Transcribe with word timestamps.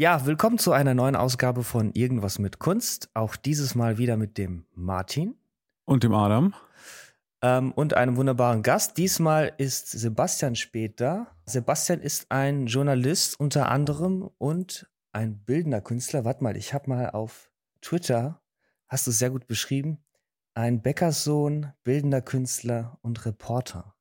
Ja, 0.00 0.24
willkommen 0.26 0.58
zu 0.58 0.70
einer 0.70 0.94
neuen 0.94 1.16
Ausgabe 1.16 1.64
von 1.64 1.90
Irgendwas 1.92 2.38
mit 2.38 2.60
Kunst. 2.60 3.10
Auch 3.14 3.34
dieses 3.34 3.74
Mal 3.74 3.98
wieder 3.98 4.16
mit 4.16 4.38
dem 4.38 4.64
Martin. 4.72 5.34
Und 5.86 6.04
dem 6.04 6.14
Adam. 6.14 6.54
Ähm, 7.42 7.72
und 7.72 7.94
einem 7.94 8.16
wunderbaren 8.16 8.62
Gast. 8.62 8.96
Diesmal 8.96 9.52
ist 9.58 9.90
Sebastian 9.90 10.54
Spät 10.54 11.00
da. 11.00 11.26
Sebastian 11.46 12.00
ist 12.00 12.30
ein 12.30 12.68
Journalist 12.68 13.40
unter 13.40 13.70
anderem 13.70 14.30
und 14.38 14.88
ein 15.10 15.40
bildender 15.44 15.80
Künstler. 15.80 16.24
Warte 16.24 16.44
mal, 16.44 16.56
ich 16.56 16.72
habe 16.74 16.88
mal 16.88 17.10
auf 17.10 17.50
Twitter, 17.80 18.40
hast 18.86 19.04
du 19.08 19.10
sehr 19.10 19.30
gut 19.30 19.48
beschrieben, 19.48 19.98
ein 20.54 20.80
Bäckerssohn, 20.80 21.72
bildender 21.82 22.22
Künstler 22.22 23.00
und 23.02 23.26
Reporter. 23.26 23.96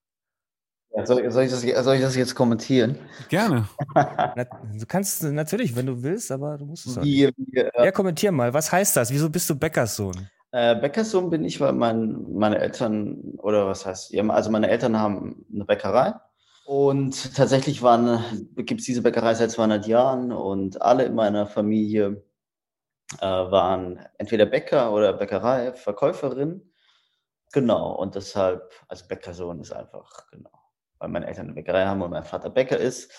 Soll, 1.06 1.30
soll, 1.32 1.44
ich 1.44 1.52
das, 1.52 1.62
soll, 1.62 1.96
ich 1.96 2.02
das, 2.02 2.16
jetzt 2.16 2.34
kommentieren? 2.34 2.98
Gerne. 3.30 3.68
du 3.96 4.86
kannst 4.88 5.22
natürlich, 5.24 5.76
wenn 5.76 5.86
du 5.86 6.02
willst, 6.02 6.32
aber 6.32 6.58
du 6.58 6.66
musst 6.66 6.88
es 6.88 6.98
auch 6.98 7.04
wie, 7.04 7.30
wie, 7.38 7.58
äh, 7.58 7.86
Ja, 7.86 7.92
kommentier 7.92 8.32
mal. 8.32 8.54
Was 8.54 8.72
heißt 8.72 8.98
das? 8.98 9.12
Wieso 9.12 9.30
bist 9.30 9.50
du 9.50 9.56
Bäckerssohn? 9.56 10.28
Äh, 10.52 10.76
Bäckerssohn 10.76 11.30
bin 11.30 11.44
ich, 11.44 11.60
weil 11.60 11.74
mein, 11.74 12.26
meine 12.34 12.58
Eltern, 12.58 13.18
oder 13.38 13.68
was 13.68 13.86
heißt, 13.86 14.18
also 14.18 14.50
meine 14.50 14.70
Eltern 14.70 14.98
haben 15.00 15.46
eine 15.54 15.66
Bäckerei. 15.66 16.16
Und 16.66 17.36
tatsächlich 17.36 17.82
gibt 18.56 18.80
es 18.80 18.86
diese 18.86 19.02
Bäckerei 19.04 19.36
seit 19.36 19.52
200 19.52 19.86
Jahren 19.88 20.32
und 20.32 20.82
alle 20.82 21.06
in 21.06 21.16
meiner 21.16 21.46
Familie 21.46 22.24
äh, 23.20 23.26
waren 23.26 24.00
entweder 24.18 24.48
Bäcker 24.48 24.92
oder 24.92 25.14
Bäckerei, 25.14 25.74
Verkäuferin. 25.74 26.74
Genau, 27.54 27.96
und 27.96 28.16
deshalb, 28.16 28.72
also 28.88 29.06
Bäckersohn 29.08 29.62
ist 29.62 29.72
einfach, 29.72 30.28
genau 30.32 30.57
weil 31.00 31.10
meine 31.10 31.28
Eltern 31.28 31.46
eine 31.46 31.54
Bäckerei 31.54 31.86
haben 31.86 32.02
und 32.02 32.12
mein 32.12 32.24
Vater 32.24 32.50
Bäcker 32.50 32.78
ist. 32.78 33.12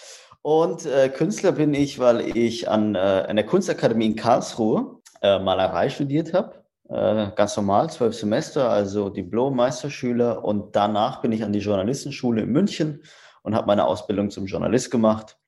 Und 0.43 0.87
äh, 0.87 1.09
Künstler 1.09 1.53
bin 1.53 1.75
ich, 1.75 1.99
weil 1.99 2.37
ich 2.37 2.69
an, 2.69 2.95
äh, 2.95 2.99
an 2.99 3.37
der 3.37 3.47
Kunstakademie 3.47 4.07
in 4.07 4.17
Karlsruhe 4.17 5.01
äh, 5.21 5.39
Malerei 5.39 5.91
studiert 5.91 6.33
habe. 6.33 6.65
Äh, 6.89 7.33
ganz 7.35 7.57
normal, 7.57 7.91
zwölf 7.91 8.15
Semester, 8.15 8.71
also 8.71 9.11
Diplom-Meisterschüler. 9.11 10.45
Und 10.45 10.75
danach 10.75 11.21
bin 11.21 11.33
ich 11.33 11.45
an 11.45 11.53
die 11.53 11.59
Journalistenschule 11.59 12.43
in 12.43 12.51
München 12.51 13.03
und 13.43 13.55
habe 13.55 13.67
meine 13.67 13.87
Ausbildung 13.87 14.31
zum 14.31 14.47
Journalist 14.47 14.91
gemacht. 14.91 15.39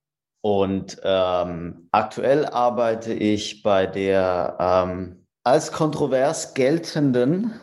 Und 0.42 1.00
ähm, 1.04 1.88
aktuell 1.92 2.46
arbeite 2.46 3.12
ich 3.12 3.62
bei 3.62 3.86
der 3.86 4.56
ähm, 4.58 5.26
als 5.44 5.72
kontrovers 5.72 6.54
geltenden, 6.54 7.58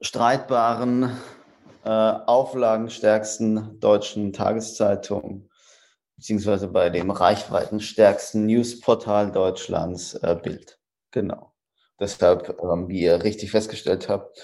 streitbaren 0.00 1.16
äh, 1.84 1.88
auflagenstärksten 1.88 3.80
deutschen 3.80 4.32
Tageszeitung, 4.32 5.48
beziehungsweise 6.16 6.68
bei 6.68 6.90
dem 6.90 7.10
reichweitenstärksten 7.10 8.46
Newsportal 8.46 9.32
Deutschlands 9.32 10.14
äh, 10.14 10.38
Bild. 10.42 10.78
Genau. 11.10 11.52
Deshalb, 11.98 12.56
ähm, 12.62 12.88
wie 12.88 13.02
ihr 13.02 13.22
richtig 13.22 13.50
festgestellt 13.50 14.08
habt, 14.08 14.38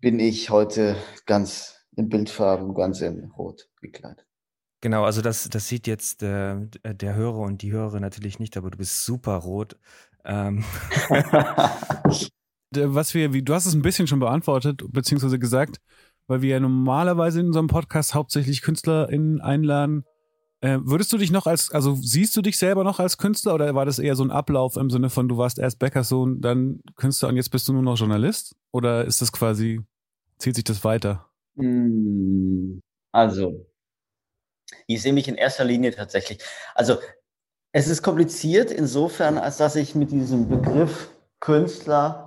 bin 0.00 0.18
ich 0.20 0.50
heute 0.50 0.96
ganz 1.24 1.76
in 1.96 2.08
Bildfarben, 2.08 2.74
ganz 2.74 3.00
in 3.00 3.30
Rot 3.36 3.68
gekleidet. 3.80 4.26
Genau, 4.80 5.04
also 5.04 5.22
das, 5.22 5.48
das 5.48 5.68
sieht 5.68 5.86
jetzt 5.86 6.22
äh, 6.22 6.56
der 6.84 7.14
Hörer 7.14 7.38
und 7.38 7.62
die 7.62 7.72
Hörerin 7.72 8.02
natürlich 8.02 8.38
nicht, 8.38 8.56
aber 8.56 8.70
du 8.70 8.78
bist 8.78 9.04
super 9.04 9.36
rot. 9.36 9.76
Ähm. 10.24 10.64
Was 12.74 13.14
wir, 13.14 13.32
wie, 13.32 13.42
du 13.42 13.54
hast 13.54 13.66
es 13.66 13.74
ein 13.74 13.82
bisschen 13.82 14.06
schon 14.06 14.18
beantwortet, 14.18 14.82
beziehungsweise 14.88 15.38
gesagt, 15.38 15.80
weil 16.26 16.42
wir 16.42 16.50
ja 16.50 16.60
normalerweise 16.60 17.40
in 17.40 17.46
unserem 17.46 17.68
Podcast 17.68 18.14
hauptsächlich 18.14 18.62
KünstlerInnen 18.62 19.40
einladen. 19.40 20.04
Äh, 20.60 20.78
würdest 20.82 21.12
du 21.12 21.18
dich 21.18 21.30
noch 21.30 21.46
als, 21.46 21.70
also 21.70 21.94
siehst 21.94 22.36
du 22.36 22.42
dich 22.42 22.58
selber 22.58 22.82
noch 22.82 22.98
als 22.98 23.18
Künstler 23.18 23.54
oder 23.54 23.74
war 23.74 23.84
das 23.84 23.98
eher 23.98 24.16
so 24.16 24.24
ein 24.24 24.30
Ablauf 24.30 24.76
im 24.76 24.90
Sinne 24.90 25.10
von, 25.10 25.28
du 25.28 25.36
warst 25.36 25.58
erst 25.58 25.78
Bäckersohn, 25.78 26.40
dann 26.40 26.80
Künstler 26.96 27.28
und 27.28 27.36
jetzt 27.36 27.50
bist 27.50 27.68
du 27.68 27.72
nur 27.72 27.82
noch 27.82 27.98
Journalist? 27.98 28.56
Oder 28.72 29.04
ist 29.04 29.20
das 29.20 29.32
quasi, 29.32 29.80
zieht 30.38 30.54
sich 30.54 30.64
das 30.64 30.82
weiter? 30.82 31.28
Hm, 31.56 32.80
also, 33.12 33.66
ich 34.86 35.02
sehe 35.02 35.12
mich 35.12 35.28
in 35.28 35.36
erster 35.36 35.64
Linie 35.64 35.92
tatsächlich. 35.92 36.38
Also, 36.74 36.98
es 37.72 37.88
ist 37.88 38.02
kompliziert 38.02 38.70
insofern, 38.70 39.36
als 39.36 39.58
dass 39.58 39.76
ich 39.76 39.94
mit 39.94 40.10
diesem 40.10 40.48
Begriff 40.48 41.10
Künstler 41.40 42.25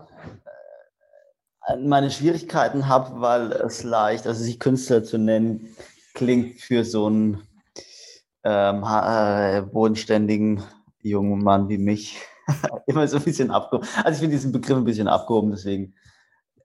meine 1.84 2.12
Schwierigkeiten 2.12 2.88
habe, 2.88 3.22
weil 3.22 3.52
es 3.52 3.84
leicht, 3.84 4.28
also 4.28 4.44
sich 4.44 4.60
Künstler 4.60 5.04
zu 5.04 5.18
nennen, 5.18 5.76
klingt 6.14 6.60
für 6.60 6.84
so 6.84 7.08
einen 7.08 7.42
ähm, 8.44 8.84
äh, 8.84 9.62
bodenständigen 9.62 10.64
jungen 11.02 11.44
Mann 11.44 11.70
wie 11.70 11.78
mich 11.78 12.18
immer 12.88 13.08
so 13.08 13.18
ein 13.18 13.24
bisschen 13.24 13.52
abgehoben. 13.52 13.88
Also 14.04 14.16
ich 14.16 14.20
finde 14.20 14.36
diesen 14.36 14.52
Begriff 14.52 14.78
ein 14.78 14.86
bisschen 14.86 15.08
abgehoben, 15.08 15.52
deswegen 15.52 15.94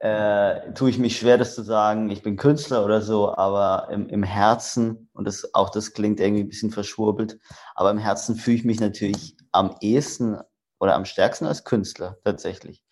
äh, 0.00 0.72
tue 0.74 0.90
ich 0.90 0.98
mich 0.98 1.18
schwer, 1.18 1.38
das 1.38 1.54
zu 1.54 1.62
sagen, 1.62 2.10
ich 2.10 2.22
bin 2.22 2.36
Künstler 2.36 2.84
oder 2.84 3.00
so, 3.00 3.34
aber 3.34 3.88
im, 3.90 4.08
im 4.08 4.22
Herzen, 4.22 5.08
und 5.12 5.26
das, 5.26 5.54
auch 5.54 5.70
das 5.70 5.92
klingt 5.92 6.20
irgendwie 6.20 6.42
ein 6.42 6.48
bisschen 6.48 6.70
verschwurbelt, 6.70 7.38
aber 7.74 7.90
im 7.90 7.98
Herzen 7.98 8.36
fühle 8.36 8.56
ich 8.56 8.64
mich 8.64 8.80
natürlich 8.80 9.36
am 9.52 9.76
ehesten 9.80 10.38
oder 10.78 10.94
am 10.94 11.04
stärksten 11.04 11.46
als 11.46 11.64
Künstler 11.64 12.18
tatsächlich. 12.24 12.82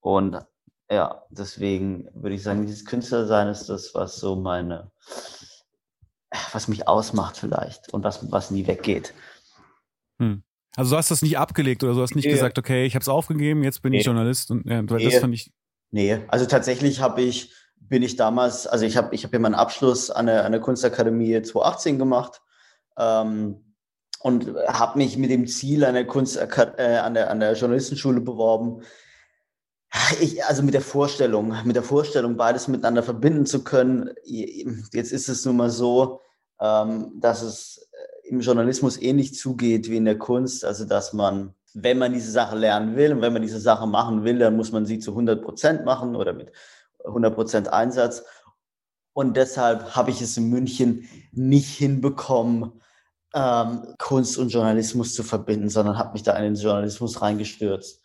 Und 0.00 0.38
ja, 0.90 1.24
deswegen 1.30 2.08
würde 2.14 2.36
ich 2.36 2.42
sagen, 2.42 2.66
dieses 2.66 2.84
Künstlersein 2.84 3.48
ist 3.48 3.68
das, 3.68 3.94
was 3.94 4.16
so 4.16 4.36
meine, 4.36 4.90
was 6.52 6.68
mich 6.68 6.86
ausmacht 6.86 7.36
vielleicht 7.36 7.92
und 7.92 8.04
was, 8.04 8.30
was 8.30 8.50
nie 8.50 8.66
weggeht. 8.66 9.12
Hm. 10.18 10.42
Also 10.76 10.90
du 10.92 10.98
hast 10.98 11.10
das 11.10 11.22
nicht 11.22 11.38
abgelegt 11.38 11.82
oder 11.82 11.94
du 11.94 12.02
hast 12.02 12.14
nicht 12.14 12.26
nee. 12.26 12.32
gesagt, 12.32 12.58
okay, 12.58 12.84
ich 12.84 12.94
habe 12.94 13.02
es 13.02 13.08
aufgegeben, 13.08 13.64
jetzt 13.64 13.82
bin 13.82 13.92
nee. 13.92 13.98
ich 13.98 14.04
Journalist 14.04 14.50
und 14.50 14.66
ja, 14.66 14.82
nee. 14.82 15.04
das 15.04 15.16
fand 15.16 15.34
ich. 15.34 15.52
Nee, 15.90 16.20
also 16.28 16.46
tatsächlich 16.46 17.00
habe 17.00 17.22
ich, 17.22 17.52
bin 17.76 18.02
ich 18.02 18.16
damals, 18.16 18.66
also 18.66 18.84
ich 18.84 18.96
habe 18.96 19.14
ich 19.14 19.24
hab 19.24 19.32
ja 19.32 19.38
meinen 19.38 19.54
Abschluss 19.54 20.10
an 20.10 20.26
der, 20.26 20.44
an 20.44 20.52
der 20.52 20.60
Kunstakademie 20.60 21.40
2018 21.40 21.98
gemacht 21.98 22.42
ähm, 22.98 23.74
und 24.20 24.54
habe 24.68 24.98
mich 24.98 25.16
mit 25.16 25.30
dem 25.30 25.46
Ziel 25.46 25.84
an 25.84 25.94
der 25.94 26.06
Kunst 26.06 26.36
äh, 26.36 26.96
an 27.02 27.14
der 27.14 27.30
an 27.30 27.40
der 27.40 27.54
Journalistenschule 27.54 28.20
beworben, 28.20 28.82
ich, 30.20 30.44
also 30.44 30.62
mit 30.62 30.74
der 30.74 30.80
Vorstellung, 30.82 31.54
mit 31.64 31.76
der 31.76 31.82
Vorstellung, 31.82 32.36
beides 32.36 32.68
miteinander 32.68 33.02
verbinden 33.02 33.46
zu 33.46 33.64
können. 33.64 34.10
Jetzt 34.24 35.12
ist 35.12 35.28
es 35.28 35.44
nun 35.44 35.56
mal 35.56 35.70
so, 35.70 36.20
ähm, 36.60 37.12
dass 37.20 37.42
es 37.42 37.88
äh, 37.92 38.28
im 38.28 38.40
Journalismus 38.40 39.00
ähnlich 39.00 39.34
zugeht 39.34 39.88
wie 39.90 39.96
in 39.96 40.04
der 40.04 40.18
Kunst. 40.18 40.64
Also, 40.64 40.84
dass 40.84 41.12
man, 41.12 41.54
wenn 41.74 41.98
man 41.98 42.12
diese 42.12 42.30
Sache 42.30 42.56
lernen 42.56 42.96
will 42.96 43.12
und 43.12 43.20
wenn 43.20 43.32
man 43.32 43.42
diese 43.42 43.60
Sache 43.60 43.86
machen 43.86 44.24
will, 44.24 44.38
dann 44.38 44.56
muss 44.56 44.72
man 44.72 44.86
sie 44.86 44.98
zu 44.98 45.12
100 45.12 45.42
Prozent 45.42 45.84
machen 45.84 46.16
oder 46.16 46.32
mit 46.32 46.52
100 47.04 47.34
Prozent 47.34 47.68
Einsatz. 47.68 48.24
Und 49.12 49.36
deshalb 49.36 49.96
habe 49.96 50.10
ich 50.10 50.20
es 50.20 50.36
in 50.36 50.50
München 50.50 51.08
nicht 51.32 51.74
hinbekommen, 51.76 52.82
ähm, 53.34 53.94
Kunst 53.98 54.36
und 54.36 54.48
Journalismus 54.48 55.14
zu 55.14 55.22
verbinden, 55.22 55.70
sondern 55.70 55.98
habe 55.98 56.12
mich 56.12 56.22
da 56.22 56.36
in 56.36 56.44
den 56.44 56.54
Journalismus 56.54 57.22
reingestürzt. 57.22 58.02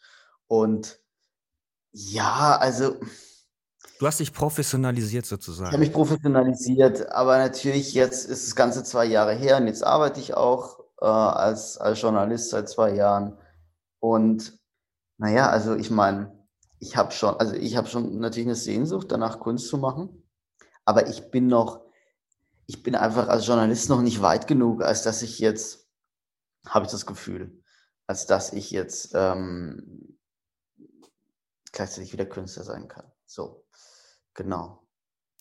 Und 0.48 1.01
ja, 1.92 2.58
also. 2.58 3.00
Du 4.00 4.08
hast 4.08 4.20
dich 4.20 4.34
professionalisiert 4.34 5.26
sozusagen. 5.26 5.68
Ich 5.68 5.74
habe 5.74 5.84
mich 5.84 5.94
professionalisiert, 5.94 7.12
aber 7.12 7.38
natürlich 7.38 7.94
jetzt 7.94 8.26
ist 8.26 8.48
das 8.48 8.56
Ganze 8.56 8.84
zwei 8.84 9.06
Jahre 9.06 9.34
her 9.34 9.58
und 9.58 9.68
jetzt 9.68 9.84
arbeite 9.84 10.20
ich 10.20 10.34
auch 10.34 10.80
äh, 11.02 11.06
als, 11.06 11.78
als 11.78 12.02
Journalist 12.02 12.50
seit 12.50 12.68
zwei 12.70 12.96
Jahren. 12.96 13.38
Und 14.00 14.60
naja, 15.18 15.50
also 15.50 15.76
ich 15.76 15.92
meine, 15.92 16.42
ich 16.80 16.98
habe 16.98 17.12
schon, 17.12 17.36
also 17.36 17.54
ich 17.54 17.78
habe 17.78 17.88
schon 17.88 18.20
natürlich 18.20 18.48
eine 18.48 18.56
Sehnsucht 18.56 19.12
danach, 19.12 19.40
Kunst 19.40 19.68
zu 19.68 19.78
machen. 19.78 20.24
Aber 20.84 21.08
ich 21.08 21.30
bin 21.30 21.46
noch, 21.46 21.86
ich 22.66 22.82
bin 22.82 22.96
einfach 22.96 23.28
als 23.28 23.46
Journalist 23.46 23.90
noch 23.90 24.02
nicht 24.02 24.22
weit 24.24 24.48
genug, 24.48 24.82
als 24.82 25.04
dass 25.04 25.22
ich 25.22 25.38
jetzt, 25.38 25.88
habe 26.66 26.86
ich 26.86 26.92
das 26.92 27.06
Gefühl, 27.06 27.62
als 28.08 28.26
dass 28.26 28.52
ich 28.52 28.72
jetzt 28.72 29.12
ähm, 29.14 30.11
gleichzeitig 31.82 32.14
wieder 32.14 32.28
Künstler 32.28 32.64
sein 32.64 32.88
kann. 32.88 33.06
So, 33.26 33.66
genau. 34.36 34.88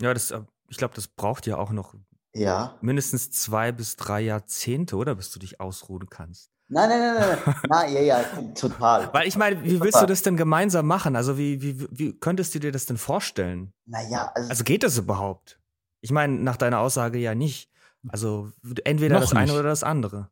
Ja, 0.01 0.15
das, 0.15 0.31
äh, 0.31 0.41
ich 0.71 0.79
glaube, 0.79 0.95
das 0.95 1.07
braucht 1.07 1.47
ja 1.47 1.59
auch 1.59 1.71
noch 1.71 1.95
ja. 2.33 2.79
mindestens 2.81 3.31
zwei 3.31 3.73
bis 3.73 3.97
drei 3.97 4.23
Jahrzehnte, 4.23 4.97
oder? 4.97 5.15
Bis 5.15 5.31
du 5.31 5.39
dich 5.39 5.61
ausruhen 5.61 6.09
kannst. 6.09 6.51
Nein, 6.69 6.89
nein, 6.89 7.01
nein, 7.01 7.39
nein, 7.45 7.55
nein, 7.69 7.93
ja, 7.95 8.01
ja, 8.01 8.23
total. 8.55 9.13
Weil 9.13 9.29
ich 9.29 9.37
meine, 9.37 9.63
wie 9.65 9.81
willst 9.81 10.01
du 10.01 10.07
das 10.07 10.23
denn 10.23 10.37
gemeinsam 10.37 10.87
machen? 10.87 11.15
Also 11.15 11.37
wie, 11.37 11.61
wie, 11.61 11.87
wie 11.91 12.19
könntest 12.19 12.55
du 12.55 12.61
dir 12.61 12.73
das 12.73 12.87
denn 12.87 12.97
vorstellen? 12.97 13.75
Naja, 13.85 14.33
also, 14.35 14.49
also 14.49 14.65
geht 14.65 14.83
das 14.83 14.97
überhaupt? 14.97 15.61
Ich 16.01 16.13
meine, 16.13 16.39
nach 16.39 16.57
deiner 16.57 16.79
Aussage 16.79 17.19
ja 17.19 17.35
nicht. 17.35 17.71
Also 18.09 18.51
entweder 18.85 19.21
das 19.21 19.35
eine 19.35 19.53
oder 19.53 19.65
das 19.65 19.83
andere. 19.83 20.31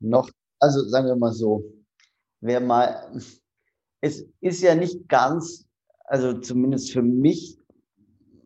Noch, 0.00 0.30
also 0.58 0.88
sagen 0.88 1.06
wir 1.06 1.16
mal 1.16 1.32
so, 1.32 1.84
wer 2.40 2.60
mal, 2.60 3.12
es 4.04 4.26
ist 4.42 4.60
ja 4.60 4.74
nicht 4.74 5.08
ganz, 5.08 5.66
also 6.04 6.34
zumindest 6.34 6.92
für 6.92 7.00
mich, 7.00 7.58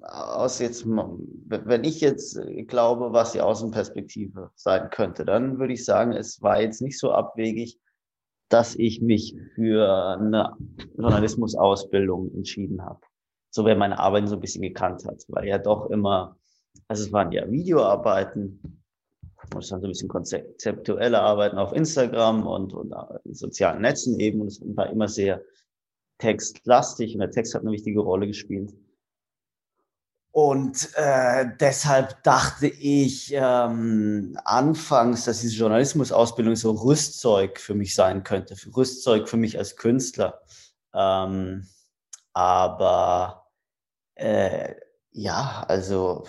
aus 0.03 0.61
jetzt, 0.61 0.87
wenn 0.87 1.83
ich 1.83 2.01
jetzt 2.01 2.41
glaube, 2.69 3.13
was 3.13 3.33
die 3.33 3.41
Außenperspektive 3.41 4.53
sein 4.55 4.89
könnte, 4.91 5.25
dann 5.25 5.59
würde 5.59 5.73
ich 5.73 5.85
sagen, 5.85 6.13
es 6.13 6.41
war 6.43 6.63
jetzt 6.63 6.81
nicht 6.81 6.97
so 6.97 7.11
abwegig, 7.11 7.81
dass 8.49 8.77
ich 8.77 9.03
mich 9.03 9.37
für 9.57 10.17
eine 10.17 10.57
Journalismusausbildung 10.97 12.33
entschieden 12.35 12.85
habe. 12.85 13.01
So 13.51 13.65
wer 13.65 13.75
meine 13.75 13.99
Arbeiten 13.99 14.29
so 14.29 14.37
ein 14.37 14.41
bisschen 14.41 14.63
gekannt 14.63 15.05
hat, 15.07 15.25
weil 15.27 15.49
ja 15.49 15.59
doch 15.59 15.91
immer, 15.91 16.37
also 16.87 17.03
es 17.03 17.13
waren 17.13 17.33
ja 17.33 17.51
Videoarbeiten, 17.51 18.78
es 19.57 19.71
waren 19.71 19.81
so 19.81 19.87
ein 19.87 19.91
bisschen 19.91 20.09
konzeptuelle 20.09 21.21
Arbeiten 21.21 21.59
auf 21.59 21.73
Instagram 21.73 22.47
und, 22.47 22.75
und 22.75 22.95
in 23.25 23.35
sozialen 23.35 23.83
Netzen 23.83 24.19
eben. 24.21 24.41
Und 24.41 24.49
es 24.49 24.61
war 24.63 24.91
immer 24.91 25.09
sehr 25.09 25.43
textlastig 26.19 27.15
und 27.15 27.21
der 27.21 27.31
Text 27.31 27.55
hat 27.55 27.63
eine 27.63 27.73
wichtige 27.73 28.01
Rolle 28.01 28.27
gespielt. 28.27 28.75
Und 30.31 30.91
äh, 30.95 31.47
deshalb 31.59 32.23
dachte 32.23 32.69
ich 32.69 33.33
ähm, 33.35 34.39
anfangs, 34.45 35.25
dass 35.25 35.41
diese 35.41 35.57
Journalismusausbildung 35.57 36.55
so 36.55 36.73
Rüstzeug 36.73 37.59
für 37.59 37.75
mich 37.75 37.95
sein 37.95 38.23
könnte, 38.23 38.55
Rüstzeug 38.77 39.29
für 39.29 39.37
mich 39.37 39.59
als 39.59 39.77
Künstler. 39.77 40.41
Ähm, 40.95 41.67
aber 42.35 43.47
äh, 44.15 44.75
ja, 45.11 45.65
also 45.67 46.25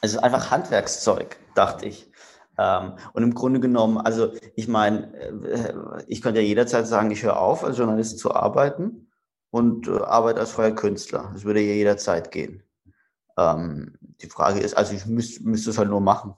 es 0.00 0.12
ist 0.12 0.18
einfach 0.18 0.50
Handwerkszeug, 0.50 1.36
dachte 1.54 1.86
ich. 1.86 2.10
Ähm, 2.58 2.94
und 3.12 3.22
im 3.22 3.34
Grunde 3.34 3.60
genommen, 3.60 3.98
also 3.98 4.32
ich 4.54 4.68
meine, 4.68 5.14
äh, 5.14 6.04
ich 6.06 6.22
könnte 6.22 6.40
ja 6.40 6.46
jederzeit 6.46 6.86
sagen, 6.86 7.10
ich 7.10 7.22
höre 7.22 7.38
auf, 7.38 7.64
als 7.64 7.78
Journalist 7.78 8.18
zu 8.18 8.34
arbeiten 8.34 9.10
und 9.50 9.88
äh, 9.88 9.98
arbeite 9.98 10.40
als 10.40 10.52
freier 10.52 10.74
Künstler. 10.74 11.30
Das 11.32 11.44
würde 11.44 11.60
ja 11.60 11.72
jederzeit 11.72 12.30
gehen. 12.30 12.62
Ähm, 13.38 13.96
die 14.20 14.28
Frage 14.28 14.60
ist, 14.60 14.76
also 14.76 14.94
ich 14.94 15.06
müsste 15.06 15.42
müsst 15.44 15.66
es 15.68 15.78
halt 15.78 15.88
nur 15.88 16.00
machen. 16.00 16.34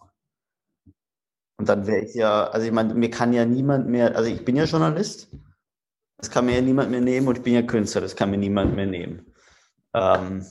Und 1.59 1.69
dann 1.69 1.87
wäre 1.87 2.01
ich 2.01 2.15
ja, 2.15 2.45
also 2.45 2.67
ich 2.67 2.73
meine, 2.73 2.95
mir 2.95 3.11
kann 3.11 3.33
ja 3.33 3.45
niemand 3.45 3.89
mehr, 3.89 4.17
also 4.17 4.31
ich 4.31 4.45
bin 4.45 4.57
ja 4.57 4.65
Journalist, 4.65 5.29
das 6.19 6.31
kann 6.31 6.47
mir 6.47 6.57
ja 6.57 6.61
niemand 6.61 6.91
mehr 6.91 7.01
nehmen 7.01 7.29
und 7.29 7.39
ich 7.39 7.43
bin 7.43 7.55
ja 7.55 7.63
Künstler, 7.63 8.01
das 8.01 8.17
kann 8.17 8.31
mir 8.31 8.39
niemand 8.39 8.75
mehr 8.75 8.87
nehmen. 8.87 9.33
Ähm, 9.95 10.45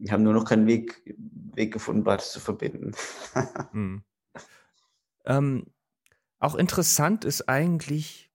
ich 0.00 0.12
habe 0.12 0.22
nur 0.22 0.32
noch 0.32 0.44
keinen 0.44 0.66
Weg, 0.66 1.16
Weg 1.56 1.72
gefunden, 1.72 2.04
beides 2.04 2.32
zu 2.32 2.40
verbinden. 2.40 2.92
hm. 3.72 4.02
ähm, 5.24 5.66
auch 6.38 6.54
interessant 6.54 7.24
ist 7.24 7.48
eigentlich, 7.48 8.30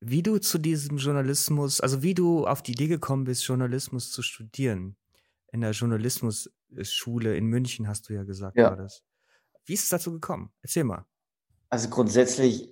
wie 0.00 0.22
du 0.22 0.38
zu 0.38 0.58
diesem 0.58 0.96
Journalismus, 0.96 1.80
also 1.80 2.02
wie 2.02 2.14
du 2.14 2.46
auf 2.46 2.62
die 2.62 2.72
Idee 2.72 2.88
gekommen 2.88 3.24
bist, 3.24 3.46
Journalismus 3.46 4.10
zu 4.12 4.22
studieren. 4.22 4.96
In 5.52 5.60
der 5.60 5.72
Journalismusschule 5.72 7.36
in 7.36 7.46
München 7.46 7.88
hast 7.88 8.08
du 8.08 8.14
ja 8.14 8.22
gesagt, 8.22 8.56
ja. 8.56 8.70
war 8.70 8.76
das. 8.76 9.02
Wie 9.64 9.74
ist 9.74 9.84
es 9.84 9.88
dazu 9.90 10.12
gekommen? 10.12 10.52
Erzähl 10.62 10.84
mal. 10.84 11.04
Also 11.68 11.90
grundsätzlich 11.90 12.70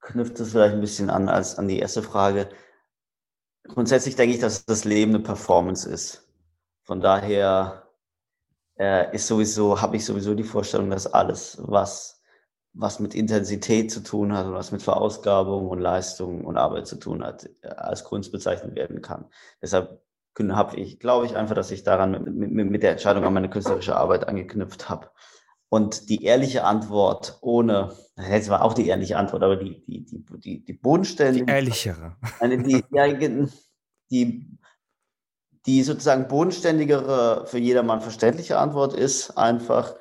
knüpft 0.00 0.38
es 0.40 0.50
vielleicht 0.50 0.74
ein 0.74 0.80
bisschen 0.80 1.10
an 1.10 1.28
als 1.28 1.58
an 1.58 1.68
die 1.68 1.78
erste 1.78 2.02
Frage. 2.02 2.48
Grundsätzlich 3.64 4.16
denke 4.16 4.34
ich, 4.34 4.40
dass 4.40 4.64
das 4.64 4.84
Leben 4.84 5.14
eine 5.14 5.22
Performance 5.22 5.88
ist. 5.88 6.28
Von 6.82 7.00
daher 7.00 7.81
äh, 8.78 9.14
ist 9.14 9.26
sowieso, 9.26 9.80
habe 9.80 9.96
ich 9.96 10.04
sowieso 10.04 10.34
die 10.34 10.44
Vorstellung, 10.44 10.90
dass 10.90 11.06
alles, 11.06 11.58
was 11.60 12.22
was 12.74 13.00
mit 13.00 13.14
Intensität 13.14 13.90
zu 13.90 14.02
tun 14.02 14.32
hat 14.32 14.46
und 14.46 14.54
was 14.54 14.72
mit 14.72 14.82
Verausgabung 14.82 15.68
und 15.68 15.78
Leistung 15.78 16.44
und 16.44 16.56
Arbeit 16.56 16.86
zu 16.86 16.96
tun 16.96 17.22
hat, 17.22 17.48
äh, 17.62 17.68
als 17.68 18.04
Kunst 18.04 18.32
bezeichnet 18.32 18.74
werden 18.74 19.02
kann. 19.02 19.26
Deshalb 19.60 20.02
habe 20.38 20.76
ich, 20.76 20.98
glaube 20.98 21.26
ich 21.26 21.36
einfach, 21.36 21.54
dass 21.54 21.70
ich 21.70 21.82
daran 21.84 22.12
mit, 22.12 22.52
mit, 22.52 22.70
mit 22.70 22.82
der 22.82 22.92
Entscheidung 22.92 23.24
an 23.24 23.34
meine 23.34 23.50
künstlerische 23.50 23.96
Arbeit 23.96 24.26
angeknüpft 24.26 24.88
habe. 24.88 25.10
Und 25.68 26.08
die 26.08 26.24
ehrliche 26.24 26.64
Antwort 26.64 27.38
ohne, 27.42 27.92
das 28.16 28.48
war 28.48 28.62
auch 28.62 28.72
die 28.72 28.88
ehrliche 28.88 29.18
Antwort, 29.18 29.42
aber 29.42 29.56
die, 29.56 29.82
die, 29.84 30.04
die, 30.04 30.24
die, 30.38 30.64
die 30.64 30.72
bodenständige. 30.72 31.44
Die 31.44 31.52
ehrlichere. 31.52 32.16
Eine, 32.40 32.62
die, 32.62 32.82
die, 34.10 34.58
die 35.66 35.82
sozusagen 35.82 36.28
bodenständigere, 36.28 37.46
für 37.46 37.58
jedermann 37.58 38.00
verständliche 38.00 38.58
Antwort 38.58 38.94
ist 38.94 39.36
einfach, 39.38 39.94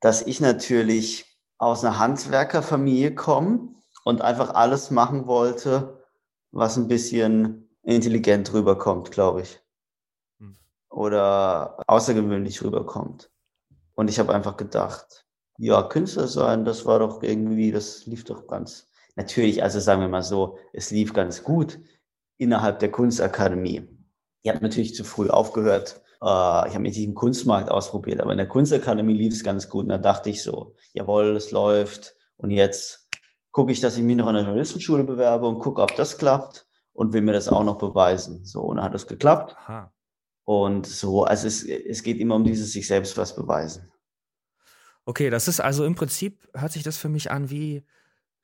dass 0.00 0.22
ich 0.22 0.40
natürlich 0.40 1.38
aus 1.58 1.84
einer 1.84 1.98
Handwerkerfamilie 1.98 3.14
komme 3.14 3.74
und 4.04 4.22
einfach 4.22 4.54
alles 4.54 4.90
machen 4.90 5.26
wollte, 5.26 6.02
was 6.52 6.76
ein 6.76 6.88
bisschen 6.88 7.70
intelligent 7.82 8.52
rüberkommt, 8.52 9.10
glaube 9.10 9.42
ich. 9.42 9.60
Hm. 10.38 10.56
Oder 10.90 11.78
außergewöhnlich 11.86 12.62
rüberkommt. 12.62 13.30
Und 13.94 14.08
ich 14.08 14.18
habe 14.18 14.34
einfach 14.34 14.56
gedacht, 14.56 15.26
ja, 15.58 15.82
Künstler 15.82 16.26
sein, 16.26 16.64
das 16.64 16.84
war 16.84 16.98
doch 16.98 17.22
irgendwie, 17.22 17.70
das 17.70 18.06
lief 18.06 18.24
doch 18.24 18.46
ganz, 18.46 18.88
natürlich, 19.14 19.62
also 19.62 19.78
sagen 19.78 20.00
wir 20.00 20.08
mal 20.08 20.22
so, 20.22 20.58
es 20.72 20.90
lief 20.90 21.12
ganz 21.12 21.44
gut 21.44 21.78
innerhalb 22.38 22.80
der 22.80 22.90
Kunstakademie. 22.90 23.88
Ich 24.44 24.52
habe 24.52 24.62
natürlich 24.62 24.94
zu 24.94 25.04
früh 25.04 25.30
aufgehört, 25.30 26.02
äh, 26.20 26.68
ich 26.68 26.74
habe 26.74 26.80
mich 26.80 26.98
im 26.98 27.14
Kunstmarkt 27.14 27.70
ausprobiert, 27.70 28.20
aber 28.20 28.32
in 28.32 28.36
der 28.36 28.46
Kunstakademie 28.46 29.14
lief 29.14 29.32
es 29.32 29.42
ganz 29.42 29.70
gut. 29.70 29.84
Und 29.84 29.88
da 29.88 29.96
dachte 29.98 30.28
ich 30.28 30.42
so, 30.42 30.76
jawohl, 30.92 31.34
es 31.34 31.50
läuft. 31.50 32.14
Und 32.36 32.50
jetzt 32.50 33.08
gucke 33.52 33.72
ich, 33.72 33.80
dass 33.80 33.96
ich 33.96 34.02
mich 34.02 34.16
noch 34.16 34.26
an 34.26 34.34
der 34.34 34.44
Journalistenschule 34.44 35.04
bewerbe 35.04 35.48
und 35.48 35.60
gucke, 35.60 35.80
ob 35.80 35.96
das 35.96 36.18
klappt 36.18 36.66
und 36.92 37.14
will 37.14 37.22
mir 37.22 37.32
das 37.32 37.48
auch 37.48 37.64
noch 37.64 37.78
beweisen. 37.78 38.44
So, 38.44 38.60
und 38.60 38.76
dann 38.76 38.84
hat 38.84 38.94
es 38.94 39.06
geklappt. 39.06 39.56
Aha. 39.56 39.90
Und 40.44 40.86
so, 40.86 41.24
also 41.24 41.46
es, 41.46 41.64
es 41.64 42.02
geht 42.02 42.18
immer 42.18 42.34
um 42.34 42.44
dieses 42.44 42.70
sich 42.70 42.86
selbst 42.86 43.16
was 43.16 43.34
beweisen. 43.34 43.90
Okay, 45.06 45.30
das 45.30 45.48
ist 45.48 45.60
also 45.60 45.86
im 45.86 45.94
Prinzip, 45.94 46.46
hört 46.52 46.72
sich 46.72 46.82
das 46.82 46.98
für 46.98 47.08
mich 47.08 47.30
an 47.30 47.48
wie, 47.48 47.82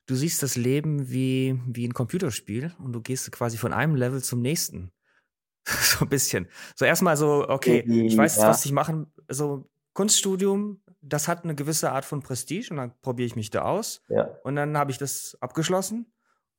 du 0.07 0.15
siehst 0.15 0.41
das 0.41 0.55
Leben 0.55 1.11
wie, 1.11 1.61
wie 1.67 1.87
ein 1.87 1.93
Computerspiel 1.93 2.73
und 2.79 2.93
du 2.93 3.01
gehst 3.01 3.31
quasi 3.31 3.57
von 3.57 3.71
einem 3.71 3.95
Level 3.95 4.23
zum 4.23 4.41
nächsten. 4.41 4.91
so 5.65 6.05
ein 6.05 6.09
bisschen. 6.09 6.47
So 6.75 6.85
erstmal 6.85 7.17
so, 7.17 7.47
okay, 7.47 7.79
ich 7.79 8.17
weiß 8.17 8.37
ja. 8.37 8.49
was 8.49 8.65
ich 8.65 8.71
machen, 8.71 9.11
so 9.27 9.69
Kunststudium, 9.93 10.81
das 11.01 11.27
hat 11.27 11.43
eine 11.43 11.55
gewisse 11.55 11.91
Art 11.91 12.05
von 12.05 12.21
Prestige 12.21 12.69
und 12.71 12.77
dann 12.77 12.93
probiere 13.01 13.27
ich 13.27 13.35
mich 13.35 13.49
da 13.49 13.63
aus. 13.63 14.01
Ja. 14.07 14.29
Und 14.43 14.55
dann 14.55 14.77
habe 14.77 14.91
ich 14.91 14.97
das 14.97 15.37
abgeschlossen. 15.41 16.13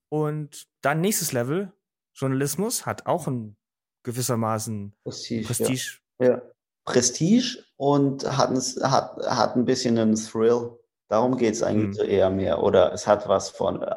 Und 0.08 0.66
dann 0.82 1.00
nächstes 1.00 1.32
Level, 1.32 1.72
Journalismus, 2.14 2.84
hat 2.84 3.06
auch 3.06 3.26
ein 3.26 3.56
gewissermaßen 4.02 4.94
Prestige. 5.04 5.46
Prestige. 5.46 5.98
Ja. 6.20 6.26
ja. 6.26 6.42
Prestige 6.84 7.64
und 7.76 8.24
hat, 8.36 8.50
ein, 8.50 8.90
hat, 8.90 9.16
hat 9.24 9.56
ein 9.56 9.64
bisschen 9.64 9.96
einen 9.98 10.16
Thrill. 10.16 10.78
Darum 11.08 11.36
geht 11.36 11.54
es 11.54 11.62
eigentlich 11.62 11.88
mhm. 11.88 11.94
so 11.94 12.02
eher 12.02 12.30
mehr. 12.30 12.62
Oder 12.62 12.92
es 12.92 13.06
hat 13.06 13.28
was 13.28 13.50
von 13.50 13.82
äh, 13.82 13.94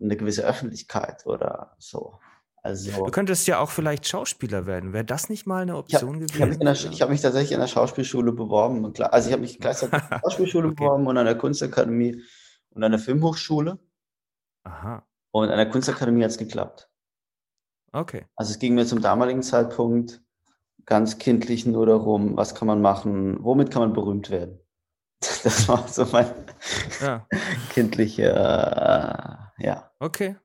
eine 0.00 0.16
gewisse 0.16 0.44
Öffentlichkeit 0.44 1.26
oder 1.26 1.76
so. 1.78 2.18
Also, 2.68 3.06
du 3.06 3.10
könntest 3.10 3.46
ja 3.46 3.60
auch 3.60 3.70
vielleicht 3.70 4.06
Schauspieler 4.06 4.66
werden. 4.66 4.92
Wäre 4.92 5.06
das 5.06 5.30
nicht 5.30 5.46
mal 5.46 5.62
eine 5.62 5.74
Option 5.74 6.22
ich 6.22 6.34
hab, 6.34 6.50
gewesen? 6.50 6.60
Ich 6.60 6.66
habe 6.66 6.90
mich, 6.90 7.02
hab 7.02 7.08
mich, 7.08 7.22
tatsächlich 7.22 7.52
in 7.52 7.60
der 7.60 7.66
Schauspielschule 7.66 8.30
beworben. 8.32 8.84
Also 9.04 9.28
ich 9.28 9.32
habe 9.32 9.40
mich 9.40 9.58
gleichzeitig 9.58 10.02
in 10.02 10.08
der 10.10 10.18
Schauspielschule 10.22 10.66
okay. 10.68 10.74
beworben 10.74 11.06
und 11.06 11.16
an 11.16 11.24
der 11.24 11.38
Kunstakademie 11.38 12.22
und 12.68 12.84
an 12.84 12.92
der 12.92 13.00
Filmhochschule. 13.00 13.78
Aha. 14.64 15.02
Und 15.30 15.48
an 15.48 15.56
der 15.56 15.70
Kunstakademie 15.70 16.22
hat 16.24 16.32
es 16.32 16.36
geklappt. 16.36 16.90
Okay. 17.92 18.26
Also 18.36 18.52
es 18.52 18.58
ging 18.58 18.74
mir 18.74 18.84
zum 18.84 19.00
damaligen 19.00 19.42
Zeitpunkt 19.42 20.20
ganz 20.84 21.16
kindlich 21.16 21.64
nur 21.64 21.86
darum, 21.86 22.36
was 22.36 22.54
kann 22.54 22.68
man 22.68 22.82
machen, 22.82 23.42
womit 23.42 23.70
kann 23.70 23.80
man 23.80 23.94
berühmt 23.94 24.28
werden. 24.28 24.60
Das 25.42 25.66
war 25.68 25.88
so 25.88 26.04
mein 26.12 26.30
ja. 27.00 27.26
kindlicher, 27.70 29.48
äh, 29.58 29.66
ja. 29.66 29.90
Okay. 30.00 30.36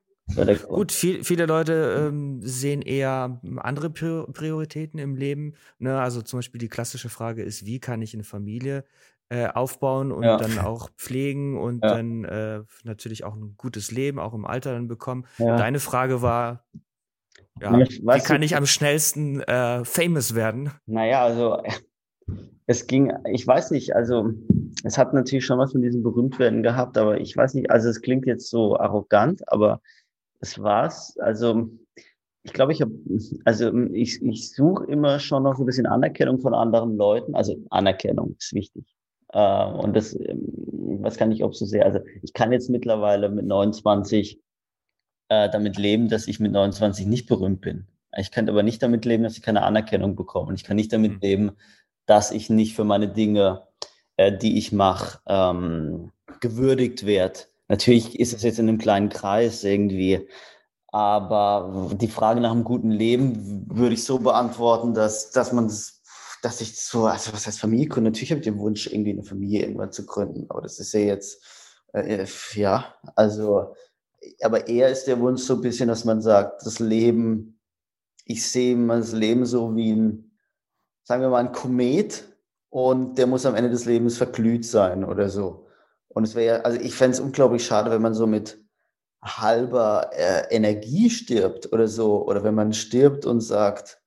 Gut, 0.68 0.90
viel, 0.90 1.22
viele 1.22 1.46
Leute 1.46 2.08
ähm, 2.08 2.40
sehen 2.42 2.80
eher 2.80 3.40
andere 3.58 3.90
Prioritäten 3.90 4.98
im 4.98 5.16
Leben. 5.16 5.54
Ne? 5.78 6.00
Also 6.00 6.22
zum 6.22 6.38
Beispiel 6.38 6.58
die 6.58 6.68
klassische 6.68 7.10
Frage 7.10 7.42
ist, 7.42 7.66
wie 7.66 7.78
kann 7.78 8.00
ich 8.00 8.14
eine 8.14 8.24
Familie 8.24 8.84
äh, 9.28 9.48
aufbauen 9.48 10.12
und 10.12 10.22
ja. 10.22 10.36
dann 10.36 10.58
auch 10.58 10.90
pflegen 10.96 11.58
und 11.58 11.82
ja. 11.84 11.94
dann 11.94 12.24
äh, 12.24 12.60
natürlich 12.84 13.24
auch 13.24 13.34
ein 13.34 13.54
gutes 13.56 13.90
Leben, 13.90 14.18
auch 14.18 14.34
im 14.34 14.46
Alter 14.46 14.72
dann 14.72 14.88
bekommen. 14.88 15.26
Ja. 15.38 15.56
Deine 15.56 15.80
Frage 15.80 16.22
war, 16.22 16.64
ja, 17.60 17.72
wie 17.72 18.20
kann 18.20 18.42
ich 18.42 18.56
am 18.56 18.66
schnellsten 18.66 19.40
äh, 19.40 19.84
famous 19.84 20.34
werden? 20.34 20.70
Naja, 20.86 21.22
also 21.22 21.62
es 22.66 22.86
ging, 22.86 23.12
ich 23.30 23.46
weiß 23.46 23.70
nicht, 23.70 23.94
also 23.94 24.32
es 24.84 24.98
hat 24.98 25.14
natürlich 25.14 25.44
schon 25.44 25.58
was 25.58 25.72
von 25.72 25.82
diesem 25.82 26.02
Berühmtwerden 26.02 26.62
gehabt, 26.62 26.98
aber 26.98 27.20
ich 27.20 27.36
weiß 27.36 27.54
nicht, 27.54 27.70
also 27.70 27.88
es 27.88 28.00
klingt 28.00 28.26
jetzt 28.26 28.48
so 28.50 28.78
arrogant, 28.78 29.42
aber 29.48 29.80
das 30.44 30.62
war's. 30.62 31.16
Also 31.18 31.70
ich 32.42 32.52
glaube, 32.52 32.72
ich 32.72 32.82
habe, 32.82 32.92
also 33.46 33.72
ich, 33.92 34.22
ich 34.22 34.52
suche 34.52 34.84
immer 34.84 35.18
schon 35.18 35.42
noch 35.42 35.56
so 35.56 35.62
ein 35.62 35.66
bisschen 35.66 35.86
Anerkennung 35.86 36.38
von 36.40 36.52
anderen 36.52 36.96
Leuten. 36.96 37.34
Also 37.34 37.56
Anerkennung 37.70 38.36
ist 38.38 38.52
wichtig. 38.52 38.84
Äh, 39.32 39.64
und 39.64 39.96
das, 39.96 40.14
ähm, 40.14 41.00
was 41.00 41.16
kann 41.16 41.32
ich 41.32 41.42
ob 41.42 41.54
so 41.54 41.64
sehr, 41.64 41.86
also 41.86 42.00
ich 42.22 42.34
kann 42.34 42.52
jetzt 42.52 42.68
mittlerweile 42.68 43.30
mit 43.30 43.46
29 43.46 44.38
äh, 45.30 45.48
damit 45.48 45.78
leben, 45.78 46.10
dass 46.10 46.28
ich 46.28 46.40
mit 46.40 46.52
29 46.52 47.06
nicht 47.06 47.26
berühmt 47.26 47.62
bin. 47.62 47.86
Ich 48.18 48.30
kann 48.30 48.48
aber 48.48 48.62
nicht 48.62 48.82
damit 48.82 49.06
leben, 49.06 49.22
dass 49.22 49.38
ich 49.38 49.42
keine 49.42 49.62
Anerkennung 49.62 50.14
bekomme. 50.14 50.48
Und 50.48 50.56
ich 50.56 50.64
kann 50.64 50.76
nicht 50.76 50.92
damit 50.92 51.14
mhm. 51.14 51.20
leben, 51.20 51.52
dass 52.04 52.30
ich 52.30 52.50
nicht 52.50 52.76
für 52.76 52.84
meine 52.84 53.08
Dinge, 53.08 53.62
äh, 54.18 54.36
die 54.36 54.58
ich 54.58 54.70
mache, 54.70 55.20
ähm, 55.26 56.12
gewürdigt 56.40 57.06
werde 57.06 57.40
natürlich 57.68 58.18
ist 58.18 58.34
es 58.34 58.42
jetzt 58.42 58.58
in 58.58 58.68
einem 58.68 58.78
kleinen 58.78 59.08
Kreis 59.08 59.64
irgendwie, 59.64 60.28
aber 60.88 61.90
die 61.94 62.08
Frage 62.08 62.40
nach 62.40 62.52
einem 62.52 62.64
guten 62.64 62.90
Leben 62.90 63.66
würde 63.68 63.94
ich 63.94 64.04
so 64.04 64.18
beantworten, 64.18 64.94
dass, 64.94 65.30
dass 65.32 65.52
man 65.52 65.68
dass 66.44 66.60
ich 66.60 66.78
so, 66.78 67.06
also 67.06 67.32
was 67.32 67.46
heißt 67.46 67.58
Familie 67.58 67.88
gründen? 67.88 68.10
Natürlich 68.10 68.30
habe 68.30 68.40
ich 68.40 68.44
den 68.44 68.58
Wunsch, 68.58 68.86
irgendwie 68.86 69.12
eine 69.12 69.24
Familie 69.24 69.62
irgendwann 69.62 69.92
zu 69.92 70.04
gründen, 70.04 70.44
aber 70.50 70.60
das 70.60 70.78
ist 70.78 70.92
ja 70.92 71.00
jetzt, 71.00 71.42
äh, 71.94 72.26
ja, 72.52 72.94
also, 73.16 73.74
aber 74.42 74.68
eher 74.68 74.90
ist 74.90 75.06
der 75.06 75.18
Wunsch 75.20 75.42
so 75.42 75.54
ein 75.54 75.62
bisschen, 75.62 75.88
dass 75.88 76.04
man 76.04 76.20
sagt, 76.20 76.66
das 76.66 76.80
Leben, 76.80 77.58
ich 78.26 78.46
sehe 78.46 78.76
das 78.86 79.12
Leben 79.12 79.46
so 79.46 79.74
wie 79.74 79.92
ein, 79.92 80.32
sagen 81.02 81.22
wir 81.22 81.30
mal, 81.30 81.46
ein 81.46 81.52
Komet 81.52 82.24
und 82.68 83.16
der 83.16 83.26
muss 83.26 83.46
am 83.46 83.54
Ende 83.54 83.70
des 83.70 83.86
Lebens 83.86 84.18
verglüht 84.18 84.66
sein 84.66 85.04
oder 85.04 85.30
so. 85.30 85.63
Und 86.14 86.24
es 86.24 86.34
wäre 86.34 86.58
ja, 86.58 86.62
also 86.62 86.80
ich 86.80 86.94
fände 86.94 87.14
es 87.14 87.20
unglaublich 87.20 87.66
schade, 87.66 87.90
wenn 87.90 88.02
man 88.02 88.14
so 88.14 88.26
mit 88.26 88.58
halber 89.22 90.10
äh, 90.12 90.54
Energie 90.54 91.10
stirbt 91.10 91.72
oder 91.72 91.88
so, 91.88 92.24
oder 92.26 92.44
wenn 92.44 92.54
man 92.54 92.72
stirbt 92.72 93.26
und 93.26 93.40
sagt, 93.40 94.00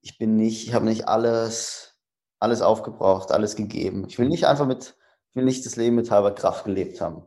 ich 0.00 0.18
bin 0.18 0.36
nicht, 0.36 0.66
ich 0.66 0.74
habe 0.74 0.84
nicht 0.86 1.08
alles, 1.08 1.98
alles 2.40 2.62
aufgebraucht, 2.62 3.30
alles 3.30 3.54
gegeben. 3.54 4.06
Ich 4.08 4.18
will 4.18 4.28
nicht 4.28 4.46
einfach 4.46 4.66
mit, 4.66 4.96
ich 5.30 5.36
will 5.36 5.44
nicht 5.44 5.64
das 5.64 5.76
Leben 5.76 5.96
mit 5.96 6.10
halber 6.10 6.34
Kraft 6.34 6.64
gelebt 6.64 7.00
haben. 7.00 7.22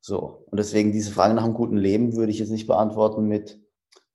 So. 0.00 0.46
Und 0.50 0.58
deswegen 0.58 0.92
diese 0.92 1.12
Frage 1.12 1.34
nach 1.34 1.44
einem 1.44 1.54
guten 1.54 1.76
Leben 1.76 2.16
würde 2.16 2.30
ich 2.30 2.38
jetzt 2.38 2.50
nicht 2.50 2.66
beantworten 2.66 3.26
mit 3.26 3.60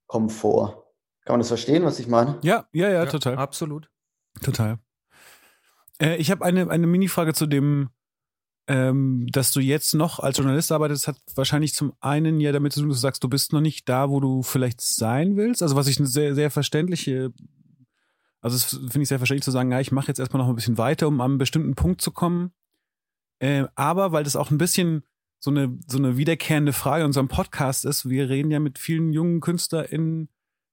Komfort. 0.08 0.86
Kann 1.26 1.34
man 1.34 1.40
das 1.42 1.50
verstehen, 1.50 1.84
was 1.84 2.00
ich 2.00 2.08
meine? 2.08 2.40
Ja, 2.44 2.68
ja, 2.72 2.90
ja, 2.90 3.06
total. 3.06 3.34
Ja, 3.34 3.40
absolut. 3.40 3.90
Total. 4.42 4.80
Äh, 6.02 6.16
ich 6.18 6.32
habe 6.32 6.46
eine, 6.46 6.70
eine 6.70 6.88
Mini-Frage 6.88 7.34
zu 7.34 7.46
dem, 7.46 7.90
ähm, 8.70 9.26
dass 9.32 9.52
du 9.52 9.62
jetzt 9.62 9.96
noch 9.96 10.20
als 10.20 10.38
Journalist 10.38 10.72
arbeitest, 10.72 11.08
hat 11.08 11.18
wahrscheinlich 11.34 11.74
zum 11.74 11.94
einen 12.02 12.40
ja 12.40 12.52
damit 12.52 12.72
zu 12.72 12.82
tun, 12.82 12.90
dass 12.90 13.00
du 13.00 13.02
sagst, 13.02 13.24
du 13.24 13.28
bist 13.28 13.52
noch 13.52 13.62
nicht 13.62 13.90
da, 13.90 14.12
wo 14.12 14.20
du 14.20 14.44
vielleicht 14.44 14.80
sein 14.80 15.36
willst. 15.36 15.64
Also 15.64 15.76
was 15.76 15.88
ich 15.88 15.98
eine 15.98 16.06
sehr, 16.06 16.36
sehr 16.36 16.52
verständliche, 16.52 17.34
also 18.42 18.56
das 18.56 18.66
finde 18.66 19.02
ich 19.02 19.08
sehr 19.08 19.18
verständlich 19.18 19.44
zu 19.44 19.50
sagen, 19.50 19.72
ja, 19.72 19.80
ich 19.80 19.92
mache 19.92 20.10
jetzt 20.10 20.20
erstmal 20.20 20.44
noch 20.44 20.50
ein 20.50 20.56
bisschen 20.56 20.78
weiter, 20.78 21.08
um 21.08 21.20
an 21.20 21.32
einen 21.32 21.38
bestimmten 21.40 21.74
Punkt 21.74 22.00
zu 22.00 22.12
kommen. 22.12 22.52
Äh, 23.40 23.66
aber 23.74 24.12
weil 24.12 24.24
das 24.24 24.36
auch 24.36 24.52
ein 24.52 24.60
bisschen 24.60 25.04
so 25.40 25.50
eine, 25.50 25.76
so 25.88 25.98
eine 25.98 26.18
wiederkehrende 26.18 26.72
Frage 26.72 27.02
in 27.02 27.08
unserem 27.08 27.28
Podcast 27.28 27.86
ist, 27.86 28.08
wir 28.08 28.30
reden 28.30 28.52
ja 28.52 28.60
mit 28.60 28.78
vielen 28.78 29.14
jungen 29.14 29.40
KünstlerInnen, 29.40 30.30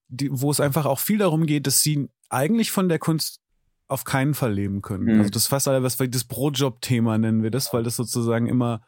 die, 0.08 0.28
wo 0.30 0.50
es 0.50 0.60
einfach 0.60 0.84
auch 0.84 0.98
viel 0.98 1.16
darum 1.16 1.46
geht, 1.46 1.66
dass 1.66 1.82
sie 1.82 2.10
eigentlich 2.28 2.72
von 2.72 2.90
der 2.90 2.98
Kunst 2.98 3.40
auf 3.88 4.04
keinen 4.04 4.34
Fall 4.34 4.52
leben 4.52 4.82
können. 4.82 5.04
Mhm. 5.04 5.18
Also 5.18 5.30
das 5.30 5.46
fast 5.46 5.68
alle, 5.68 5.82
was 5.82 5.98
wir 5.98 6.08
das 6.08 6.24
Brotjob-Thema 6.24 7.18
nennen 7.18 7.42
wir 7.42 7.50
das, 7.50 7.72
weil 7.72 7.82
das 7.82 7.96
sozusagen 7.96 8.46
immer, 8.46 8.82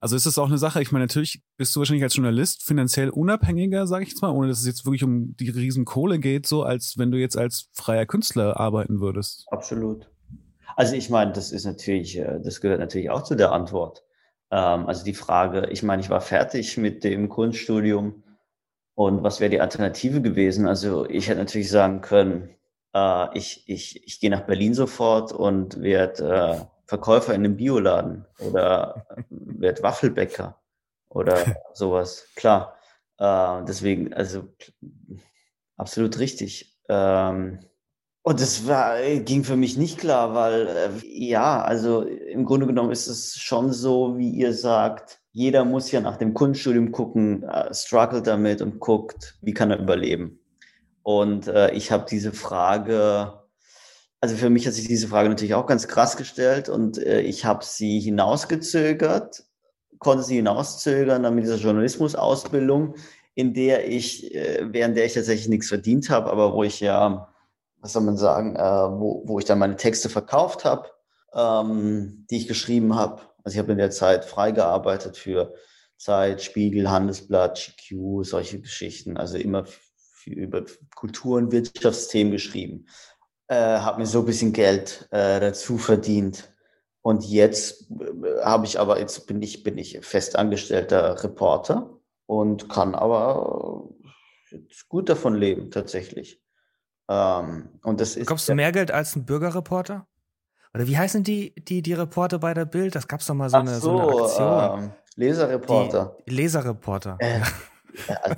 also 0.00 0.16
ist 0.16 0.26
das 0.26 0.38
auch 0.38 0.48
eine 0.48 0.58
Sache, 0.58 0.82
ich 0.82 0.92
meine, 0.92 1.04
natürlich 1.04 1.42
bist 1.56 1.74
du 1.74 1.80
wahrscheinlich 1.80 2.02
als 2.02 2.16
Journalist 2.16 2.62
finanziell 2.62 3.08
unabhängiger, 3.10 3.86
sage 3.86 4.04
ich 4.04 4.10
jetzt 4.10 4.22
mal, 4.22 4.30
ohne 4.30 4.48
dass 4.48 4.60
es 4.60 4.66
jetzt 4.66 4.84
wirklich 4.84 5.04
um 5.04 5.36
die 5.36 5.48
riesen 5.48 5.84
Kohle 5.84 6.18
geht, 6.18 6.46
so 6.46 6.62
als 6.62 6.98
wenn 6.98 7.10
du 7.10 7.18
jetzt 7.18 7.38
als 7.38 7.68
freier 7.72 8.06
Künstler 8.06 8.58
arbeiten 8.58 9.00
würdest. 9.00 9.46
Absolut. 9.50 10.10
Also 10.76 10.96
ich 10.96 11.10
meine, 11.10 11.32
das 11.32 11.52
ist 11.52 11.64
natürlich, 11.64 12.18
äh, 12.18 12.40
das 12.42 12.60
gehört 12.60 12.80
natürlich 12.80 13.10
auch 13.10 13.22
zu 13.22 13.34
der 13.34 13.52
Antwort. 13.52 14.04
Ähm, 14.50 14.86
also 14.86 15.04
die 15.04 15.14
Frage, 15.14 15.68
ich 15.70 15.82
meine, 15.82 16.02
ich 16.02 16.10
war 16.10 16.20
fertig 16.20 16.76
mit 16.76 17.04
dem 17.04 17.28
Kunststudium 17.28 18.22
und 18.94 19.22
was 19.22 19.40
wäre 19.40 19.50
die 19.50 19.60
Alternative 19.60 20.20
gewesen? 20.20 20.66
Also 20.66 21.08
ich 21.08 21.28
hätte 21.28 21.38
natürlich 21.38 21.70
sagen 21.70 22.02
können, 22.02 22.50
äh, 22.94 23.38
ich, 23.38 23.64
ich, 23.68 24.06
ich 24.06 24.20
gehe 24.20 24.30
nach 24.30 24.42
Berlin 24.42 24.74
sofort 24.74 25.32
und 25.32 25.80
werde 25.80 26.28
äh, 26.28 26.64
Verkäufer 26.86 27.34
in 27.34 27.44
einem 27.44 27.56
Bioladen 27.56 28.26
oder 28.38 29.06
werde 29.30 29.82
Waffelbäcker 29.82 30.60
oder 31.08 31.38
sowas. 31.74 32.28
Klar. 32.36 32.76
Äh, 33.18 33.64
deswegen, 33.66 34.12
also 34.12 34.48
absolut 35.76 36.18
richtig. 36.18 36.78
Ähm, 36.88 37.60
und 38.24 38.40
das 38.40 38.68
war, 38.68 39.00
ging 39.20 39.42
für 39.42 39.56
mich 39.56 39.76
nicht 39.76 39.98
klar, 39.98 40.34
weil 40.34 40.68
äh, 40.68 40.90
ja, 41.02 41.60
also 41.62 42.02
im 42.02 42.44
Grunde 42.44 42.66
genommen 42.66 42.92
ist 42.92 43.08
es 43.08 43.36
schon 43.36 43.72
so, 43.72 44.16
wie 44.16 44.30
ihr 44.30 44.54
sagt, 44.54 45.20
jeder 45.32 45.64
muss 45.64 45.90
ja 45.90 46.00
nach 46.00 46.18
dem 46.18 46.34
Kunststudium 46.34 46.92
gucken, 46.92 47.42
äh, 47.44 47.74
struggelt 47.74 48.26
damit 48.26 48.62
und 48.62 48.78
guckt, 48.78 49.38
wie 49.40 49.54
kann 49.54 49.70
er 49.70 49.80
überleben. 49.80 50.38
Und 51.02 51.48
äh, 51.48 51.72
ich 51.72 51.90
habe 51.90 52.06
diese 52.08 52.32
Frage, 52.32 53.42
also 54.20 54.36
für 54.36 54.50
mich 54.50 54.66
hat 54.66 54.74
sich 54.74 54.86
diese 54.86 55.08
Frage 55.08 55.28
natürlich 55.28 55.54
auch 55.54 55.66
ganz 55.66 55.88
krass 55.88 56.16
gestellt 56.16 56.68
und 56.68 56.98
äh, 56.98 57.20
ich 57.20 57.44
habe 57.44 57.64
sie 57.64 57.98
hinausgezögert, 58.00 59.44
konnte 59.98 60.22
sie 60.22 60.36
hinauszögern 60.36 61.22
dann 61.22 61.34
mit 61.34 61.44
dieser 61.44 61.56
Journalismusausbildung, 61.56 62.94
in 63.34 63.54
der 63.54 63.88
ich, 63.88 64.34
äh, 64.34 64.60
während 64.72 64.96
der 64.96 65.06
ich 65.06 65.14
tatsächlich 65.14 65.48
nichts 65.48 65.68
verdient 65.68 66.08
habe, 66.10 66.30
aber 66.30 66.52
wo 66.52 66.62
ich 66.62 66.80
ja, 66.80 67.28
was 67.80 67.94
soll 67.94 68.02
man 68.02 68.16
sagen, 68.16 68.54
äh, 68.54 68.60
wo, 68.60 69.24
wo 69.26 69.38
ich 69.40 69.44
dann 69.44 69.58
meine 69.58 69.76
Texte 69.76 70.08
verkauft 70.08 70.64
habe, 70.64 70.88
ähm, 71.34 72.26
die 72.30 72.36
ich 72.36 72.48
geschrieben 72.48 72.94
habe. 72.94 73.22
Also 73.42 73.56
ich 73.56 73.58
habe 73.58 73.72
in 73.72 73.78
der 73.78 73.90
Zeit 73.90 74.24
freigearbeitet 74.24 75.16
für 75.16 75.54
Zeit, 75.96 76.42
Spiegel, 76.42 76.90
Handelsblatt, 76.90 77.74
GQ, 77.76 78.24
solche 78.24 78.60
Geschichten. 78.60 79.16
Also 79.16 79.36
immer 79.38 79.64
über 80.26 80.64
Kultur- 80.94 81.38
und 81.38 81.52
Wirtschaftsthemen 81.52 82.32
geschrieben, 82.32 82.86
äh, 83.48 83.54
habe 83.54 84.00
mir 84.00 84.06
so 84.06 84.20
ein 84.20 84.26
bisschen 84.26 84.52
Geld 84.52 85.08
äh, 85.10 85.40
dazu 85.40 85.78
verdient. 85.78 86.52
Und 87.02 87.24
jetzt 87.24 87.90
äh, 87.90 88.42
habe 88.44 88.66
ich 88.66 88.78
aber, 88.78 88.98
jetzt 88.98 89.26
bin 89.26 89.42
ich, 89.42 89.62
bin 89.62 89.78
ich 89.78 89.98
festangestellter 90.00 91.22
Reporter 91.22 91.98
und 92.26 92.68
kann 92.68 92.94
aber 92.94 93.88
gut 94.88 95.08
davon 95.08 95.34
leben, 95.34 95.70
tatsächlich. 95.70 96.42
Ähm, 97.08 97.68
und 97.82 98.00
das 98.00 98.10
ist. 98.10 98.20
Bekommst 98.20 98.48
du 98.48 98.54
mehr 98.54 98.72
Geld 98.72 98.90
als 98.90 99.16
ein 99.16 99.24
Bürgerreporter? 99.24 100.06
Oder 100.74 100.86
wie 100.86 100.96
heißen 100.96 101.22
die, 101.22 101.54
die, 101.56 101.82
die 101.82 101.92
Reporter 101.92 102.38
bei 102.38 102.54
der 102.54 102.64
Bild? 102.64 102.94
Das 102.94 103.06
gab 103.06 103.20
es 103.20 103.26
doch 103.26 103.34
mal 103.34 103.50
so, 103.50 103.58
eine, 103.58 103.74
so, 103.74 104.26
so 104.26 104.42
eine 104.42 104.62
Aktion. 104.62 104.84
Ähm, 104.84 104.92
Leserreporter. 105.16 106.16
Die 106.26 106.34
Leserreporter. 106.34 107.16
Äh, 107.18 107.40
ja, 108.08 108.16
also, 108.22 108.36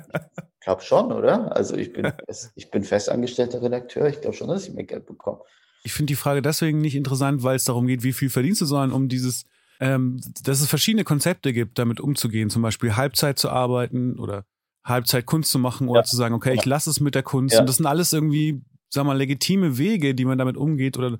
glaube 0.65 0.81
schon, 0.81 1.11
oder? 1.11 1.55
Also 1.55 1.75
ich 1.75 1.93
bin, 1.93 2.11
ich 2.55 2.71
bin 2.71 2.83
festangestellter 2.83 3.61
Redakteur. 3.61 4.07
Ich 4.07 4.19
glaube 4.19 4.35
schon, 4.35 4.49
dass 4.49 4.67
ich 4.67 4.73
mehr 4.73 4.83
Geld 4.83 5.05
bekomme. 5.05 5.39
Ich 5.83 5.93
finde 5.93 6.11
die 6.11 6.15
Frage 6.15 6.41
deswegen 6.41 6.81
nicht 6.81 6.95
interessant, 6.95 7.43
weil 7.43 7.55
es 7.55 7.63
darum 7.63 7.87
geht, 7.87 8.03
wie 8.03 8.13
viel 8.13 8.29
verdienst 8.29 8.61
du, 8.61 8.65
sondern 8.65 8.91
um 8.91 9.07
dieses, 9.07 9.45
ähm, 9.79 10.19
dass 10.43 10.59
es 10.59 10.67
verschiedene 10.67 11.03
Konzepte 11.03 11.53
gibt, 11.53 11.77
damit 11.77 12.01
umzugehen. 12.01 12.49
Zum 12.49 12.63
Beispiel 12.63 12.95
Halbzeit 12.95 13.37
zu 13.37 13.49
arbeiten 13.49 14.19
oder 14.19 14.45
Halbzeit 14.83 15.27
Kunst 15.27 15.51
zu 15.51 15.59
machen 15.59 15.87
oder 15.87 16.01
ja. 16.01 16.05
zu 16.05 16.15
sagen, 16.15 16.33
okay, 16.33 16.55
ich 16.55 16.65
lasse 16.65 16.89
es 16.89 16.99
mit 16.99 17.13
der 17.13 17.23
Kunst. 17.23 17.53
Ja. 17.53 17.59
Und 17.59 17.69
das 17.69 17.77
sind 17.77 17.85
alles 17.85 18.11
irgendwie, 18.11 18.63
sag 18.89 19.05
mal, 19.05 19.17
legitime 19.17 19.77
Wege, 19.77 20.15
die 20.15 20.25
man 20.25 20.39
damit 20.39 20.57
umgeht 20.57 20.97
oder 20.97 21.19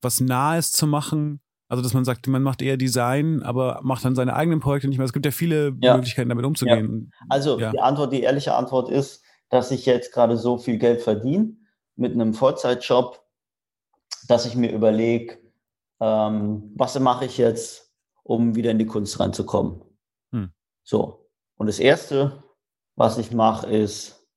was 0.00 0.20
Nahes 0.20 0.72
zu 0.72 0.86
machen. 0.86 1.40
Also, 1.68 1.82
dass 1.82 1.94
man 1.94 2.04
sagt, 2.04 2.26
man 2.28 2.42
macht 2.42 2.62
eher 2.62 2.76
Design, 2.76 3.42
aber 3.42 3.80
macht 3.82 4.04
dann 4.04 4.14
seine 4.14 4.34
eigenen 4.34 4.60
Projekte 4.60 4.88
nicht 4.88 4.98
mehr. 4.98 5.04
Es 5.04 5.12
gibt 5.12 5.26
ja 5.26 5.32
viele 5.32 5.76
ja. 5.80 5.94
Möglichkeiten, 5.94 6.28
damit 6.28 6.44
umzugehen. 6.44 7.10
Ja. 7.12 7.26
Also, 7.28 7.58
ja. 7.58 7.72
die 7.72 7.80
Antwort, 7.80 8.12
die 8.12 8.22
ehrliche 8.22 8.54
Antwort 8.54 8.88
ist, 8.88 9.24
dass 9.48 9.70
ich 9.72 9.84
jetzt 9.84 10.12
gerade 10.12 10.36
so 10.36 10.58
viel 10.58 10.78
Geld 10.78 11.00
verdiene 11.00 11.56
mit 11.96 12.12
einem 12.12 12.34
Vollzeitjob, 12.34 13.20
dass 14.28 14.46
ich 14.46 14.54
mir 14.54 14.70
überlege, 14.72 15.38
ähm, 16.00 16.72
was 16.76 16.98
mache 17.00 17.24
ich 17.24 17.38
jetzt, 17.38 17.92
um 18.22 18.54
wieder 18.54 18.70
in 18.70 18.78
die 18.78 18.86
Kunst 18.86 19.18
reinzukommen. 19.18 19.82
Hm. 20.32 20.50
So. 20.84 21.28
Und 21.56 21.66
das 21.66 21.78
Erste, 21.78 22.44
was 22.94 23.18
ich 23.18 23.32
mache, 23.32 23.66
ist, 23.68 24.28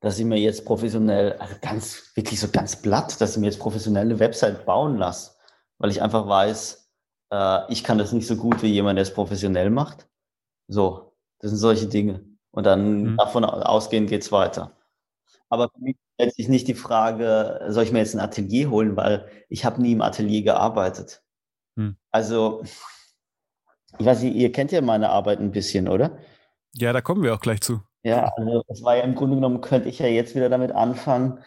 dass 0.00 0.18
ich 0.18 0.24
mir 0.24 0.38
jetzt 0.38 0.64
professionell, 0.64 1.32
also 1.34 1.54
ganz, 1.60 2.12
wirklich 2.14 2.40
so 2.40 2.48
ganz 2.48 2.80
platt, 2.80 3.20
dass 3.20 3.32
ich 3.32 3.40
mir 3.40 3.46
jetzt 3.46 3.58
professionelle 3.58 4.18
Website 4.18 4.64
bauen 4.64 4.96
lasse 4.96 5.37
weil 5.78 5.90
ich 5.90 6.02
einfach 6.02 6.28
weiß, 6.28 6.90
äh, 7.32 7.72
ich 7.72 7.84
kann 7.84 7.98
das 7.98 8.12
nicht 8.12 8.26
so 8.26 8.36
gut 8.36 8.62
wie 8.62 8.68
jemand, 8.68 8.96
der 8.96 9.02
es 9.02 9.14
professionell 9.14 9.70
macht. 9.70 10.08
So, 10.68 11.14
das 11.38 11.50
sind 11.50 11.58
solche 11.58 11.86
Dinge. 11.86 12.24
Und 12.50 12.64
dann 12.64 13.02
mhm. 13.02 13.16
davon 13.16 13.44
ausgehend 13.44 14.08
geht's 14.08 14.32
weiter. 14.32 14.72
Aber 15.48 15.68
für 15.70 15.80
mich 15.80 15.96
stellt 16.14 16.34
sich 16.34 16.48
nicht 16.48 16.68
die 16.68 16.74
Frage, 16.74 17.60
soll 17.68 17.84
ich 17.84 17.92
mir 17.92 18.00
jetzt 18.00 18.14
ein 18.14 18.20
Atelier 18.20 18.70
holen, 18.70 18.96
weil 18.96 19.28
ich 19.48 19.64
habe 19.64 19.80
nie 19.80 19.92
im 19.92 20.02
Atelier 20.02 20.42
gearbeitet. 20.42 21.22
Mhm. 21.76 21.96
Also, 22.10 22.62
ich 23.98 24.04
weiß 24.04 24.22
nicht, 24.22 24.34
ihr 24.34 24.52
kennt 24.52 24.72
ja 24.72 24.80
meine 24.80 25.10
Arbeit 25.10 25.38
ein 25.40 25.52
bisschen, 25.52 25.88
oder? 25.88 26.18
Ja, 26.74 26.92
da 26.92 27.00
kommen 27.00 27.22
wir 27.22 27.34
auch 27.34 27.40
gleich 27.40 27.60
zu. 27.60 27.82
Ja, 28.02 28.30
also 28.36 28.62
es 28.68 28.82
war 28.82 28.96
ja 28.96 29.02
im 29.02 29.14
Grunde 29.14 29.36
genommen, 29.36 29.60
könnte 29.60 29.88
ich 29.88 29.98
ja 29.98 30.06
jetzt 30.06 30.34
wieder 30.34 30.48
damit 30.48 30.72
anfangen, 30.72 31.38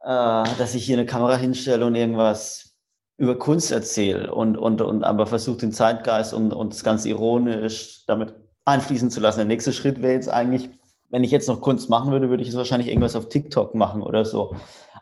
äh, 0.00 0.06
dass 0.06 0.74
ich 0.74 0.84
hier 0.84 0.96
eine 0.96 1.06
Kamera 1.06 1.36
hinstelle 1.36 1.86
und 1.86 1.94
irgendwas 1.94 2.73
über 3.16 3.38
Kunst 3.38 3.70
erzähle 3.70 4.34
und, 4.34 4.56
und, 4.56 4.80
und 4.80 5.04
aber 5.04 5.26
versuche 5.26 5.58
den 5.58 5.72
Zeitgeist 5.72 6.34
und, 6.34 6.52
und 6.52 6.72
das 6.72 6.82
Ganze 6.82 7.08
ironisch 7.08 8.04
damit 8.06 8.34
einfließen 8.64 9.10
zu 9.10 9.20
lassen. 9.20 9.38
Der 9.38 9.46
nächste 9.46 9.72
Schritt 9.72 10.02
wäre 10.02 10.14
jetzt 10.14 10.28
eigentlich, 10.28 10.70
wenn 11.10 11.22
ich 11.22 11.30
jetzt 11.30 11.48
noch 11.48 11.60
Kunst 11.60 11.88
machen 11.88 12.10
würde, 12.10 12.28
würde 12.28 12.42
ich 12.42 12.48
es 12.48 12.56
wahrscheinlich 12.56 12.88
irgendwas 12.88 13.14
auf 13.14 13.28
TikTok 13.28 13.74
machen 13.74 14.02
oder 14.02 14.24
so. 14.24 14.56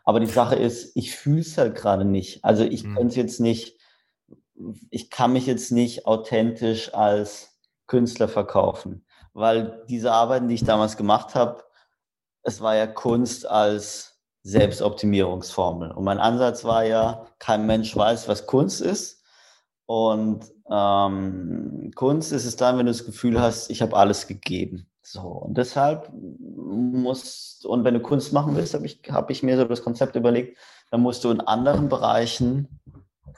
Aber 0.05 0.19
die 0.19 0.27
Sache 0.27 0.55
ist, 0.55 0.95
ich 0.95 1.15
fühle 1.15 1.41
es 1.41 1.57
halt 1.57 1.75
gerade 1.75 2.05
nicht. 2.05 2.43
Also 2.43 2.63
ich 2.63 2.83
mhm. 2.83 2.95
könnte 2.95 3.19
jetzt 3.19 3.39
nicht, 3.39 3.79
ich 4.91 5.09
kann 5.09 5.33
mich 5.33 5.47
jetzt 5.47 5.71
nicht 5.71 6.05
authentisch 6.05 6.93
als 6.93 7.57
Künstler 7.87 8.27
verkaufen. 8.27 9.05
Weil 9.33 9.83
diese 9.89 10.11
Arbeiten, 10.11 10.47
die 10.47 10.55
ich 10.55 10.65
damals 10.65 10.97
gemacht 10.97 11.33
habe, 11.33 11.63
es 12.43 12.61
war 12.61 12.75
ja 12.75 12.85
Kunst 12.85 13.49
als 13.49 14.12
Selbstoptimierungsformel. 14.43 15.91
Und 15.91 16.03
mein 16.03 16.19
Ansatz 16.19 16.63
war 16.63 16.83
ja, 16.85 17.25
kein 17.39 17.65
Mensch 17.65 17.95
weiß, 17.95 18.27
was 18.27 18.45
Kunst 18.45 18.81
ist. 18.81 19.23
Und 19.85 20.45
ähm, 20.69 21.91
Kunst 21.95 22.31
ist 22.31 22.45
es 22.45 22.55
dann, 22.55 22.77
wenn 22.77 22.85
du 22.85 22.91
das 22.91 23.05
Gefühl 23.05 23.39
hast, 23.39 23.69
ich 23.69 23.81
habe 23.81 23.95
alles 23.95 24.27
gegeben. 24.27 24.87
So, 25.01 25.21
und 25.21 25.57
deshalb 25.57 26.11
muss, 26.13 27.61
und 27.65 27.83
wenn 27.83 27.93
du 27.93 27.99
Kunst 27.99 28.31
machen 28.31 28.55
willst, 28.55 28.73
habe 28.73 28.85
ich, 28.85 29.01
hab 29.09 29.29
ich 29.29 29.43
mir 29.43 29.57
so 29.57 29.65
das 29.65 29.83
Konzept 29.83 30.15
überlegt, 30.15 30.57
dann 30.91 31.01
musst 31.01 31.23
du 31.23 31.31
in 31.31 31.41
anderen 31.41 31.89
Bereichen 31.89 32.79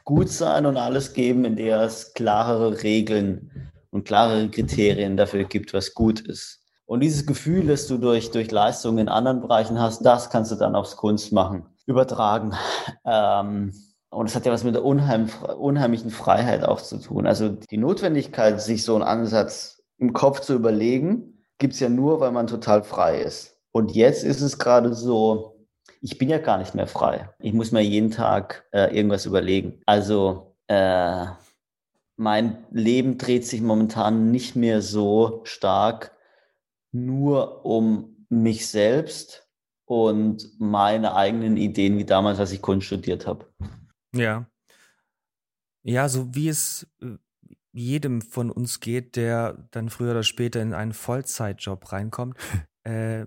gut 0.04 0.30
sein 0.30 0.66
und 0.68 0.78
alles 0.78 1.14
geben, 1.14 1.46
in 1.46 1.56
der 1.56 1.82
es 1.82 2.14
klarere 2.14 2.84
Regeln 2.84 3.72
und 3.90 4.06
klarere 4.06 4.50
Kriterien 4.50 5.18
dafür 5.18 5.46
gibt, 5.46 5.74
was 5.74 5.94
gut 5.94 6.20
ist. 6.20 6.65
Und 6.86 7.00
dieses 7.00 7.26
Gefühl, 7.26 7.68
das 7.68 7.88
du 7.88 7.98
durch, 7.98 8.32
durch 8.32 8.52
Leistungen 8.52 9.00
in 9.00 9.10
anderen 9.10 9.42
Bereichen 9.42 9.80
hast, 9.80 10.06
das 10.06 10.30
kannst 10.30 10.52
du 10.52 10.56
dann 10.56 10.76
aufs 10.76 10.98
Kunstmachen 10.98 11.66
übertragen. 11.86 12.54
Ähm, 13.06 13.74
und 14.10 14.28
es 14.28 14.36
hat 14.36 14.46
ja 14.46 14.52
was 14.52 14.64
mit 14.64 14.76
der 14.76 14.86
unheim, 14.86 15.30
unheimlichen 15.58 16.10
Freiheit 16.10 16.64
auch 16.64 16.82
zu 16.82 16.98
tun. 17.00 17.28
Also 17.28 17.50
die 17.50 17.78
Notwendigkeit, 17.78 18.62
sich 18.62 18.84
so 18.84 18.96
einen 18.96 19.04
Ansatz 19.04 19.84
im 19.98 20.14
Kopf 20.14 20.40
zu 20.40 20.54
überlegen, 20.54 21.44
gibt 21.58 21.74
es 21.74 21.80
ja 21.80 21.90
nur, 21.90 22.20
weil 22.20 22.32
man 22.32 22.48
total 22.48 22.84
frei 22.84 23.22
ist. 23.22 23.58
Und 23.72 23.94
jetzt 23.94 24.24
ist 24.24 24.42
es 24.42 24.58
gerade 24.58 24.94
so, 24.94 25.68
ich 26.02 26.18
bin 26.18 26.30
ja 26.30 26.38
gar 26.38 26.58
nicht 26.58 26.76
mehr 26.76 26.88
frei. 26.88 27.30
Ich 27.40 27.54
muss 27.54 27.72
mir 27.72 27.82
jeden 27.82 28.12
Tag 28.12 28.66
äh, 28.72 28.96
irgendwas 28.96 29.26
überlegen. 29.26 29.82
Also 29.86 30.56
äh, 30.68 31.26
mein 32.16 32.66
Leben 32.72 33.18
dreht 33.18 33.46
sich 33.46 33.62
momentan 33.62 34.32
nicht 34.32 34.56
mehr 34.56 34.82
so 34.82 35.42
stark 35.44 36.15
nur 36.96 37.66
um 37.66 38.26
mich 38.30 38.68
selbst 38.68 39.48
und 39.86 40.50
meine 40.60 41.16
eigenen 41.16 41.58
Ideen 41.58 41.98
wie 41.98 42.06
damals, 42.06 42.40
als 42.40 42.52
ich 42.52 42.62
Kunst 42.62 42.88
studiert 42.88 43.28
habe. 43.28 43.46
Ja. 44.16 44.50
Ja, 45.84 46.10
so 46.10 46.34
wie 46.34 46.48
es 46.48 46.88
äh, 47.02 47.18
jedem 47.72 48.22
von 48.22 48.50
uns 48.50 48.80
geht, 48.80 49.16
der 49.16 49.68
dann 49.72 49.90
früher 49.90 50.12
oder 50.12 50.24
später 50.24 50.62
in 50.62 50.74
einen 50.74 50.94
Vollzeitjob 50.94 51.92
reinkommt. 51.92 52.38
äh, 52.84 53.26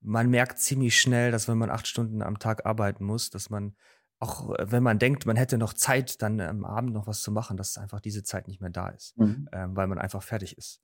man 0.00 0.30
merkt 0.30 0.60
ziemlich 0.60 0.98
schnell, 0.98 1.32
dass 1.32 1.48
wenn 1.48 1.58
man 1.58 1.70
acht 1.70 1.86
Stunden 1.86 2.22
am 2.22 2.38
Tag 2.38 2.64
arbeiten 2.64 3.04
muss, 3.04 3.30
dass 3.30 3.50
man 3.50 3.76
auch, 4.20 4.54
äh, 4.54 4.70
wenn 4.70 4.82
man 4.82 4.98
denkt, 4.98 5.26
man 5.26 5.36
hätte 5.36 5.58
noch 5.58 5.74
Zeit, 5.74 6.22
dann 6.22 6.40
am 6.40 6.64
Abend 6.64 6.92
noch 6.92 7.06
was 7.06 7.20
zu 7.20 7.32
machen, 7.32 7.56
dass 7.56 7.76
einfach 7.76 8.00
diese 8.00 8.22
Zeit 8.22 8.48
nicht 8.48 8.60
mehr 8.60 8.70
da 8.70 8.88
ist, 8.88 9.18
mhm. 9.18 9.48
ähm, 9.52 9.76
weil 9.76 9.88
man 9.88 9.98
einfach 9.98 10.22
fertig 10.22 10.56
ist. 10.56 10.80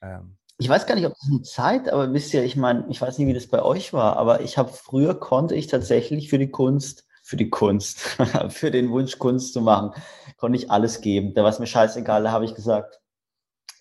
Ähm, 0.00 0.38
ich 0.58 0.68
weiß 0.68 0.86
gar 0.86 0.94
nicht, 0.94 1.06
ob 1.06 1.14
das 1.14 1.28
eine 1.28 1.42
Zeit, 1.42 1.88
aber 1.88 2.12
wisst 2.12 2.32
ihr, 2.32 2.44
ich 2.44 2.56
meine, 2.56 2.86
ich 2.88 3.00
weiß 3.00 3.18
nicht, 3.18 3.26
wie 3.26 3.34
das 3.34 3.48
bei 3.48 3.62
euch 3.62 3.92
war, 3.92 4.16
aber 4.16 4.40
ich 4.40 4.56
habe 4.56 4.72
früher 4.72 5.18
konnte 5.18 5.54
ich 5.54 5.66
tatsächlich 5.66 6.28
für 6.30 6.38
die 6.38 6.50
Kunst, 6.50 7.06
für 7.22 7.36
die 7.36 7.50
Kunst, 7.50 7.98
für 8.50 8.70
den 8.70 8.90
Wunsch 8.90 9.18
Kunst 9.18 9.52
zu 9.52 9.60
machen, 9.60 9.90
konnte 10.36 10.56
ich 10.56 10.70
alles 10.70 11.00
geben. 11.00 11.34
Da 11.34 11.42
war 11.42 11.50
es 11.50 11.58
mir 11.58 11.66
scheißegal, 11.66 12.22
da 12.22 12.30
habe 12.30 12.44
ich 12.44 12.54
gesagt, 12.54 13.00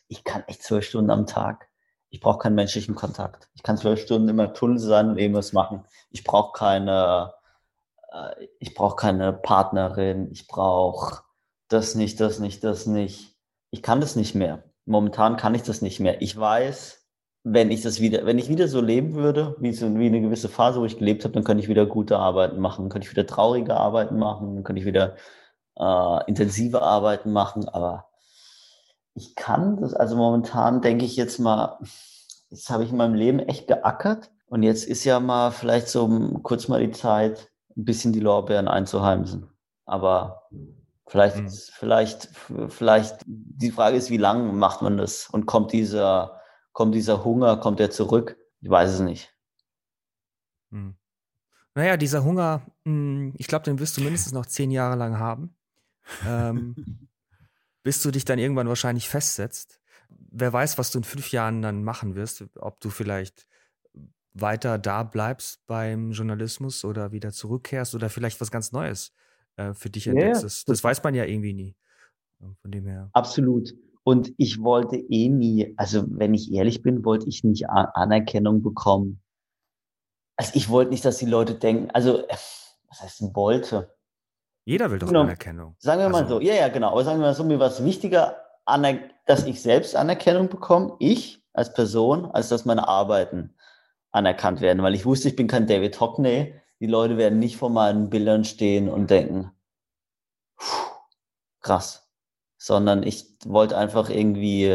ich 0.08 0.24
kann 0.24 0.44
echt 0.48 0.64
zwölf 0.64 0.86
Stunden 0.86 1.12
am 1.12 1.28
Tag. 1.28 1.70
Ich 2.10 2.20
brauche 2.20 2.40
keinen 2.40 2.56
menschlichen 2.56 2.96
Kontakt. 2.96 3.50
Ich 3.56 3.64
kann 3.64 3.78
zwölf 3.78 4.02
Stunden 4.02 4.30
immer 4.30 4.54
Tunnel 4.54 4.80
sein 4.80 5.10
und 5.10 5.18
irgendwas 5.18 5.54
machen. 5.54 5.84
Ich 6.12 6.24
brauche 6.24 6.52
keine, 6.58 7.34
äh, 8.12 8.48
ich 8.60 8.76
brauche 8.76 8.96
keine 8.96 9.34
Partnerin. 9.34 10.30
Ich 10.32 10.48
brauche 10.48 11.24
das 11.70 11.96
nicht, 11.96 12.20
das 12.20 12.40
nicht, 12.40 12.64
das 12.64 12.86
nicht. 12.86 13.36
Ich 13.72 13.82
kann 13.82 14.00
das 14.02 14.16
nicht 14.16 14.36
mehr. 14.36 14.64
Momentan 14.86 15.38
kann 15.38 15.56
ich 15.56 15.64
das 15.64 15.82
nicht 15.82 16.00
mehr. 16.00 16.22
Ich 16.22 16.38
weiß, 16.38 17.04
wenn 17.44 17.72
ich 17.72 17.82
das 17.82 18.00
wieder, 18.00 18.26
wenn 18.26 18.38
ich 18.38 18.50
wieder 18.50 18.68
so 18.68 18.82
leben 18.82 19.16
würde, 19.16 19.56
wie, 19.60 19.74
so, 19.74 19.94
wie 19.98 20.08
eine 20.08 20.22
gewisse 20.22 20.50
Phase, 20.50 20.80
wo 20.80 20.86
ich 20.86 20.98
gelebt 20.98 21.24
habe, 21.24 21.34
dann 21.34 21.44
könnte 21.44 21.62
ich 21.62 21.70
wieder 21.70 21.86
gute 21.86 22.18
Arbeiten 22.18 22.60
machen, 22.60 22.90
könnte 22.90 23.06
ich 23.06 23.12
wieder 23.12 23.28
traurige 23.28 23.76
Arbeiten 23.76 24.18
machen, 24.18 24.56
dann 24.56 24.64
könnte 24.64 24.80
ich 24.80 24.86
wieder 24.86 25.16
äh, 25.78 26.20
intensive 26.28 26.82
Arbeiten 26.82 27.32
machen, 27.34 27.68
aber 27.68 28.10
ich 29.16 29.36
kann 29.36 29.78
das, 29.78 29.94
also 29.94 30.16
momentan 30.16 30.82
denke 30.82 31.06
ich 31.06 31.18
jetzt 31.18 31.40
mal, 31.40 31.78
jetzt 32.50 32.70
habe 32.70 32.84
ich 32.84 32.92
in 32.92 32.98
meinem 32.98 33.14
Leben 33.14 33.40
echt 33.40 33.68
geackert 33.68 34.32
und 34.48 34.64
jetzt 34.64 34.86
ist 34.86 35.04
ja 35.04 35.20
mal 35.20 35.52
vielleicht 35.52 35.90
so 35.90 36.08
kurz 36.44 36.68
mal 36.68 36.80
die 36.80 36.92
Zeit, 36.92 37.52
ein 37.76 37.86
bisschen 37.86 38.14
die 38.14 38.20
Lorbeeren 38.20 38.68
einzuheimsen. 38.68 39.50
Aber 39.86 40.44
vielleicht, 41.08 41.38
mhm. 41.38 41.50
vielleicht, 41.50 42.30
vielleicht, 42.70 43.22
die 43.26 43.72
Frage 43.72 43.98
ist, 43.98 44.10
wie 44.10 44.18
lange 44.18 44.52
macht 44.54 44.82
man 44.82 44.98
das 44.98 45.30
und 45.30 45.46
kommt 45.46 45.72
dieser, 45.72 46.42
kommt 46.72 46.96
dieser 46.96 47.24
Hunger, 47.24 47.58
kommt 47.58 47.80
er 47.80 47.92
zurück? 47.92 48.38
Ich 48.62 48.70
weiß 48.70 48.92
es 48.92 49.00
nicht. 49.00 49.34
Mhm. 50.70 50.96
Naja, 51.76 51.98
dieser 51.98 52.24
Hunger, 52.24 52.62
hm, 52.86 53.34
ich 53.38 53.48
glaube, 53.48 53.66
den 53.66 53.80
wirst 53.80 53.98
du 53.98 54.02
mindestens 54.02 54.34
noch 54.34 54.46
zehn 54.46 54.72
Jahre 54.72 54.96
lang 54.96 55.18
haben 55.18 55.56
ähm, 56.26 56.76
bis 57.84 58.02
du 58.02 58.12
dich 58.12 58.26
dann 58.26 58.40
irgendwann 58.40 58.68
wahrscheinlich 58.68 59.10
festsetzt. 59.10 59.80
Wer 60.10 60.54
weiß, 60.54 60.78
was 60.78 60.92
du 60.92 61.00
in 61.00 61.04
fünf 61.04 61.32
Jahren 61.32 61.62
dann 61.62 61.84
machen 61.84 62.16
wirst, 62.16 62.44
ob 62.58 62.80
du 62.80 62.90
vielleicht 62.90 63.48
weiter 64.34 64.78
da 64.80 65.04
bleibst 65.04 65.66
beim 65.68 66.12
Journalismus 66.12 66.86
oder 66.86 67.12
wieder 67.12 67.32
zurückkehrst 67.32 67.94
oder 67.94 68.10
vielleicht 68.10 68.42
was 68.42 68.52
ganz 68.52 68.72
Neues 68.72 69.14
äh, 69.58 69.74
für 69.74 69.90
dich 69.90 70.08
entdeckst. 70.08 70.42
Ja, 70.42 70.46
das, 70.46 70.66
das, 70.66 70.84
weiß 70.84 71.04
man 71.04 71.16
ja 71.16 71.26
irgendwie 71.26 71.54
nie. 71.54 71.76
Von 72.62 72.72
dem 72.72 72.86
her. 72.86 73.10
Absolut. 73.14 73.74
Und 74.04 74.34
ich 74.38 74.62
wollte 74.62 74.98
eh 74.98 75.30
nie, 75.30 75.74
also 75.78 76.04
wenn 76.08 76.34
ich 76.34 76.52
ehrlich 76.52 76.82
bin, 76.82 77.06
wollte 77.06 77.30
ich 77.30 77.44
nicht 77.44 77.70
Anerkennung 77.70 78.62
bekommen. 78.62 79.22
Also 80.36 80.52
ich 80.56 80.70
wollte 80.70 80.92
nicht, 80.92 81.06
dass 81.06 81.20
die 81.20 81.26
Leute 81.26 81.56
denken, 81.56 81.90
also 81.92 82.24
was 82.90 83.02
heißt 83.02 83.22
denn 83.22 83.36
wollte? 83.36 83.96
Jeder 84.66 84.92
will 84.92 85.00
doch 85.00 85.08
genau. 85.08 85.22
Anerkennung. 85.22 85.76
Sagen 85.80 86.02
wir 86.02 86.10
mal 86.10 86.24
also. 86.24 86.36
so, 86.36 86.42
ja, 86.42 86.54
ja, 86.54 86.68
genau. 86.70 86.92
Aber 86.92 87.04
sagen 87.04 87.20
wir 87.20 87.28
mal 87.28 87.34
so, 87.34 87.44
mir 87.44 87.60
war 87.60 87.68
es 87.68 87.84
wichtiger, 87.84 88.38
dass 89.26 89.46
ich 89.46 89.62
selbst 89.62 89.96
Anerkennung 89.96 90.50
bekomme, 90.50 90.96
ich 91.00 91.44
als 91.54 91.74
Person, 91.74 92.26
als 92.26 92.50
dass 92.50 92.66
meine 92.66 92.88
Arbeiten 92.88 93.54
anerkannt 94.12 94.62
werden. 94.62 94.84
Weil 94.84 94.96
ich 94.96 95.06
wusste, 95.06 95.30
ich 95.30 95.36
bin 95.36 95.48
kein 95.48 95.68
David 95.68 96.00
Hockney. 96.00 96.56
Die 96.84 96.90
Leute 96.90 97.16
werden 97.16 97.40
nicht 97.40 97.56
vor 97.56 97.70
meinen 97.70 98.10
Bildern 98.10 98.44
stehen 98.44 98.90
und 98.90 99.10
denken, 99.10 99.50
krass. 101.62 102.10
Sondern 102.58 103.04
ich 103.04 103.38
wollte 103.46 103.78
einfach 103.78 104.10
irgendwie 104.10 104.70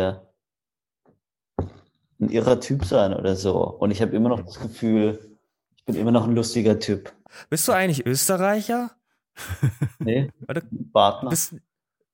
ein 2.18 2.30
irrer 2.30 2.60
Typ 2.60 2.86
sein 2.86 3.12
oder 3.12 3.36
so. 3.36 3.60
Und 3.62 3.90
ich 3.90 4.00
habe 4.00 4.16
immer 4.16 4.30
noch 4.30 4.40
das 4.40 4.58
Gefühl, 4.58 5.36
ich 5.76 5.84
bin 5.84 5.96
immer 5.96 6.10
noch 6.10 6.24
ein 6.24 6.34
lustiger 6.34 6.78
Typ. 6.78 7.12
Bist 7.50 7.68
du 7.68 7.72
eigentlich 7.72 8.06
Österreicher? 8.06 8.90
Nee, 9.98 10.32
Badner. 10.70 11.24
Du 11.24 11.28
bist, 11.28 11.56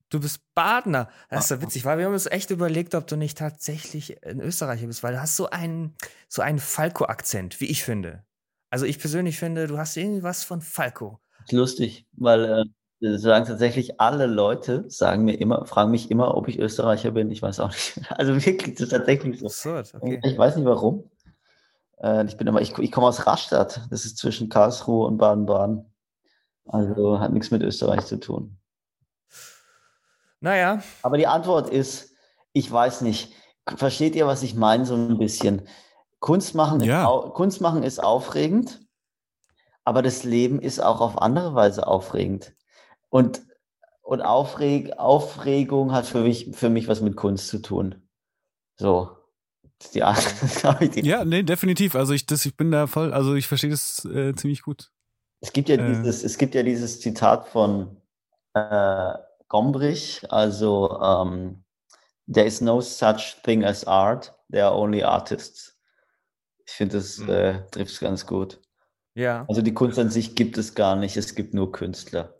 du 0.09 0.18
bist 0.18 0.40
Badner. 0.57 1.09
Das 1.30 1.44
ist 1.44 1.50
ja 1.50 1.62
witzig, 1.62 1.85
weil 1.85 1.98
wir 1.98 2.07
haben 2.07 2.14
uns 2.14 2.26
echt 2.26 2.50
überlegt, 2.50 2.96
ob 2.96 3.07
du 3.07 3.14
nicht 3.14 3.38
tatsächlich 3.38 4.26
ein 4.26 4.40
Österreicher 4.40 4.88
bist, 4.88 5.04
weil 5.04 5.12
du 5.12 5.20
hast 5.20 5.37
so 5.37 5.50
einen, 5.50 5.94
so 6.26 6.42
einen 6.42 6.59
Falco-Akzent, 6.59 7.61
wie 7.61 7.66
ich 7.66 7.85
finde. 7.85 8.24
Also 8.75 8.87
ich 8.87 8.99
persönlich 8.99 9.39
finde, 9.39 9.69
du 9.69 9.79
hast 9.79 9.97
irgendwas 9.97 10.43
von 10.43 10.61
Falco. 10.61 11.21
Lustig, 11.53 12.09
weil 12.11 12.67
äh, 13.01 13.19
sagen 13.19 13.45
tatsächlich 13.47 14.01
alle 14.01 14.27
Leute, 14.27 14.85
sagen 14.91 15.25
mir 15.25 15.35
immer, 15.35 15.65
fragen 15.65 15.93
mich 15.93 16.11
immer, 16.11 16.37
ob 16.37 16.49
ich 16.49 16.59
Österreicher 16.59 17.13
bin. 17.13 17.31
Ich 17.31 17.41
weiß 17.41 17.61
auch 17.61 17.71
nicht. 17.71 18.01
Also 18.11 18.35
wirklich, 18.35 18.75
das 18.75 18.87
ist 18.87 18.89
tatsächlich 18.89 19.39
so. 19.39 19.47
Absurd, 19.47 19.95
okay. 19.95 20.19
Ich 20.25 20.37
weiß 20.37 20.57
nicht 20.57 20.65
warum. 20.65 21.09
Äh, 22.03 22.27
ich 22.27 22.37
bin 22.37 22.49
immer, 22.49 22.61
ich, 22.61 22.77
ich 22.77 22.91
komme 22.91 23.07
aus 23.07 23.29
Rastatt. 23.29 23.81
Das 23.91 24.05
ist 24.05 24.19
zwischen 24.19 24.49
Karlsruhe 24.49 25.07
und 25.07 25.19
Baden-Baden. 25.19 25.85
Also 26.67 27.21
hat 27.21 27.33
nichts 27.33 27.53
mit 27.53 27.63
Österreich 27.63 28.05
zu 28.07 28.19
tun. 28.19 28.59
Naja. 30.41 30.83
Aber 31.03 31.17
die 31.17 31.29
Antwort 31.29 31.71
ist, 31.71 32.11
ich 32.53 32.73
weiß 32.73 33.03
nicht. 33.03 33.33
Versteht 33.77 34.17
ihr, 34.17 34.27
was 34.27 34.43
ich 34.43 34.57
meine, 34.57 34.85
so 34.85 34.97
ein 34.97 35.17
bisschen? 35.17 35.63
Kunst 36.25 36.55
machen, 36.55 36.81
ja. 36.81 37.03
ist, 37.07 37.35
Kunst 37.35 37.61
machen 37.61 37.83
ist 37.83 38.03
aufregend, 38.03 38.81
aber 39.85 40.01
das 40.01 40.25
Leben 40.25 40.59
ist 40.59 40.81
auch 40.81 41.03
auf 41.03 41.21
andere 41.21 41.55
Weise 41.55 41.87
aufregend. 41.87 42.55
Und, 43.11 43.43
und 44.01 44.23
Aufreg, 44.23 44.99
Aufregung 44.99 45.93
hat 45.93 46.07
für 46.07 46.23
mich, 46.23 46.49
für 46.55 46.71
mich 46.71 46.89
was 46.89 47.03
mit 47.03 47.15
Kunst 47.17 47.49
zu 47.49 47.61
tun. 47.61 48.09
So. 48.77 49.11
Die 49.93 50.03
Art, 50.03 50.25
die 50.95 51.07
ja, 51.07 51.27
nee, 51.27 51.43
definitiv. 51.43 51.95
Also 51.95 52.15
ich, 52.15 52.25
das, 52.25 52.47
ich 52.47 52.57
bin 52.57 52.71
da 52.71 52.87
voll, 52.87 53.13
also 53.13 53.35
ich 53.35 53.47
verstehe 53.47 53.69
das 53.69 54.03
äh, 54.07 54.35
ziemlich 54.35 54.63
gut. 54.63 54.91
Es 55.43 55.53
gibt 55.53 55.69
ja, 55.69 55.77
äh. 55.77 55.87
dieses, 55.87 56.25
es 56.25 56.39
gibt 56.39 56.55
ja 56.55 56.63
dieses 56.63 57.03
Zitat 57.03 57.49
von 57.49 57.99
äh, 58.55 59.13
Gombrich, 59.49 60.23
also 60.31 60.91
um, 60.91 61.33
ähm, 61.33 61.65
There 62.27 62.47
is 62.47 62.63
no 62.63 62.81
such 62.81 63.43
thing 63.43 63.63
as 63.63 63.85
art, 63.85 64.33
there 64.49 64.65
are 64.65 64.75
only 64.75 65.03
artists. 65.03 65.74
Ich 66.75 66.79
finde, 66.79 66.97
das 66.97 67.19
mhm. 67.19 67.29
äh, 67.29 67.71
trifft 67.71 67.93
es 67.93 68.01
ganz 68.01 68.27
gut. 68.27 68.61
Ja. 69.15 69.45
Also 69.49 69.63
die 69.63 69.75
Kunst 69.75 69.97
an 69.97 70.11
sich 70.11 70.35
gibt 70.35 70.59
es 70.59 70.75
gar 70.75 70.97
nicht, 70.97 71.17
es 71.17 71.37
gibt 71.37 71.55
nur 71.55 71.71
Künstler. 71.71 72.35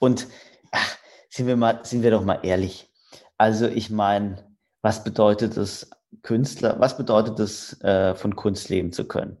Und 0.00 0.26
ach, 0.72 0.98
sind 1.30 1.46
wir 1.46 1.56
mal, 1.56 1.84
sind 1.84 2.02
wir 2.02 2.10
doch 2.10 2.24
mal 2.24 2.40
ehrlich. 2.42 2.92
Also 3.38 3.68
ich 3.68 3.90
meine, 3.90 4.52
was 4.82 5.04
bedeutet 5.04 5.56
es, 5.56 5.88
Künstler, 6.22 6.80
was 6.80 6.96
bedeutet 6.96 7.38
es, 7.38 7.80
äh, 7.82 8.16
von 8.16 8.34
Kunst 8.34 8.70
leben 8.70 8.92
zu 8.92 9.06
können? 9.06 9.40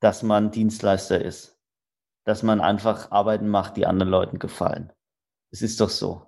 Dass 0.00 0.22
man 0.22 0.50
Dienstleister 0.50 1.24
ist, 1.24 1.58
dass 2.24 2.42
man 2.42 2.60
einfach 2.60 3.10
Arbeiten 3.10 3.48
macht, 3.48 3.78
die 3.78 3.86
anderen 3.86 4.10
Leuten 4.10 4.38
gefallen. 4.38 4.92
Es 5.50 5.62
ist 5.62 5.80
doch 5.80 5.88
so. 5.88 6.26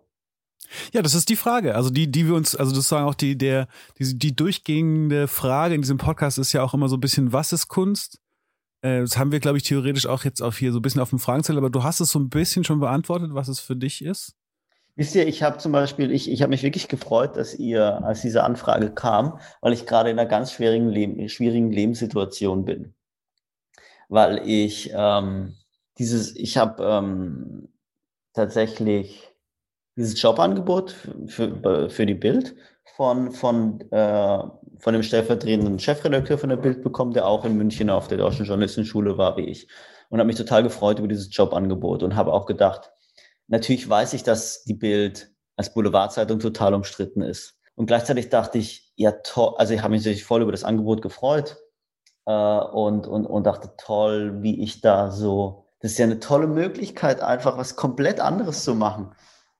Ja, 0.92 1.02
das 1.02 1.14
ist 1.14 1.28
die 1.28 1.36
Frage. 1.36 1.74
Also 1.74 1.90
die, 1.90 2.10
die 2.10 2.26
wir 2.26 2.34
uns, 2.34 2.54
also 2.54 2.74
das 2.74 2.88
sagen 2.88 3.06
auch 3.06 3.14
die, 3.14 3.36
der, 3.36 3.68
die, 3.98 4.18
die 4.18 4.34
durchgehende 4.34 5.28
Frage 5.28 5.74
in 5.74 5.82
diesem 5.82 5.98
Podcast 5.98 6.38
ist 6.38 6.52
ja 6.52 6.62
auch 6.62 6.74
immer 6.74 6.88
so 6.88 6.96
ein 6.96 7.00
bisschen, 7.00 7.32
was 7.32 7.52
ist 7.52 7.68
Kunst? 7.68 8.20
Äh, 8.82 9.00
das 9.00 9.18
haben 9.18 9.32
wir, 9.32 9.40
glaube 9.40 9.58
ich, 9.58 9.64
theoretisch 9.64 10.06
auch 10.06 10.24
jetzt 10.24 10.42
auf 10.42 10.58
hier 10.58 10.72
so 10.72 10.78
ein 10.78 10.82
bisschen 10.82 11.00
auf 11.00 11.10
dem 11.10 11.18
Fragenzettel, 11.18 11.58
aber 11.58 11.70
du 11.70 11.82
hast 11.82 12.00
es 12.00 12.10
so 12.10 12.18
ein 12.18 12.28
bisschen 12.28 12.64
schon 12.64 12.80
beantwortet, 12.80 13.30
was 13.32 13.48
es 13.48 13.60
für 13.60 13.76
dich 13.76 14.04
ist. 14.04 14.34
Wisst 14.96 15.14
ihr, 15.14 15.28
ich 15.28 15.42
habe 15.42 15.58
zum 15.58 15.72
Beispiel, 15.72 16.10
ich, 16.10 16.30
ich 16.30 16.40
habe 16.40 16.50
mich 16.50 16.62
wirklich 16.62 16.88
gefreut, 16.88 17.36
dass 17.36 17.54
ihr, 17.54 18.02
als 18.02 18.22
diese 18.22 18.44
Anfrage 18.44 18.90
kam, 18.90 19.38
weil 19.60 19.74
ich 19.74 19.84
gerade 19.84 20.10
in 20.10 20.18
einer 20.18 20.28
ganz 20.28 20.52
schwierigen, 20.52 20.88
Leben, 20.88 21.28
schwierigen 21.28 21.70
Lebenssituation 21.70 22.64
bin. 22.64 22.94
Weil 24.08 24.40
ich 24.48 24.90
ähm, 24.94 25.54
dieses, 25.98 26.34
ich 26.34 26.56
habe 26.56 26.82
ähm, 26.82 27.68
tatsächlich 28.32 29.28
dieses 29.96 30.20
Jobangebot 30.20 30.94
für, 31.26 31.88
für 31.90 32.06
die 32.06 32.14
Bild 32.14 32.54
von, 32.96 33.32
von, 33.32 33.80
äh, 33.90 34.38
von 34.78 34.92
dem 34.92 35.02
stellvertretenden 35.02 35.78
Chefredakteur 35.78 36.38
von 36.38 36.50
der 36.50 36.56
Bild 36.56 36.82
bekommen, 36.82 37.12
der 37.12 37.26
auch 37.26 37.44
in 37.44 37.56
München 37.56 37.90
auf 37.90 38.08
der 38.08 38.18
Deutschen 38.18 38.46
Journalistenschule 38.46 39.18
war 39.18 39.36
wie 39.36 39.46
ich. 39.46 39.68
Und 40.08 40.18
habe 40.18 40.26
mich 40.26 40.36
total 40.36 40.62
gefreut 40.62 40.98
über 40.98 41.08
dieses 41.08 41.34
Jobangebot 41.34 42.02
und 42.02 42.14
habe 42.14 42.32
auch 42.32 42.46
gedacht, 42.46 42.92
natürlich 43.48 43.88
weiß 43.88 44.12
ich, 44.12 44.22
dass 44.22 44.64
die 44.64 44.74
Bild 44.74 45.30
als 45.56 45.72
Boulevardzeitung 45.72 46.38
total 46.38 46.74
umstritten 46.74 47.22
ist. 47.22 47.58
Und 47.74 47.86
gleichzeitig 47.86 48.28
dachte 48.28 48.58
ich, 48.58 48.92
ja 48.96 49.12
toll, 49.12 49.54
also 49.56 49.74
ich 49.74 49.82
habe 49.82 49.92
mich 49.92 50.02
natürlich 50.02 50.24
voll 50.24 50.42
über 50.42 50.52
das 50.52 50.64
Angebot 50.64 51.02
gefreut 51.02 51.56
äh, 52.26 52.32
und, 52.32 53.06
und, 53.06 53.26
und 53.26 53.44
dachte, 53.44 53.72
toll, 53.78 54.42
wie 54.42 54.62
ich 54.62 54.80
da 54.80 55.10
so, 55.10 55.66
das 55.80 55.92
ist 55.92 55.98
ja 55.98 56.06
eine 56.06 56.20
tolle 56.20 56.46
Möglichkeit, 56.46 57.20
einfach 57.20 57.58
was 57.58 57.76
komplett 57.76 58.20
anderes 58.20 58.64
zu 58.64 58.74
machen. 58.74 59.14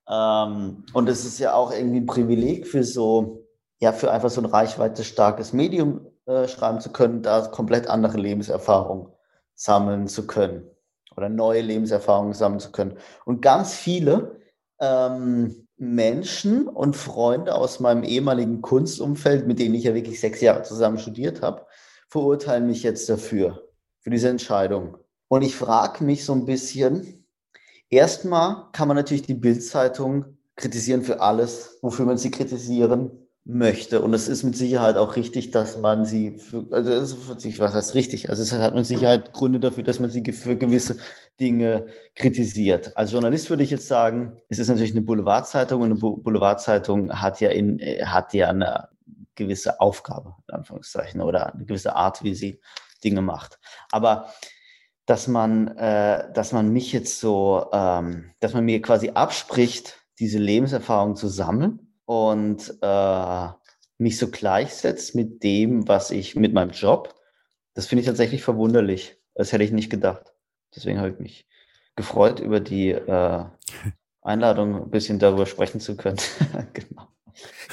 Ähm, 0.09 0.85
und 0.93 1.09
es 1.09 1.25
ist 1.25 1.39
ja 1.39 1.55
auch 1.55 1.73
irgendwie 1.73 2.01
ein 2.01 2.07
Privileg 2.07 2.67
für 2.67 2.85
so, 2.85 3.47
ja, 3.81 3.93
für 3.93 4.11
einfach 4.11 4.31
so 4.31 4.41
ein 4.41 4.47
reichweite 4.47 5.05
starkes 5.05 5.53
Medium 5.53 6.07
äh, 6.27 6.49
schreiben 6.49 6.81
zu 6.81 6.91
können, 6.91 7.23
da 7.23 7.47
komplett 7.47 7.89
andere 7.89 8.19
Lebenserfahrungen 8.19 9.09
sammeln 9.55 10.07
zu 10.07 10.27
können 10.27 10.71
oder 11.17 11.29
neue 11.29 11.63
Lebenserfahrungen 11.63 12.35
sammeln 12.35 12.61
zu 12.61 12.73
können. 12.73 12.99
Und 13.25 13.41
ganz 13.43 13.75
viele 13.75 14.41
ähm, 14.81 15.67
Menschen 15.79 16.69
und 16.69 16.97
Freunde 16.97 17.55
aus 17.55 17.81
meinem 17.81 18.03
ehemaligen 18.03 18.63
Kunstumfeld, 18.63 19.47
mit 19.47 19.59
denen 19.59 19.75
ich 19.75 19.85
ja 19.85 19.95
wirklich 19.95 20.21
sechs 20.21 20.41
Jahre 20.41 20.63
zusammen 20.63 20.99
studiert 20.99 21.43
habe, 21.43 21.67
verurteilen 22.09 22.67
mich 22.67 22.83
jetzt 22.83 23.09
dafür, 23.09 23.63
für 24.01 24.11
diese 24.11 24.29
Entscheidung. 24.29 24.97
Und 25.29 25.43
ich 25.43 25.57
frage 25.57 26.05
mich 26.05 26.25
so 26.25 26.33
ein 26.33 26.47
bisschen, 26.47 27.26
Erstmal 27.91 28.67
kann 28.73 28.89
man 28.89 28.97
natürlich 28.97 29.23
die 29.23 29.35
Bildzeitung 29.35 30.37
kritisieren 30.57 31.03
für 31.03 31.21
alles, 31.21 31.79
wofür 31.83 32.07
man 32.07 32.19
sie 32.19 32.31
kritisieren 32.31 33.11
möchte. 33.45 34.03
Und 34.03 34.13
es 34.13 34.27
ist 34.27 34.43
mit 34.43 34.57
Sicherheit 34.57 34.97
auch 34.97 35.15
richtig, 35.15 35.53
dass 35.53 35.79
man 35.79 36.05
sie, 36.05 36.39
für, 36.39 36.67
also 36.73 36.91
ist, 36.91 37.59
was 37.61 37.75
heißt 37.75 37.95
richtig? 37.95 38.29
Also 38.29 38.43
es 38.43 38.53
hat 38.53 38.75
mit 38.75 38.87
Sicherheit 38.87 39.33
Gründe 39.33 39.61
dafür, 39.61 39.85
dass 39.85 40.01
man 40.01 40.11
sie 40.11 40.25
für 40.33 40.57
gewisse 40.57 40.97
Dinge 41.39 41.87
kritisiert. 42.17 42.97
Als 42.97 43.13
Journalist 43.13 43.49
würde 43.49 43.63
ich 43.63 43.71
jetzt 43.71 43.87
sagen, 43.87 44.37
es 44.49 44.59
ist 44.59 44.69
natürlich 44.69 44.93
eine 44.93 45.03
Boulevardzeitung 45.03 45.81
und 45.83 45.91
eine 45.93 46.01
Boulevardzeitung 46.01 47.13
hat 47.13 47.41
ja 47.41 47.51
in, 47.51 47.79
hat 48.05 48.35
ja 48.35 48.49
eine 48.49 48.89
gewisse 49.37 49.81
Aufgabe, 49.81 50.35
in 50.49 50.55
Anführungszeichen, 50.55 51.21
oder 51.21 51.55
eine 51.55 51.67
gewisse 51.67 51.95
Art, 51.95 52.25
wie 52.25 52.35
sie 52.35 52.61
Dinge 53.05 53.23
macht. 53.23 53.61
Aber 53.93 54.29
dass 55.07 55.29
man, 55.29 55.69
äh, 55.79 56.33
dass 56.33 56.53
man 56.53 56.73
mich 56.73 56.93
jetzt 56.93 57.21
so, 57.21 57.67
ähm, 57.73 58.33
dass 58.41 58.55
man 58.55 58.65
mir 58.65 58.83
quasi 58.83 59.11
abspricht, 59.11 60.01
diese 60.19 60.39
Lebenserfahrung 60.39 61.15
zu 61.15 61.29
sammeln 61.29 61.93
und 62.05 62.77
äh, 62.83 63.49
mich 63.99 64.19
so 64.19 64.31
gleichsetzt 64.31 65.15
mit 65.15 65.43
dem, 65.43 65.89
was 65.89 66.11
ich 66.11 66.37
mit 66.37 66.53
meinem 66.53 66.71
Job. 66.71 67.15
Das 67.75 67.87
finde 67.87 68.01
ich 68.01 68.07
tatsächlich 68.07 68.43
verwunderlich. 68.43 69.17
Das 69.35 69.53
hätte 69.53 69.65
ich 69.65 69.73
nicht 69.73 69.91
gedacht. 69.91 70.35
Deswegen 70.75 70.99
habe 70.99 71.11
ich 71.11 71.19
mich 71.19 71.47
gefreut, 71.95 72.41
über 72.41 72.61
die 72.61 72.91
äh, 72.91 73.45
Einladung 74.23 74.83
ein 74.83 74.91
bisschen 74.91 75.19
darüber 75.19 75.47
sprechen 75.47 75.81
zu 75.81 75.97
können. 75.97 76.19
genau. 76.73 77.09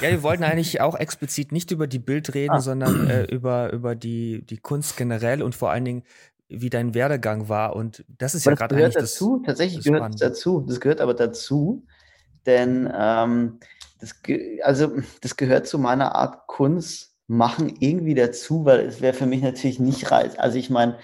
Ja, 0.00 0.10
wir 0.10 0.22
wollten 0.22 0.44
eigentlich 0.44 0.80
auch 0.80 0.94
explizit 0.94 1.52
nicht 1.52 1.70
über 1.70 1.86
die 1.86 1.98
Bild 1.98 2.34
reden, 2.34 2.56
ah. 2.56 2.60
sondern 2.60 3.08
äh, 3.08 3.24
über, 3.24 3.72
über 3.72 3.94
die, 3.94 4.44
die 4.44 4.58
Kunst 4.58 4.96
generell 4.96 5.42
und 5.42 5.54
vor 5.54 5.70
allen 5.70 5.84
Dingen, 5.84 6.02
wie 6.48 6.70
dein 6.70 6.94
Werdegang 6.94 7.48
war. 7.48 7.76
Und 7.76 8.04
das 8.08 8.34
ist 8.34 8.46
aber 8.46 8.52
ja 8.52 8.66
gerade 8.66 8.76
eigentlich 8.76 8.94
dazu. 8.94 9.38
Das, 9.38 9.46
Tatsächlich 9.46 9.84
das 9.84 9.92
gehört 9.92 10.20
dazu. 10.20 10.60
Das 10.66 10.80
gehört 10.80 11.00
aber 11.00 11.14
dazu, 11.14 11.84
denn 12.46 12.92
ähm, 12.96 13.58
das, 14.00 14.14
also, 14.62 14.92
das 15.20 15.36
gehört 15.36 15.66
zu 15.66 15.78
meiner 15.78 16.14
Art 16.14 16.46
Kunst 16.46 17.14
machen 17.26 17.74
irgendwie 17.80 18.14
dazu, 18.14 18.64
weil 18.64 18.80
es 18.80 19.00
wäre 19.00 19.14
für 19.14 19.26
mich 19.26 19.42
natürlich 19.42 19.80
nicht 19.80 20.10
reiz. 20.10 20.34
Also 20.36 20.58
ich 20.58 20.68
meine, 20.68 20.98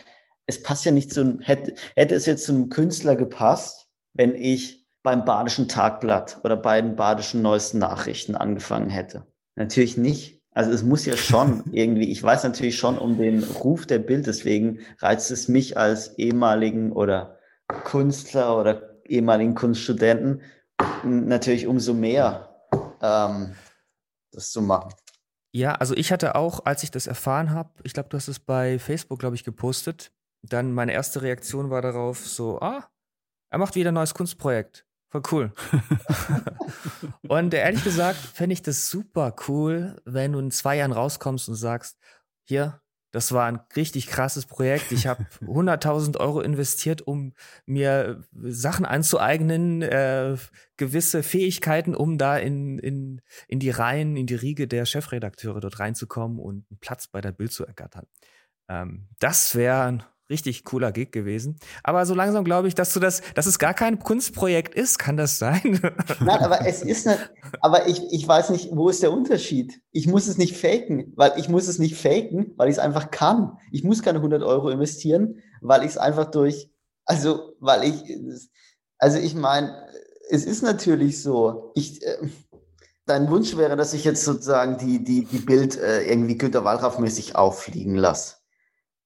es 0.47 0.63
passt 0.63 0.85
ja 0.85 0.93
nicht 0.93 1.13
zu 1.13 1.39
hätte, 1.41 1.75
hätte 1.97 2.15
es 2.15 2.27
jetzt 2.27 2.45
zu 2.45 2.53
einem 2.53 2.69
Künstler 2.69 3.17
gepasst, 3.17 3.89
wenn 4.13 4.35
ich 4.35 4.87
beim 5.03 5.25
Badischen 5.25 5.69
Tagblatt 5.69 6.41
oder 6.45 6.57
bei 6.57 6.81
den 6.83 6.97
Badischen 6.97 7.41
Neuesten 7.41 7.79
Nachrichten 7.79 8.35
angefangen 8.35 8.91
hätte. 8.91 9.27
Natürlich 9.55 9.97
nicht. 9.97 10.40
Also 10.61 10.73
es 10.73 10.83
muss 10.83 11.07
ja 11.07 11.17
schon 11.17 11.65
irgendwie, 11.73 12.11
ich 12.11 12.23
weiß 12.23 12.45
natürlich 12.45 12.77
schon 12.77 12.99
um 12.99 13.17
den 13.17 13.43
Ruf 13.43 13.87
der 13.87 13.99
Bild, 13.99 14.27
deswegen 14.27 14.81
reizt 14.99 15.31
es 15.31 15.49
mich 15.49 15.79
als 15.79 16.19
ehemaligen 16.19 16.93
oder 16.93 17.39
Künstler 17.85 18.59
oder 18.59 19.03
ehemaligen 19.07 19.55
Kunststudenten 19.55 20.43
natürlich 21.03 21.67
umso 21.67 21.95
mehr, 21.95 22.67
ähm, 23.01 23.55
das 24.33 24.51
zu 24.51 24.61
machen. 24.61 24.93
Ja, 25.55 25.77
also 25.77 25.95
ich 25.97 26.13
hatte 26.13 26.35
auch, 26.35 26.67
als 26.67 26.83
ich 26.83 26.91
das 26.91 27.07
erfahren 27.07 27.53
habe, 27.53 27.71
ich 27.83 27.95
glaube, 27.95 28.11
du 28.11 28.19
hast 28.19 28.29
es 28.29 28.39
bei 28.39 28.79
Facebook, 28.79 29.19
glaube 29.19 29.37
ich, 29.37 29.45
gepostet, 29.45 30.13
dann 30.43 30.75
meine 30.75 30.93
erste 30.93 31.23
Reaktion 31.23 31.71
war 31.71 31.81
darauf 31.81 32.19
so, 32.19 32.61
ah, 32.61 32.85
er 33.51 33.59
macht 33.59 33.77
wieder 33.77 33.93
ein 33.93 33.95
neues 33.95 34.13
Kunstprojekt. 34.13 34.85
Voll 35.11 35.23
cool. 35.33 35.53
und 37.29 37.53
ehrlich 37.53 37.83
gesagt 37.83 38.19
fände 38.19 38.53
ich 38.53 38.63
das 38.63 38.89
super 38.89 39.35
cool, 39.49 40.01
wenn 40.05 40.33
du 40.33 40.39
in 40.39 40.51
zwei 40.53 40.77
Jahren 40.77 40.93
rauskommst 40.93 41.49
und 41.49 41.57
sagst, 41.57 41.99
hier, 42.45 42.81
das 43.13 43.33
war 43.33 43.47
ein 43.47 43.61
richtig 43.75 44.07
krasses 44.07 44.47
Projekt. 44.47 44.93
Ich 44.93 45.09
habe 45.09 45.27
100.000 45.41 46.17
Euro 46.19 46.41
investiert, 46.41 47.03
um 47.03 47.35
mir 47.67 48.23
Sachen 48.33 48.87
anzueignen, 48.87 49.83
äh, 49.83 50.37
gewisse 50.77 51.25
Fähigkeiten, 51.25 51.97
um 51.97 52.17
da 52.17 52.39
in, 52.39 52.79
in, 52.79 53.21
in 53.49 53.59
die 53.59 53.71
Reihen, 53.71 54.17
in 54.17 54.27
die 54.27 54.37
Riege 54.37 54.69
der 54.69 54.87
Chefredakteure 54.87 55.61
dort 55.61 55.81
reinzukommen 55.81 56.39
und 56.39 56.67
einen 56.71 56.79
Platz 56.79 57.09
bei 57.09 57.21
der 57.21 57.33
Bild 57.33 57.53
zu 57.53 57.67
ergattern. 57.67 58.07
Ähm, 58.69 59.09
das 59.19 59.57
wäre 59.57 59.83
ein 59.83 60.05
richtig 60.31 60.65
cooler 60.65 60.93
Gig 60.93 61.13
gewesen. 61.13 61.57
Aber 61.83 62.07
so 62.07 62.15
langsam 62.15 62.45
glaube 62.45 62.69
ich, 62.69 62.75
dass 62.75 62.93
du 62.95 63.01
das, 63.01 63.23
dass 63.35 63.47
es 63.47 63.59
gar 63.59 63.75
kein 63.75 63.99
Kunstprojekt 63.99 64.75
ist, 64.75 64.99
kann 64.99 65.17
das 65.17 65.39
sein? 65.39 65.81
Nein, 66.21 66.41
aber 66.41 66.67
es 66.67 66.83
ist 66.83 67.07
nicht, 67.07 67.31
aber 67.61 67.89
ich, 67.89 68.01
ich 68.13 68.27
weiß 68.27 68.51
nicht, 68.51 68.71
wo 68.73 68.89
ist 68.89 69.03
der 69.03 69.13
Unterschied? 69.13 69.81
Ich 69.91 70.07
muss 70.07 70.29
es 70.29 70.39
nicht 70.39 70.57
faken, 70.57 71.13
weil 71.17 71.33
ich 71.37 71.49
muss 71.49 71.69
es 71.69 71.79
nicht 71.79 71.97
faken, 71.97 72.55
weil 72.57 72.69
ich 72.69 72.77
es 72.77 72.79
einfach 72.79 73.11
kann. 73.11 73.59
Ich 73.73 73.85
muss 73.85 74.03
keine 74.03 74.19
100 74.19 74.43
Euro 74.43 74.71
investieren, 74.71 75.43
weil 75.61 75.83
ich 75.83 75.91
es 75.91 75.99
einfach 75.99 76.31
durch, 76.31 76.71
also, 77.05 77.55
weil 77.61 77.85
ich, 77.85 78.19
also 78.99 79.19
ich 79.19 79.35
meine, 79.35 79.87
es 80.31 80.45
ist 80.45 80.63
natürlich 80.63 81.23
so, 81.23 81.73
ich, 81.75 82.03
äh, 82.03 82.29
dein 83.07 83.29
Wunsch 83.31 83.57
wäre, 83.57 83.77
dass 83.77 83.93
ich 83.93 84.05
jetzt 84.05 84.25
sozusagen 84.25 84.79
die, 84.79 85.03
die, 85.03 85.25
die 85.25 85.39
Bild 85.39 85.77
äh, 85.77 86.03
irgendwie 86.03 86.39
Günter 86.39 86.65
Wallraff 86.65 86.99
mäßig 86.99 87.35
auffliegen 87.35 87.97
lasse. 87.97 88.37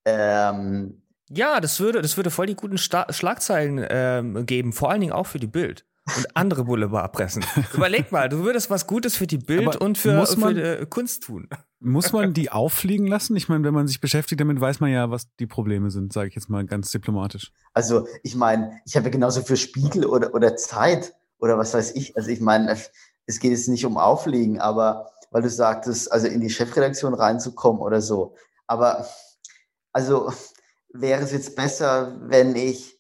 Ähm, 0.05 1.03
ja, 1.31 1.61
das 1.61 1.81
würde, 1.81 2.03
das 2.03 2.17
würde 2.17 2.31
voll 2.31 2.47
die 2.47 2.55
guten 2.55 2.79
Sta 2.79 3.13
Schlagzeilen 3.13 3.85
ähm, 3.89 4.47
geben, 4.47 4.73
vor 4.73 4.91
allen 4.91 5.01
Dingen 5.01 5.13
auch 5.13 5.27
für 5.27 5.39
die 5.39 5.47
Bild 5.47 5.85
und 6.17 6.37
andere 6.37 6.65
Boulevardpressen. 6.65 7.45
Überleg 7.75 8.13
mal, 8.13 8.29
du 8.29 8.45
würdest 8.45 8.71
was 8.71 8.87
Gutes 8.87 9.17
für 9.17 9.27
die 9.27 9.39
Bild 9.39 9.69
Aber 9.69 9.81
und 9.81 9.97
für, 9.97 10.13
man, 10.37 10.55
für 10.55 10.81
äh, 10.81 10.87
Kunst 10.87 11.23
tun. 11.25 11.49
Muss 11.81 12.13
man 12.13 12.35
die 12.35 12.51
auffliegen 12.51 13.07
lassen? 13.07 13.37
Ich 13.37 13.49
meine, 13.49 13.65
wenn 13.65 13.75
man 13.75 13.87
sich 13.87 14.01
beschäftigt 14.01 14.41
damit, 14.41 14.61
weiß 14.61 14.81
man 14.81 14.91
ja, 14.91 15.11
was 15.11 15.35
die 15.37 15.47
Probleme 15.47 15.91
sind, 15.91 16.13
sage 16.13 16.29
ich 16.29 16.35
jetzt 16.35 16.49
mal 16.49 16.65
ganz 16.65 16.91
diplomatisch. 16.91 17.53
Also, 17.73 18.07
ich 18.23 18.37
meine, 18.37 18.81
ich 18.87 18.97
habe 18.97 19.07
ja 19.07 19.11
genauso 19.11 19.43
für 19.43 19.57
Spiegel 19.57 20.07
oder, 20.07 20.35
oder 20.35 20.57
Zeit 20.57 21.15
oder 21.39 21.59
was 21.59 21.75
weiß 21.75 21.95
ich. 21.95 22.17
Also, 22.17 22.31
ich 22.31 22.41
meine, 22.41 22.77
es 23.27 23.41
geht 23.41 23.51
jetzt 23.51 23.69
nicht 23.69 23.85
um 23.85 23.99
Auflegen, 23.99 24.61
aber 24.61 25.11
weil 25.31 25.43
du 25.43 25.51
sagtest, 25.51 26.13
also 26.13 26.27
in 26.27 26.41
die 26.41 26.51
Chefredaktion 26.51 27.13
reinzukommen 27.13 27.83
oder 27.83 28.01
so. 28.01 28.35
Aber, 28.67 29.07
also, 29.93 30.33
wäre 30.95 31.23
es 31.23 31.33
jetzt 31.33 31.57
besser, 31.57 32.17
wenn 32.23 32.57
ich, 32.57 32.99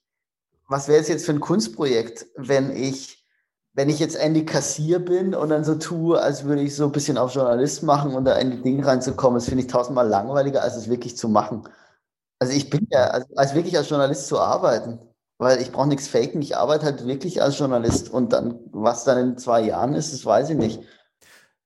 was 0.68 0.88
wäre 0.88 1.00
es 1.00 1.08
jetzt 1.08 1.24
für 1.24 1.32
ein 1.32 1.40
Kunstprojekt, 1.40 2.26
wenn 2.36 2.74
ich 2.76 3.24
wenn 3.74 3.88
ich 3.88 3.98
jetzt 3.98 4.14
Andy 4.14 4.44
Kassier 4.44 5.00
bin 5.00 5.34
und 5.34 5.48
dann 5.48 5.64
so 5.64 5.74
tue, 5.74 6.20
als 6.20 6.44
würde 6.44 6.62
ich 6.62 6.76
so 6.76 6.84
ein 6.84 6.92
bisschen 6.92 7.18
auf 7.18 7.34
Journalist 7.34 7.82
machen 7.82 8.14
und 8.14 8.24
da 8.24 8.36
in 8.36 8.52
die 8.52 8.62
Dinge 8.62 8.86
reinzukommen, 8.86 9.36
das 9.36 9.48
finde 9.48 9.64
ich 9.64 9.70
tausendmal 9.70 10.08
langweiliger, 10.08 10.62
als 10.62 10.76
es 10.76 10.88
wirklich 10.88 11.16
zu 11.16 11.28
machen. 11.28 11.68
Also 12.38 12.56
ich 12.56 12.70
bin 12.70 12.86
ja, 12.90 13.08
als, 13.08 13.26
als 13.36 13.54
wirklich 13.54 13.76
als 13.76 13.88
Journalist 13.88 14.28
zu 14.28 14.38
arbeiten, 14.38 15.00
weil 15.38 15.60
ich 15.60 15.72
brauche 15.72 15.88
nichts 15.88 16.06
faken, 16.06 16.40
ich 16.40 16.56
arbeite 16.56 16.84
halt 16.86 17.06
wirklich 17.06 17.42
als 17.42 17.58
Journalist 17.58 18.10
und 18.10 18.32
dann, 18.32 18.60
was 18.70 19.02
dann 19.02 19.18
in 19.18 19.38
zwei 19.38 19.62
Jahren 19.62 19.94
ist, 19.94 20.12
das 20.12 20.24
weiß 20.24 20.50
ich 20.50 20.56
nicht. 20.56 20.80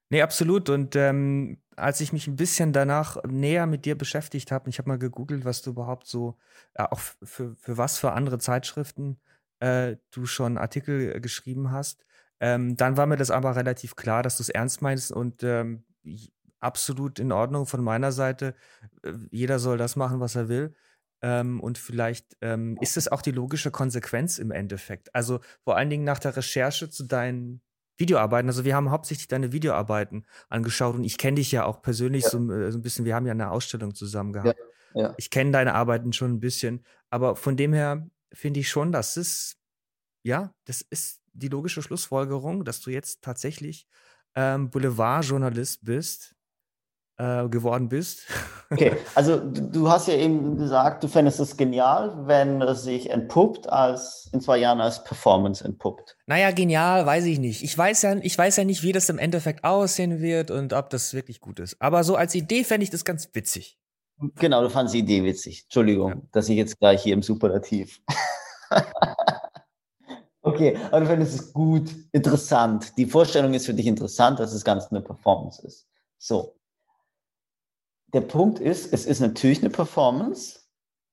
Nee, 0.08 0.22
absolut. 0.22 0.70
Und 0.70 0.96
ähm, 0.96 1.58
als 1.78 2.00
ich 2.00 2.12
mich 2.12 2.26
ein 2.26 2.36
bisschen 2.36 2.72
danach 2.72 3.16
näher 3.24 3.66
mit 3.66 3.84
dir 3.84 3.96
beschäftigt 3.96 4.52
habe, 4.52 4.68
ich 4.70 4.78
habe 4.78 4.88
mal 4.88 4.98
gegoogelt, 4.98 5.44
was 5.44 5.62
du 5.62 5.70
überhaupt 5.70 6.06
so, 6.06 6.36
äh, 6.74 6.82
auch 6.84 7.00
für, 7.00 7.54
für 7.54 7.76
was 7.76 7.98
für 7.98 8.12
andere 8.12 8.38
Zeitschriften 8.38 9.18
äh, 9.60 9.96
du 10.10 10.26
schon 10.26 10.58
Artikel 10.58 11.16
äh, 11.16 11.20
geschrieben 11.20 11.70
hast, 11.72 12.04
ähm, 12.40 12.76
dann 12.76 12.96
war 12.96 13.06
mir 13.06 13.16
das 13.16 13.30
aber 13.30 13.56
relativ 13.56 13.96
klar, 13.96 14.22
dass 14.22 14.36
du 14.36 14.42
es 14.42 14.48
ernst 14.48 14.82
meinst 14.82 15.12
und 15.12 15.42
ähm, 15.42 15.84
absolut 16.60 17.18
in 17.18 17.32
Ordnung 17.32 17.66
von 17.66 17.82
meiner 17.82 18.12
Seite. 18.12 18.54
Äh, 19.02 19.14
jeder 19.30 19.58
soll 19.58 19.78
das 19.78 19.96
machen, 19.96 20.20
was 20.20 20.36
er 20.36 20.48
will. 20.48 20.74
Ähm, 21.20 21.60
und 21.60 21.78
vielleicht 21.78 22.36
ähm, 22.40 22.78
ist 22.80 22.96
es 22.96 23.10
auch 23.10 23.22
die 23.22 23.32
logische 23.32 23.70
Konsequenz 23.72 24.38
im 24.38 24.52
Endeffekt. 24.52 25.14
Also 25.14 25.40
vor 25.64 25.76
allen 25.76 25.90
Dingen 25.90 26.04
nach 26.04 26.20
der 26.20 26.36
Recherche 26.36 26.90
zu 26.90 27.04
deinen 27.04 27.60
Videoarbeiten. 27.98 28.48
Also 28.48 28.64
wir 28.64 28.74
haben 28.74 28.90
hauptsächlich 28.90 29.28
deine 29.28 29.52
Videoarbeiten 29.52 30.24
angeschaut 30.48 30.94
und 30.94 31.04
ich 31.04 31.18
kenne 31.18 31.36
dich 31.36 31.52
ja 31.52 31.64
auch 31.64 31.82
persönlich 31.82 32.24
ja. 32.24 32.30
So, 32.30 32.52
äh, 32.52 32.72
so, 32.72 32.78
ein 32.78 32.82
bisschen. 32.82 33.04
Wir 33.04 33.14
haben 33.14 33.26
ja 33.26 33.32
eine 33.32 33.50
Ausstellung 33.50 33.94
zusammen 33.94 34.32
gehabt. 34.32 34.58
Ja. 34.94 35.02
Ja. 35.02 35.14
Ich 35.18 35.30
kenne 35.30 35.50
deine 35.50 35.74
Arbeiten 35.74 36.12
schon 36.12 36.32
ein 36.32 36.40
bisschen, 36.40 36.84
aber 37.10 37.36
von 37.36 37.56
dem 37.56 37.72
her 37.72 38.08
finde 38.32 38.60
ich 38.60 38.70
schon, 38.70 38.90
dass 38.90 39.16
es 39.16 39.58
ja, 40.22 40.52
das 40.64 40.80
ist 40.82 41.20
die 41.32 41.48
logische 41.48 41.82
Schlussfolgerung, 41.82 42.64
dass 42.64 42.80
du 42.80 42.90
jetzt 42.90 43.22
tatsächlich 43.22 43.86
ähm, 44.34 44.70
Boulevardjournalist 44.70 45.84
bist 45.84 46.34
äh, 47.18 47.48
geworden 47.48 47.88
bist. 47.88 48.22
Okay, 48.70 48.96
also 49.14 49.38
du 49.38 49.88
hast 49.88 50.08
ja 50.08 50.14
eben 50.14 50.58
gesagt, 50.58 51.02
du 51.02 51.08
fändest 51.08 51.40
es 51.40 51.56
genial, 51.56 52.26
wenn 52.26 52.60
es 52.60 52.82
sich 52.82 53.08
entpuppt 53.08 53.66
als 53.66 54.28
in 54.30 54.42
zwei 54.42 54.58
Jahren 54.58 54.82
als 54.82 55.02
Performance 55.04 55.64
entpuppt. 55.64 56.18
Naja, 56.26 56.50
genial, 56.50 57.06
weiß 57.06 57.24
ich 57.24 57.38
nicht. 57.38 57.62
Ich 57.62 57.78
weiß 57.78 58.02
ja, 58.02 58.16
ich 58.16 58.36
weiß 58.36 58.58
ja 58.58 58.64
nicht, 58.64 58.82
wie 58.82 58.92
das 58.92 59.08
im 59.08 59.16
Endeffekt 59.16 59.64
aussehen 59.64 60.20
wird 60.20 60.50
und 60.50 60.74
ob 60.74 60.90
das 60.90 61.14
wirklich 61.14 61.40
gut 61.40 61.60
ist. 61.60 61.80
Aber 61.80 62.04
so 62.04 62.14
als 62.16 62.34
Idee 62.34 62.62
fände 62.62 62.84
ich 62.84 62.90
das 62.90 63.06
ganz 63.06 63.30
witzig. 63.32 63.78
Genau, 64.34 64.60
du 64.60 64.68
fandest 64.68 64.96
die 64.96 64.98
Idee 64.98 65.24
witzig. 65.24 65.62
Entschuldigung, 65.62 66.10
ja. 66.10 66.20
dass 66.32 66.50
ich 66.50 66.58
jetzt 66.58 66.78
gleich 66.78 67.02
hier 67.02 67.14
im 67.14 67.22
Superlativ. 67.22 68.02
okay, 70.42 70.76
aber 70.90 71.00
du 71.00 71.06
findest 71.06 71.34
es 71.34 71.52
gut, 71.54 71.88
interessant. 72.12 72.98
Die 72.98 73.06
Vorstellung 73.06 73.54
ist 73.54 73.64
für 73.64 73.72
dich 73.72 73.86
interessant, 73.86 74.40
dass 74.40 74.52
es 74.52 74.62
ganz 74.62 74.88
eine 74.88 75.00
Performance 75.00 75.66
ist. 75.66 75.86
So, 76.18 76.57
der 78.12 78.22
Punkt 78.22 78.58
ist, 78.58 78.92
es 78.92 79.06
ist 79.06 79.20
natürlich 79.20 79.60
eine 79.60 79.70
Performance, 79.70 80.60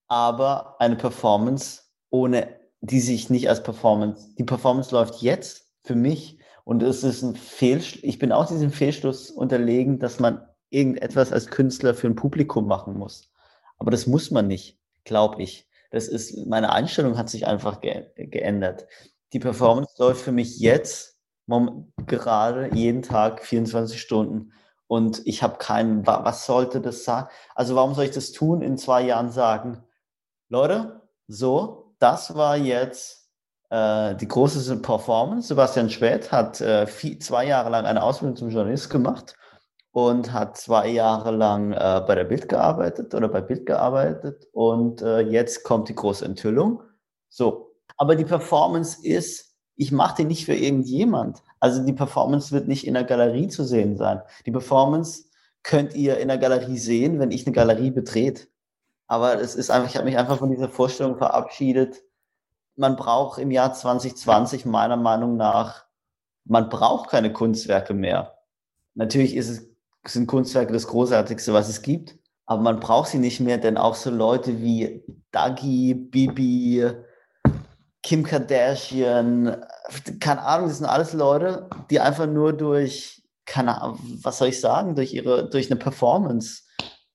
aber 0.08 0.80
eine 0.80 0.96
Performance 0.96 1.82
ohne, 2.10 2.60
die 2.82 3.00
sich 3.00 3.30
nicht 3.30 3.50
als 3.50 3.64
Performance, 3.64 4.30
die 4.38 4.44
Performance 4.44 4.94
läuft 4.94 5.22
jetzt 5.22 5.72
für 5.84 5.96
mich 5.96 6.40
und 6.64 6.82
es 6.84 7.04
ist 7.04 7.22
ein 7.22 7.36
Fehlschluss, 7.36 8.04
ich 8.04 8.20
bin 8.20 8.32
auch 8.32 8.48
diesem 8.48 8.72
Fehlschluss 8.72 9.30
unterlegen, 9.30 10.00
dass 10.00 10.20
man 10.20 10.48
irgendetwas 10.70 11.32
als 11.32 11.48
Künstler 11.48 11.94
für 11.94 12.08
ein 12.08 12.16
Publikum 12.16 12.68
machen 12.68 12.98
muss. 12.98 13.32
Aber 13.78 13.92
das 13.92 14.08
muss 14.08 14.32
man 14.32 14.48
nicht, 14.48 14.80
glaube 15.04 15.42
ich. 15.44 15.68
Das 15.92 16.08
ist, 16.08 16.46
meine 16.48 16.72
Einstellung 16.72 17.18
hat 17.18 17.30
sich 17.30 17.48
einfach 17.48 17.82
ge 17.82 18.08
geändert. 18.16 18.88
Die 19.34 19.40
Performance 19.40 19.94
läuft 20.00 20.22
für 20.22 20.32
mich 20.32 20.60
jetzt, 20.60 21.20
gerade 22.08 22.74
jeden 22.74 23.04
Tag 23.04 23.46
24 23.46 24.02
Stunden 24.02 24.52
und 24.88 25.26
ich 25.26 25.44
habe 25.44 25.58
keinen, 25.58 26.06
was 26.06 26.46
sollte 26.46 26.82
das 26.82 27.04
sagen? 27.04 27.30
Also 27.56 27.76
warum 27.76 27.94
soll 27.94 28.06
ich 28.06 28.12
das 28.12 28.32
tun, 28.32 28.62
in 28.62 28.78
zwei 28.78 29.02
Jahren 29.02 29.32
sagen, 29.32 29.84
Leute, 30.50 31.02
so, 31.28 31.96
das 32.00 32.36
war 32.36 32.56
jetzt 32.56 33.32
äh, 33.70 34.16
die 34.16 34.28
große 34.28 34.78
Performance. 34.82 35.48
Sebastian 35.48 35.90
Schwed 35.90 36.32
hat 36.32 36.62
äh, 36.62 36.86
vier, 36.86 37.20
zwei 37.20 37.46
Jahre 37.46 37.70
lang 37.70 37.86
eine 37.86 38.04
Ausbildung 38.04 38.36
zum 38.36 38.50
Journalist 38.50 38.90
gemacht 38.90 39.36
und 39.92 40.34
hat 40.34 40.58
zwei 40.58 40.90
Jahre 40.90 41.32
lang 41.32 41.72
äh, 41.72 42.04
bei 42.06 42.16
der 42.16 42.26
Bild 42.26 42.50
gearbeitet 42.50 43.16
oder 43.16 43.28
bei 43.28 43.42
Bild 43.42 43.66
gearbeitet 43.66 44.46
und 44.52 45.02
äh, 45.02 45.22
jetzt 45.22 45.64
kommt 45.64 45.90
die 45.90 45.96
große 45.96 46.26
Enthüllung. 46.26 46.84
So, 47.30 47.72
aber 47.98 48.16
die 48.16 48.26
Performance 48.26 49.06
ist, 49.06 49.56
ich 49.76 49.92
mache 49.92 50.18
die 50.18 50.26
nicht 50.26 50.46
für 50.46 50.56
irgendjemand. 50.56 51.42
Also 51.60 51.84
die 51.84 51.94
Performance 51.94 52.52
wird 52.52 52.68
nicht 52.68 52.86
in 52.86 52.94
der 52.94 53.04
Galerie 53.04 53.48
zu 53.48 53.64
sehen 53.64 53.98
sein. 53.98 54.22
Die 54.46 54.52
Performance 54.52 55.26
könnt 55.64 55.94
ihr 55.96 56.18
in 56.18 56.28
der 56.28 56.38
Galerie 56.38 56.78
sehen, 56.78 57.20
wenn 57.20 57.32
ich 57.32 57.46
eine 57.46 57.56
Galerie 57.56 57.92
betrete. 57.92 58.48
Aber 59.08 59.40
es 59.40 59.56
ist 59.56 59.72
einfach, 59.72 59.90
ich 59.90 59.96
habe 59.96 60.06
mich 60.06 60.18
einfach 60.18 60.38
von 60.40 60.52
dieser 60.52 60.70
Vorstellung 60.70 61.18
verabschiedet. 61.18 62.04
Man 62.76 62.96
braucht 62.96 63.40
im 63.40 63.52
Jahr 63.52 63.74
2020 63.74 64.66
meiner 64.66 64.98
Meinung 64.98 65.38
nach, 65.38 65.86
man 66.44 66.70
braucht 66.70 67.10
keine 67.10 67.32
Kunstwerke 67.34 67.94
mehr. 67.94 68.38
Natürlich 68.94 69.36
ist 69.36 69.50
es, 69.50 69.70
sind 70.08 70.28
Kunstwerke 70.28 70.74
das 70.74 70.88
Großartigste, 70.88 71.54
was 71.54 71.70
es 71.70 71.82
gibt, 71.82 72.18
aber 72.46 72.62
man 72.62 72.80
braucht 72.80 73.10
sie 73.10 73.18
nicht 73.18 73.40
mehr, 73.40 73.58
denn 73.58 73.78
auch 73.78 73.96
so 73.96 74.12
Leute 74.12 74.62
wie 74.62 75.04
Dagi, 75.32 75.96
Bibi, 75.96 76.92
Kim 78.06 78.22
Kardashian, 78.22 79.66
keine 80.20 80.44
Ahnung, 80.44 80.68
das 80.68 80.78
sind 80.78 80.86
alles 80.86 81.14
Leute, 81.14 81.68
die 81.90 82.00
einfach 82.00 82.28
nur 82.28 82.54
durch, 82.54 83.24
keine 83.48 83.82
Ahnung, 83.82 83.98
was 84.22 84.38
soll 84.38 84.50
ich 84.50 84.62
sagen, 84.62 84.94
durch 84.94 85.12
ihre, 85.12 85.50
durch 85.50 85.72
eine 85.72 85.80
Performance 85.80 86.62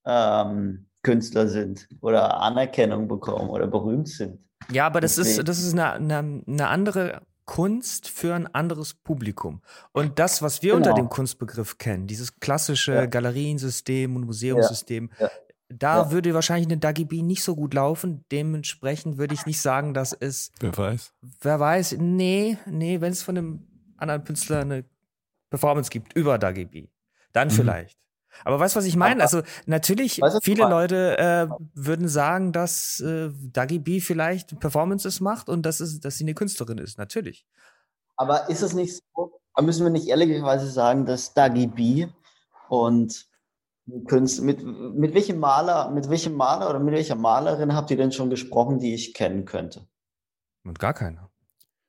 ähm, 0.04 0.88
Künstler 1.04 1.46
sind 1.46 1.88
oder 2.00 2.40
Anerkennung 2.40 3.06
bekommen 3.06 3.50
oder 3.50 3.68
berühmt 3.68 4.08
sind. 4.08 4.40
Ja, 4.72 4.86
aber 4.86 5.00
das 5.00 5.14
Deswegen. 5.14 5.38
ist, 5.38 5.48
das 5.48 5.58
ist 5.60 5.74
eine, 5.74 5.92
eine, 5.92 6.42
eine, 6.44 6.66
andere 6.66 7.22
Kunst 7.44 8.08
für 8.08 8.34
ein 8.34 8.52
anderes 8.52 8.94
Publikum. 8.94 9.62
Und 9.92 10.18
das, 10.18 10.42
was 10.42 10.60
wir 10.60 10.74
genau. 10.74 10.88
unter 10.88 11.00
dem 11.00 11.08
Kunstbegriff 11.08 11.78
kennen, 11.78 12.08
dieses 12.08 12.40
klassische 12.40 12.94
ja. 12.94 13.06
Galeriensystem 13.06 14.16
und 14.16 14.26
Museumssystem, 14.26 15.10
ja. 15.20 15.26
Ja. 15.26 15.32
Da 15.72 16.02
ja. 16.02 16.10
würde 16.10 16.34
wahrscheinlich 16.34 16.66
eine 16.66 16.78
Dagi 16.78 17.04
B 17.04 17.22
nicht 17.22 17.44
so 17.44 17.54
gut 17.54 17.74
laufen. 17.74 18.24
Dementsprechend 18.32 19.18
würde 19.18 19.34
ich 19.34 19.46
nicht 19.46 19.60
sagen, 19.60 19.94
dass 19.94 20.12
es. 20.12 20.50
Wer 20.58 20.76
weiß. 20.76 21.12
Wer 21.40 21.60
weiß. 21.60 21.96
Nee, 21.98 22.58
nee, 22.66 23.00
wenn 23.00 23.12
es 23.12 23.22
von 23.22 23.38
einem 23.38 23.66
anderen 23.96 24.24
Künstler 24.24 24.60
eine 24.60 24.84
Performance 25.48 25.90
gibt 25.90 26.14
über 26.14 26.38
Dagi 26.38 26.64
B, 26.64 26.88
dann 27.32 27.48
mhm. 27.48 27.52
vielleicht. 27.52 27.98
Aber 28.44 28.58
weißt 28.58 28.74
du, 28.74 28.78
was 28.78 28.86
ich 28.86 28.96
meine? 28.96 29.22
Also 29.22 29.42
natürlich, 29.66 30.20
weißt 30.20 30.36
du, 30.36 30.40
viele 30.40 30.68
Leute 30.68 31.18
äh, 31.18 31.48
würden 31.74 32.08
sagen, 32.08 32.52
dass 32.52 33.00
äh, 33.00 33.30
Dagi 33.52 33.78
B 33.78 34.00
vielleicht 34.00 34.58
Performances 34.60 35.20
macht 35.20 35.48
und 35.48 35.62
dass, 35.62 35.80
es, 35.80 36.00
dass 36.00 36.16
sie 36.16 36.24
eine 36.24 36.34
Künstlerin 36.34 36.78
ist. 36.78 36.98
Natürlich. 36.98 37.46
Aber 38.16 38.48
ist 38.48 38.62
es 38.62 38.72
nicht 38.72 39.02
so, 39.14 39.40
müssen 39.60 39.84
wir 39.84 39.90
nicht 39.90 40.08
ehrlicherweise 40.08 40.70
sagen, 40.70 41.06
dass 41.06 41.34
Dagi 41.34 41.66
B 41.66 42.06
und 42.68 43.29
Künstler, 44.06 44.44
mit, 44.44 44.64
mit 44.64 45.14
welchem 45.14 45.38
Maler, 45.38 45.90
mit 45.90 46.08
welchem 46.08 46.34
Maler 46.34 46.70
oder 46.70 46.78
mit 46.78 46.94
welcher 46.94 47.16
Malerin 47.16 47.74
habt 47.74 47.90
ihr 47.90 47.96
denn 47.96 48.12
schon 48.12 48.30
gesprochen, 48.30 48.78
die 48.78 48.94
ich 48.94 49.14
kennen 49.14 49.44
könnte? 49.44 49.86
Mit 50.62 50.78
gar 50.78 50.94
keiner. 50.94 51.30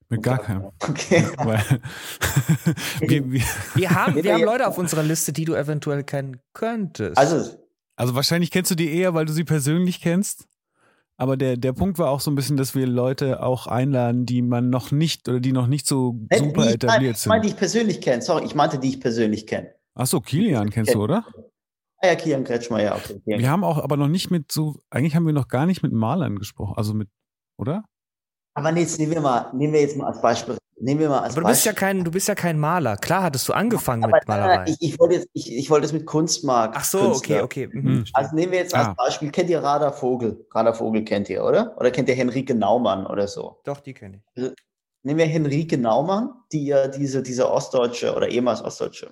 Mit 0.10 0.24
gar 0.24 0.40
keinem. 0.40 0.72
Okay. 0.82 1.26
wir, 3.00 3.24
wir, 3.32 3.42
wir, 3.76 3.92
haben, 3.92 4.16
wir 4.16 4.34
haben 4.34 4.44
Leute 4.44 4.68
auf 4.68 4.78
unserer 4.78 5.04
Liste, 5.04 5.32
die 5.32 5.46
du 5.46 5.56
eventuell 5.56 6.04
kennen 6.04 6.42
könntest. 6.54 7.18
Also, 7.18 7.58
also 7.96 8.16
wahrscheinlich 8.16 8.52
kennst 8.52 8.72
du 8.72 8.76
die 8.76 8.94
eher, 8.94 9.14
weil 9.14 9.26
du 9.26 9.32
sie 9.32 9.46
persönlich 9.46 10.02
kennst. 10.02 10.48
Aber 11.16 11.38
der, 11.38 11.56
der 11.56 11.72
Punkt 11.72 12.00
war 12.00 12.10
auch 12.10 12.20
so 12.20 12.32
ein 12.32 12.36
bisschen, 12.36 12.58
dass 12.58 12.74
wir 12.74 12.88
Leute 12.88 13.44
auch 13.44 13.68
einladen, 13.68 14.26
die 14.26 14.42
man 14.42 14.70
noch 14.70 14.92
nicht 14.92 15.30
oder 15.30 15.40
die 15.40 15.52
noch 15.52 15.68
nicht 15.68 15.86
so 15.86 16.20
super 16.36 16.66
ich 16.66 16.74
etabliert 16.74 17.18
sind. 17.18 17.26
Ich 17.26 17.28
meine, 17.28 17.42
die 17.44 17.50
ich 17.50 17.58
persönlich 17.58 18.02
kenne. 18.02 18.22
Sorry, 18.22 18.44
ich 18.44 18.56
meinte, 18.56 18.80
die 18.80 18.90
ich 18.90 19.00
persönlich 19.00 19.46
kenne. 19.46 19.70
Achso, 19.94 20.20
Kilian 20.20 20.72
kennst 20.72 20.96
du, 20.96 21.04
oder? 21.04 21.26
Ah 22.04 22.08
ja, 22.08 22.16
Kian 22.16 22.44
Kretschmer, 22.44 22.82
ja, 22.82 22.96
okay. 22.96 23.22
Wir 23.26 23.50
haben 23.50 23.64
auch 23.64 23.78
aber 23.78 23.96
noch 23.96 24.08
nicht 24.08 24.32
mit 24.32 24.52
so, 24.52 24.78
eigentlich 24.90 25.16
haben 25.16 25.26
wir 25.26 25.34
noch 25.34 25.48
gar 25.48 25.68
nicht 25.68 25.84
mit 25.84 25.94
Malern 25.94 26.40
gesprochen, 26.40 26.74
also 26.76 26.94
mit, 26.96 27.10
oder? 27.58 27.84
Aber 28.56 28.72
nee, 28.72 28.82
jetzt 28.82 29.00
nehmen 29.00 29.14
wir 29.14 29.22
mal, 29.22 29.52
nehmen 29.54 29.74
wir 29.74 29.82
jetzt 29.82 29.96
mal 29.96 30.08
als 30.08 30.22
Beispiel. 30.22 30.58
Nehmen 30.80 31.00
wir 31.00 31.10
mal 31.10 31.20
als 31.20 31.34
aber 31.34 31.42
du 31.42 31.48
bist 31.50 31.64
ja 31.64 31.74
kein, 31.74 32.04
du 32.04 32.10
bist 32.10 32.28
ja 32.28 32.34
kein 32.34 32.60
Maler. 32.60 32.98
Klar 32.98 33.22
hattest 33.22 33.48
du 33.48 33.54
angefangen 33.54 34.04
aber, 34.04 34.18
mit 34.18 34.28
Malerei. 34.28 34.66
Ich, 34.68 34.78
ich 34.80 35.00
wollte 35.00 35.16
jetzt, 35.16 35.28
ich, 35.34 35.56
ich 35.56 35.70
wollte 35.70 35.86
es 35.86 35.94
mit 35.94 36.08
Kunstmarkt. 36.08 36.76
Ach 36.76 36.84
so, 36.84 37.12
Künstler. 37.12 37.44
okay, 37.44 37.68
okay. 37.68 37.80
Mhm. 37.80 38.04
Also 38.14 38.36
nehmen 38.36 38.52
wir 38.52 38.60
jetzt 38.60 38.74
als 38.74 38.88
ah. 38.88 38.96
Beispiel, 38.98 39.30
kennt 39.30 39.52
ihr 39.52 39.62
Radar 39.62 39.94
Vogel? 39.94 40.44
Radar 40.52 40.74
Vogel 40.74 41.04
kennt 41.04 41.30
ihr, 41.30 41.44
oder? 41.44 41.78
Oder 41.78 41.92
kennt 41.92 42.10
ihr 42.10 42.16
Henrike 42.16 42.56
Naumann 42.56 43.06
oder 43.06 43.28
so? 43.28 43.62
Doch, 43.64 43.80
die 43.80 43.94
kenne 43.94 44.18
ich. 44.18 44.24
Also, 44.42 44.56
nehmen 45.04 45.20
wir 45.20 45.28
Henrike 45.28 45.78
Naumann, 45.78 46.32
die 46.52 46.66
ja 46.66 46.88
diese, 46.88 47.22
diese 47.22 47.52
ostdeutsche 47.52 48.16
oder 48.16 48.28
ehemals 48.30 48.64
ostdeutsche, 48.64 49.12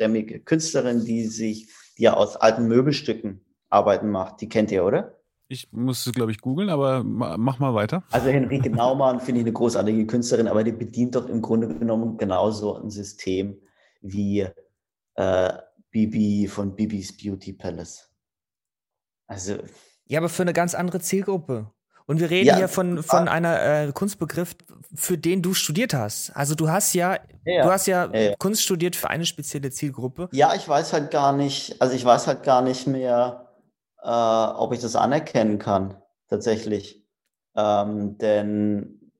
ostdeutschstämmige 0.00 0.40
Künstlerin, 0.40 1.04
die 1.04 1.26
sich 1.26 1.68
die 1.98 2.04
ja 2.04 2.14
aus 2.14 2.36
alten 2.36 2.66
Möbelstücken 2.66 3.44
Arbeiten 3.68 4.10
macht. 4.10 4.40
Die 4.40 4.48
kennt 4.48 4.70
ihr, 4.70 4.84
oder? 4.84 5.16
Ich 5.48 5.70
muss 5.72 6.06
es, 6.06 6.12
glaube 6.12 6.30
ich, 6.32 6.40
googeln, 6.40 6.70
aber 6.70 7.02
mach 7.04 7.58
mal 7.58 7.74
weiter. 7.74 8.04
Also 8.10 8.28
Henrike 8.28 8.70
Naumann 8.70 9.20
finde 9.20 9.40
ich 9.40 9.46
eine 9.46 9.52
großartige 9.52 10.06
Künstlerin, 10.06 10.46
aber 10.46 10.62
die 10.64 10.72
bedient 10.72 11.16
doch 11.16 11.28
im 11.28 11.42
Grunde 11.42 11.68
genommen 11.68 12.16
genauso 12.18 12.76
ein 12.76 12.90
System 12.90 13.60
wie 14.00 14.46
äh, 15.16 15.52
Bibi 15.90 16.46
von 16.46 16.74
Bibis 16.74 17.16
Beauty 17.16 17.52
Palace. 17.52 18.08
Also. 19.26 19.58
Ja, 20.06 20.20
aber 20.20 20.28
für 20.28 20.42
eine 20.42 20.52
ganz 20.52 20.74
andere 20.74 21.00
Zielgruppe. 21.00 21.72
Und 22.10 22.18
wir 22.18 22.28
reden 22.28 22.48
ja, 22.48 22.56
hier 22.56 22.66
von, 22.66 23.04
von 23.04 23.28
ah, 23.28 23.30
einer 23.30 23.62
äh, 23.62 23.92
Kunstbegriff, 23.92 24.56
für 24.92 25.16
den 25.16 25.42
du 25.42 25.54
studiert 25.54 25.94
hast. 25.94 26.34
Also 26.34 26.56
du 26.56 26.68
hast 26.68 26.92
ja, 26.92 27.20
ja 27.44 27.62
du 27.62 27.70
hast 27.70 27.86
ja, 27.86 28.12
ja, 28.12 28.34
Kunst 28.36 28.64
studiert 28.64 28.96
für 28.96 29.08
eine 29.10 29.24
spezielle 29.24 29.70
Zielgruppe. 29.70 30.28
Ja, 30.32 30.52
ich 30.56 30.68
weiß 30.68 30.92
halt 30.92 31.12
gar 31.12 31.32
nicht, 31.32 31.80
also 31.80 31.94
ich 31.94 32.04
weiß 32.04 32.26
halt 32.26 32.42
gar 32.42 32.62
nicht 32.62 32.88
mehr, 32.88 33.52
äh, 34.02 34.08
ob 34.08 34.72
ich 34.72 34.80
das 34.80 34.96
anerkennen 34.96 35.60
kann, 35.60 36.02
tatsächlich. 36.28 37.06
Ähm, 37.54 38.18
denn 38.18 39.12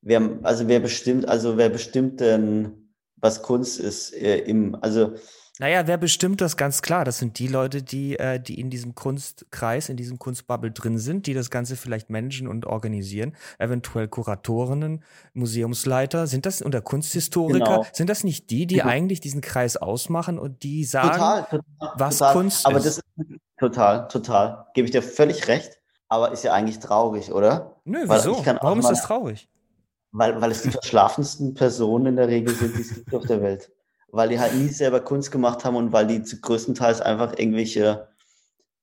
wer, 0.00 0.22
also 0.42 0.68
wer 0.68 0.80
bestimmt, 0.80 1.28
also 1.28 1.58
wer 1.58 1.68
bestimmt 1.68 2.20
denn, 2.20 2.94
was 3.16 3.42
Kunst 3.42 3.78
ist 3.78 4.14
äh, 4.14 4.38
im, 4.38 4.74
also 4.80 5.16
naja, 5.62 5.86
wer 5.86 5.96
bestimmt 5.96 6.40
das 6.40 6.56
ganz 6.56 6.82
klar? 6.82 7.04
Das 7.04 7.18
sind 7.18 7.38
die 7.38 7.46
Leute, 7.46 7.84
die, 7.84 8.18
äh, 8.18 8.40
die 8.40 8.58
in 8.58 8.68
diesem 8.68 8.96
Kunstkreis, 8.96 9.88
in 9.88 9.96
diesem 9.96 10.18
Kunstbubble 10.18 10.72
drin 10.72 10.98
sind, 10.98 11.28
die 11.28 11.34
das 11.34 11.50
Ganze 11.50 11.76
vielleicht 11.76 12.10
managen 12.10 12.48
und 12.48 12.66
organisieren. 12.66 13.36
Eventuell 13.60 14.08
Kuratorinnen, 14.08 15.04
Museumsleiter, 15.34 16.26
sind 16.26 16.46
das 16.46 16.64
oder 16.64 16.80
Kunsthistoriker? 16.80 17.64
Genau. 17.64 17.86
Sind 17.92 18.10
das 18.10 18.24
nicht 18.24 18.50
die, 18.50 18.66
die 18.66 18.82
mhm. 18.82 18.88
eigentlich 18.88 19.20
diesen 19.20 19.40
Kreis 19.40 19.76
ausmachen 19.76 20.36
und 20.36 20.64
die 20.64 20.84
sagen, 20.84 21.10
total, 21.10 21.42
total, 21.44 21.92
was 21.94 22.18
total. 22.18 22.32
Kunst 22.32 22.66
Aber 22.66 22.78
ist? 22.78 22.86
Das 22.86 22.96
ist 22.96 23.04
total, 23.60 24.08
total. 24.08 24.66
Gebe 24.74 24.86
ich 24.86 24.90
dir 24.90 25.02
völlig 25.02 25.46
recht. 25.46 25.78
Aber 26.08 26.32
ist 26.32 26.42
ja 26.42 26.54
eigentlich 26.54 26.80
traurig, 26.80 27.30
oder? 27.30 27.76
Nö, 27.84 28.00
wieso? 28.08 28.44
Warum 28.44 28.80
ist 28.80 28.90
das 28.90 29.04
traurig? 29.04 29.48
Weil, 30.10 30.40
weil 30.40 30.50
es 30.50 30.62
die 30.62 30.72
verschlafensten 30.72 31.54
Personen 31.54 32.06
in 32.06 32.16
der 32.16 32.26
Regel 32.26 32.52
sind, 32.52 32.76
die 32.76 32.80
es 32.80 32.94
gibt 32.96 33.14
auf 33.14 33.26
der 33.26 33.40
Welt 33.40 33.70
weil 34.12 34.28
die 34.28 34.38
halt 34.38 34.54
nie 34.54 34.68
selber 34.68 35.00
Kunst 35.00 35.32
gemacht 35.32 35.64
haben 35.64 35.74
und 35.74 35.92
weil 35.92 36.06
die 36.06 36.22
größtenteils 36.22 37.00
einfach 37.00 37.36
irgendwelche 37.36 38.06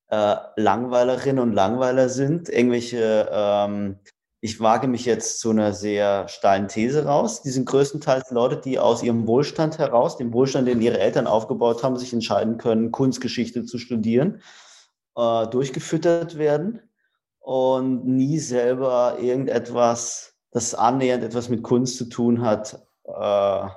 äh, 0.10 0.36
Langweilerinnen 0.58 1.40
und 1.42 1.54
Langweiler 1.54 2.10
sind, 2.10 2.50
irgendwelche, 2.50 3.30
ähm, 3.32 4.00
ich 4.42 4.60
wage 4.60 4.88
mich 4.88 5.06
jetzt 5.06 5.40
zu 5.40 5.52
einer 5.52 5.74
sehr 5.74 6.28
steilen 6.28 6.68
These 6.68 7.06
raus, 7.06 7.44
die 7.44 7.52
sind 7.52 7.66
größtenteils 7.66 8.32
Leute, 8.32 8.58
die 8.58 8.80
aus 8.80 9.04
ihrem 9.04 9.28
Wohlstand 9.28 9.78
heraus, 9.78 10.18
dem 10.18 10.34
Wohlstand, 10.34 10.68
den 10.68 10.82
ihre 10.82 11.00
Eltern 11.00 11.28
aufgebaut 11.28 11.84
haben, 11.84 11.98
sich 11.98 12.12
entscheiden 12.12 12.58
können, 12.58 12.92
Kunstgeschichte 12.92 13.66
zu 13.66 13.78
studieren, 13.78 14.42
äh, 15.16 15.48
durchgefüttert 15.48 16.38
werden 16.38 16.82
und 17.40 18.06
nie 18.06 18.40
selber 18.40 19.18
irgendetwas, 19.20 20.34
das 20.52 20.74
annähernd 20.74 21.24
etwas 21.24 21.50
mit 21.50 21.62
Kunst 21.62 21.98
zu 21.98 22.06
tun 22.06 22.42
hat, 22.42 22.82
äh, 23.06 23.68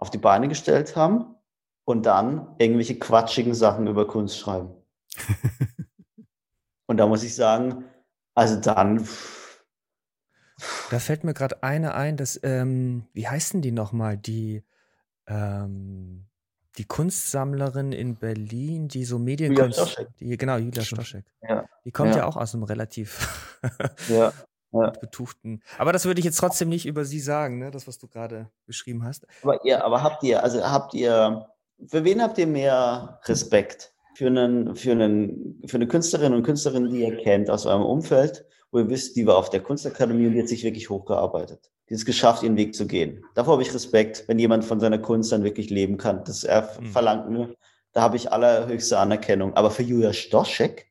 auf 0.00 0.10
die 0.10 0.18
Beine 0.18 0.48
gestellt 0.48 0.96
haben 0.96 1.36
und 1.84 2.06
dann 2.06 2.56
irgendwelche 2.58 2.98
quatschigen 2.98 3.54
Sachen 3.54 3.86
über 3.86 4.06
Kunst 4.06 4.38
schreiben. 4.38 4.70
und 6.86 6.96
da 6.96 7.06
muss 7.06 7.22
ich 7.22 7.34
sagen, 7.34 7.84
also 8.34 8.56
dann. 8.60 9.06
Da 10.90 10.98
fällt 10.98 11.24
mir 11.24 11.34
gerade 11.34 11.62
eine 11.62 11.94
ein, 11.94 12.16
dass, 12.16 12.40
ähm, 12.42 13.06
wie 13.12 13.28
heißen 13.28 13.62
die 13.62 13.72
nochmal, 13.72 14.16
die, 14.16 14.64
ähm, 15.26 16.26
die 16.78 16.84
Kunstsammlerin 16.84 17.92
in 17.92 18.16
Berlin, 18.16 18.88
die 18.88 19.04
so 19.04 19.18
Medienkunst, 19.18 20.06
die, 20.18 20.36
genau, 20.36 20.56
Julia 20.56 20.82
Stoschek. 20.82 21.24
Ja. 21.42 21.66
Die 21.84 21.92
kommt 21.92 22.10
ja. 22.10 22.18
ja 22.18 22.26
auch 22.26 22.36
aus 22.36 22.54
einem 22.54 22.64
relativ 22.64 23.58
ja 24.08 24.32
ja. 24.72 24.90
betuchten. 24.90 25.62
Aber 25.78 25.92
das 25.92 26.04
würde 26.04 26.20
ich 26.20 26.24
jetzt 26.24 26.38
trotzdem 26.38 26.68
nicht 26.68 26.86
über 26.86 27.04
sie 27.04 27.20
sagen, 27.20 27.58
ne? 27.58 27.70
das, 27.70 27.86
was 27.86 27.98
du 27.98 28.08
gerade 28.08 28.50
beschrieben 28.66 29.04
hast. 29.04 29.26
Aber 29.42 29.64
ihr, 29.64 29.84
aber 29.84 30.02
habt 30.02 30.22
ihr, 30.22 30.42
also 30.42 30.62
habt 30.62 30.94
ihr, 30.94 31.48
für 31.86 32.04
wen 32.04 32.22
habt 32.22 32.38
ihr 32.38 32.46
mehr 32.46 33.20
Respekt? 33.24 33.92
Für, 34.16 34.26
einen, 34.26 34.76
für, 34.76 34.92
einen, 34.92 35.62
für 35.66 35.76
eine 35.76 35.86
Künstlerin 35.86 36.34
und 36.34 36.42
Künstlerin, 36.42 36.90
die 36.90 37.00
ihr 37.00 37.16
kennt 37.18 37.48
aus 37.48 37.64
eurem 37.64 37.84
Umfeld, 37.84 38.44
wo 38.70 38.78
ihr 38.78 38.88
wisst, 38.90 39.16
die 39.16 39.26
war 39.26 39.36
auf 39.36 39.50
der 39.50 39.60
Kunstakademie 39.60 40.26
und 40.26 40.34
die 40.34 40.40
hat 40.40 40.48
sich 40.48 40.62
wirklich 40.62 40.90
hochgearbeitet. 40.90 41.70
Die 41.88 41.94
es 41.94 42.04
geschafft, 42.04 42.42
ihren 42.42 42.56
Weg 42.56 42.74
zu 42.74 42.86
gehen. 42.86 43.24
Davor 43.34 43.54
habe 43.54 43.62
ich 43.62 43.74
Respekt, 43.74 44.24
wenn 44.28 44.38
jemand 44.38 44.64
von 44.64 44.78
seiner 44.78 44.98
Kunst 44.98 45.32
dann 45.32 45.42
wirklich 45.42 45.70
leben 45.70 45.96
kann. 45.96 46.22
Das 46.24 46.44
er 46.44 46.68
mhm. 46.80 46.86
verlangt 46.86 47.30
mir, 47.30 47.56
da 47.92 48.02
habe 48.02 48.16
ich 48.16 48.30
allerhöchste 48.30 48.98
Anerkennung. 48.98 49.54
Aber 49.54 49.70
für 49.70 49.82
Julia 49.82 50.12
Stoschek, 50.12 50.90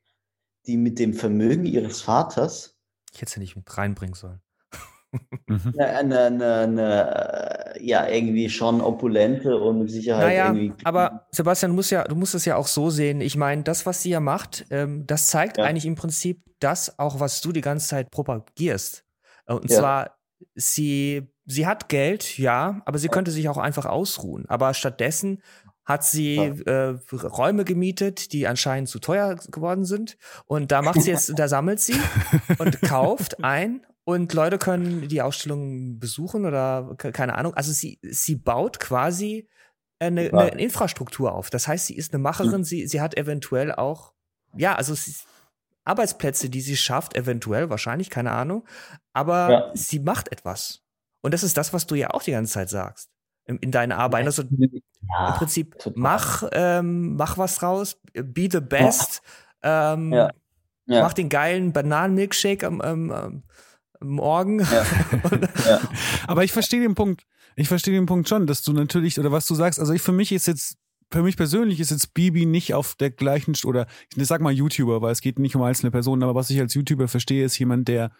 die 0.66 0.76
mit 0.76 1.00
dem 1.00 1.14
Vermögen 1.14 1.66
ihres 1.66 2.02
Vaters 2.02 2.79
ich 3.14 3.22
hätte 3.22 3.32
sie 3.32 3.40
nicht 3.40 3.56
mit 3.56 3.78
reinbringen 3.78 4.16
sollen. 4.16 4.42
Mhm. 5.48 5.74
Eine, 5.80 6.20
eine, 6.20 6.56
eine, 6.56 7.74
ja, 7.82 8.08
irgendwie 8.08 8.50
schon 8.50 8.82
opulente 8.82 9.58
und 9.58 9.80
mit 9.80 9.90
Sicherheit 9.90 10.28
naja, 10.28 10.54
irgendwie. 10.54 10.86
Aber 10.86 11.26
Sebastian, 11.32 11.72
du 11.72 11.76
musst 11.76 11.92
ja, 11.92 12.04
du 12.04 12.16
musst 12.16 12.36
es 12.36 12.46
ja 12.46 12.56
auch 12.56 12.68
so 12.68 12.90
sehen. 12.90 13.22
Ich 13.22 13.36
meine, 13.36 13.64
das, 13.64 13.86
was 13.86 14.04
sie 14.04 14.12
ja 14.12 14.20
macht, 14.20 14.66
ähm, 14.70 15.08
das 15.08 15.28
zeigt 15.28 15.58
ja. 15.58 15.64
eigentlich 15.64 15.86
im 15.86 15.96
Prinzip 15.96 16.44
das 16.60 17.00
auch, 17.00 17.20
was 17.20 17.42
du 17.42 17.52
die 17.52 17.62
ganze 17.62 17.88
Zeit 17.88 18.12
propagierst. 18.12 19.04
Äh, 19.48 19.54
und 19.54 19.70
ja. 19.72 19.80
zwar, 19.80 20.18
sie, 20.54 21.28
sie 21.46 21.66
hat 21.66 21.90
Geld, 21.90 22.38
ja, 22.38 22.82
aber 22.86 23.00
sie 23.00 23.08
ja. 23.08 23.12
könnte 23.12 23.32
sich 23.32 23.50
auch 23.50 23.58
einfach 23.58 23.86
ausruhen. 23.86 24.46
Aber 24.48 24.74
stattdessen 24.74 25.42
hat 25.90 26.04
sie 26.04 26.36
äh, 26.38 27.00
Räume 27.12 27.66
gemietet, 27.66 28.32
die 28.32 28.48
anscheinend 28.48 28.90
zu 28.90 29.00
teuer 29.00 29.36
geworden 29.50 29.86
sind. 29.86 30.18
Und 30.46 30.72
da 30.72 30.84
macht 30.84 31.02
sie 31.02 31.10
jetzt, 31.10 31.34
da 31.38 31.48
sammelt 31.48 31.80
sie 31.80 32.00
und 32.60 32.80
kauft 32.84 33.44
ein 33.44 33.82
und 34.04 34.32
Leute 34.34 34.60
können 34.60 35.08
die 35.08 35.24
Ausstellung 35.24 35.98
besuchen 35.98 36.46
oder 36.46 36.96
keine 36.96 37.36
Ahnung. 37.36 37.56
Also 37.56 37.72
sie, 37.72 38.00
sie 38.04 38.36
baut 38.36 38.80
quasi 38.80 39.50
eine, 39.98 40.32
eine 40.32 40.62
Infrastruktur 40.62 41.34
auf. 41.34 41.50
Das 41.50 41.68
heißt, 41.68 41.88
sie 41.88 41.96
ist 41.96 42.14
eine 42.14 42.22
Macherin, 42.22 42.64
sie, 42.64 42.86
sie 42.86 43.02
hat 43.02 43.18
eventuell 43.18 43.72
auch, 43.74 44.14
ja, 44.56 44.76
also 44.76 44.94
sie, 44.94 45.16
Arbeitsplätze, 45.86 46.52
die 46.52 46.62
sie 46.62 46.78
schafft, 46.78 47.16
eventuell, 47.18 47.72
wahrscheinlich, 47.72 48.12
keine 48.12 48.32
Ahnung. 48.32 48.68
Aber 49.12 49.50
ja. 49.50 49.72
sie 49.74 50.00
macht 50.00 50.32
etwas. 50.32 50.84
Und 51.22 51.34
das 51.34 51.42
ist 51.42 51.58
das, 51.58 51.74
was 51.74 51.88
du 51.88 51.96
ja 51.96 52.12
auch 52.12 52.22
die 52.22 52.32
ganze 52.32 52.54
Zeit 52.54 52.70
sagst 52.70 53.10
in 53.58 53.72
deinen 53.72 53.92
Arbeiten. 53.92 54.28
Also 54.28 54.44
ja, 54.44 55.28
im 55.30 55.34
Prinzip 55.36 55.76
mach, 55.96 56.44
ähm, 56.52 57.16
mach 57.16 57.38
was 57.38 57.58
draus, 57.58 57.98
be 58.14 58.48
the 58.52 58.60
best, 58.60 59.22
ja. 59.64 59.94
Ähm, 59.94 60.14
ja. 60.14 60.30
Ja. 60.86 61.04
mach 61.04 61.14
den 61.14 61.30
geilen 61.30 61.74
Bananenmilkshake 61.74 62.66
am, 62.66 62.82
am, 62.82 63.12
am 63.12 63.44
Morgen. 64.00 64.62
Aber 66.28 66.44
ich 66.44 66.52
verstehe 66.52 66.82
den 66.82 66.96
Punkt. 66.96 67.26
Ich 67.56 67.68
verstehe 67.68 67.94
den 67.94 68.06
Punkt 68.06 68.30
schon, 68.30 68.48
dass 68.48 68.62
du 68.62 68.72
natürlich, 68.72 69.20
oder 69.20 69.32
was 69.32 69.46
du 69.46 69.56
sagst, 69.56 69.80
also 69.80 69.94
ich 69.94 70.02
für 70.02 70.14
mich 70.14 70.32
ist 70.32 70.48
jetzt, 70.48 70.78
für 71.12 71.24
mich 71.24 71.36
persönlich 71.36 71.80
ist 71.80 71.92
jetzt 71.92 72.14
Bibi 72.14 72.46
nicht 72.46 72.74
auf 72.74 72.96
der 72.96 73.10
gleichen, 73.10 73.56
oder 73.66 73.88
ich 74.16 74.28
sag 74.28 74.42
mal 74.42 74.54
YouTuber, 74.54 75.02
weil 75.02 75.12
es 75.12 75.22
geht 75.22 75.40
nicht 75.40 75.56
um 75.56 75.64
einzelne 75.64 75.92
Personen, 75.92 76.24
aber 76.24 76.36
was 76.36 76.50
ich 76.50 76.60
als 76.60 76.74
YouTuber 76.76 77.08
verstehe, 77.08 77.44
ist 77.44 77.58
jemand, 77.58 77.88
der 77.88 78.12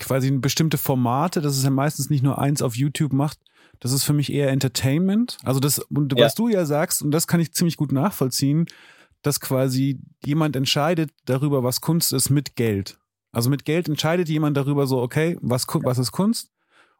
quasi 0.00 0.30
bestimmte 0.30 0.78
Formate, 0.78 1.40
das 1.40 1.56
ist 1.56 1.64
ja 1.64 1.70
meistens 1.70 2.10
nicht 2.10 2.22
nur 2.22 2.38
eins 2.38 2.62
auf 2.62 2.76
YouTube 2.76 3.12
macht, 3.12 3.38
das 3.80 3.92
ist 3.92 4.04
für 4.04 4.12
mich 4.12 4.32
eher 4.32 4.50
Entertainment. 4.50 5.38
Also 5.42 5.58
das, 5.58 5.78
und 5.78 6.18
was 6.18 6.34
du 6.34 6.48
ja 6.48 6.64
sagst, 6.66 7.02
und 7.02 7.10
das 7.10 7.26
kann 7.26 7.40
ich 7.40 7.52
ziemlich 7.52 7.76
gut 7.76 7.92
nachvollziehen, 7.92 8.66
dass 9.22 9.40
quasi 9.40 10.00
jemand 10.24 10.54
entscheidet 10.56 11.10
darüber, 11.24 11.64
was 11.64 11.80
Kunst 11.80 12.12
ist 12.12 12.30
mit 12.30 12.56
Geld. 12.56 12.98
Also 13.32 13.50
mit 13.50 13.64
Geld 13.64 13.88
entscheidet 13.88 14.28
jemand 14.28 14.56
darüber 14.56 14.86
so, 14.86 15.00
okay, 15.00 15.38
was, 15.40 15.66
was 15.68 15.98
ist 15.98 16.12
Kunst? 16.12 16.50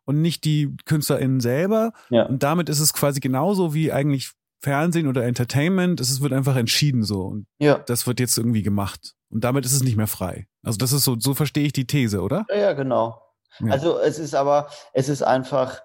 Und 0.05 0.23
nicht 0.23 0.45
die 0.45 0.77
KünstlerInnen 0.87 1.41
selber. 1.41 1.93
Ja. 2.09 2.25
Und 2.27 2.43
damit 2.43 2.69
ist 2.69 2.81
es 2.81 2.93
quasi 2.95 3.21
genauso 3.21 3.75
wie 3.75 3.93
eigentlich 3.93 4.33
Fernsehen 4.61 5.07
oder 5.07 5.25
Entertainment. 5.25 6.01
Es 6.01 6.21
wird 6.21 6.33
einfach 6.33 6.57
entschieden 6.57 7.03
so. 7.03 7.23
Und 7.23 7.47
ja. 7.59 7.79
das 7.79 8.07
wird 8.07 8.21
jetzt 8.21 8.37
irgendwie 8.37 8.63
gemacht. 8.63 9.15
Und 9.31 9.45
damit 9.45 9.65
ist 9.65 9.73
es 9.73 9.83
nicht 9.83 9.97
mehr 9.97 10.07
frei. 10.07 10.47
Also 10.63 10.79
das 10.79 10.93
ist 10.93 11.05
so, 11.05 11.17
so 11.19 11.35
verstehe 11.35 11.65
ich 11.65 11.73
die 11.73 11.87
These, 11.87 12.21
oder? 12.21 12.47
Ja, 12.49 12.57
ja 12.57 12.73
genau. 12.73 13.21
Ja. 13.61 13.73
Also 13.73 13.99
es 13.99 14.19
ist 14.19 14.35
aber, 14.35 14.69
es 14.93 15.09
ist 15.09 15.23
einfach, 15.23 15.81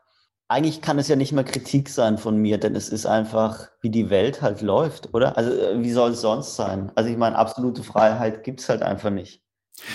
eigentlich 0.48 0.82
kann 0.82 1.00
es 1.00 1.08
ja 1.08 1.16
nicht 1.16 1.32
mehr 1.34 1.44
Kritik 1.44 1.90
sein 1.90 2.18
von 2.18 2.38
mir, 2.38 2.60
denn 2.60 2.76
es 2.76 2.90
ist 2.90 3.06
einfach, 3.06 3.68
wie 3.82 3.90
die 3.90 4.10
Welt 4.10 4.42
halt 4.42 4.62
läuft, 4.62 5.14
oder? 5.14 5.38
Also 5.38 5.52
äh, 5.52 5.82
wie 5.82 5.92
soll 5.92 6.12
es 6.12 6.22
sonst 6.22 6.56
sein? 6.56 6.92
Also 6.96 7.10
ich 7.10 7.18
meine, 7.18 7.36
absolute 7.38 7.84
Freiheit 7.84 8.44
gibt 8.44 8.60
es 8.60 8.70
halt 8.70 8.82
einfach 8.84 9.10
nicht. 9.10 9.42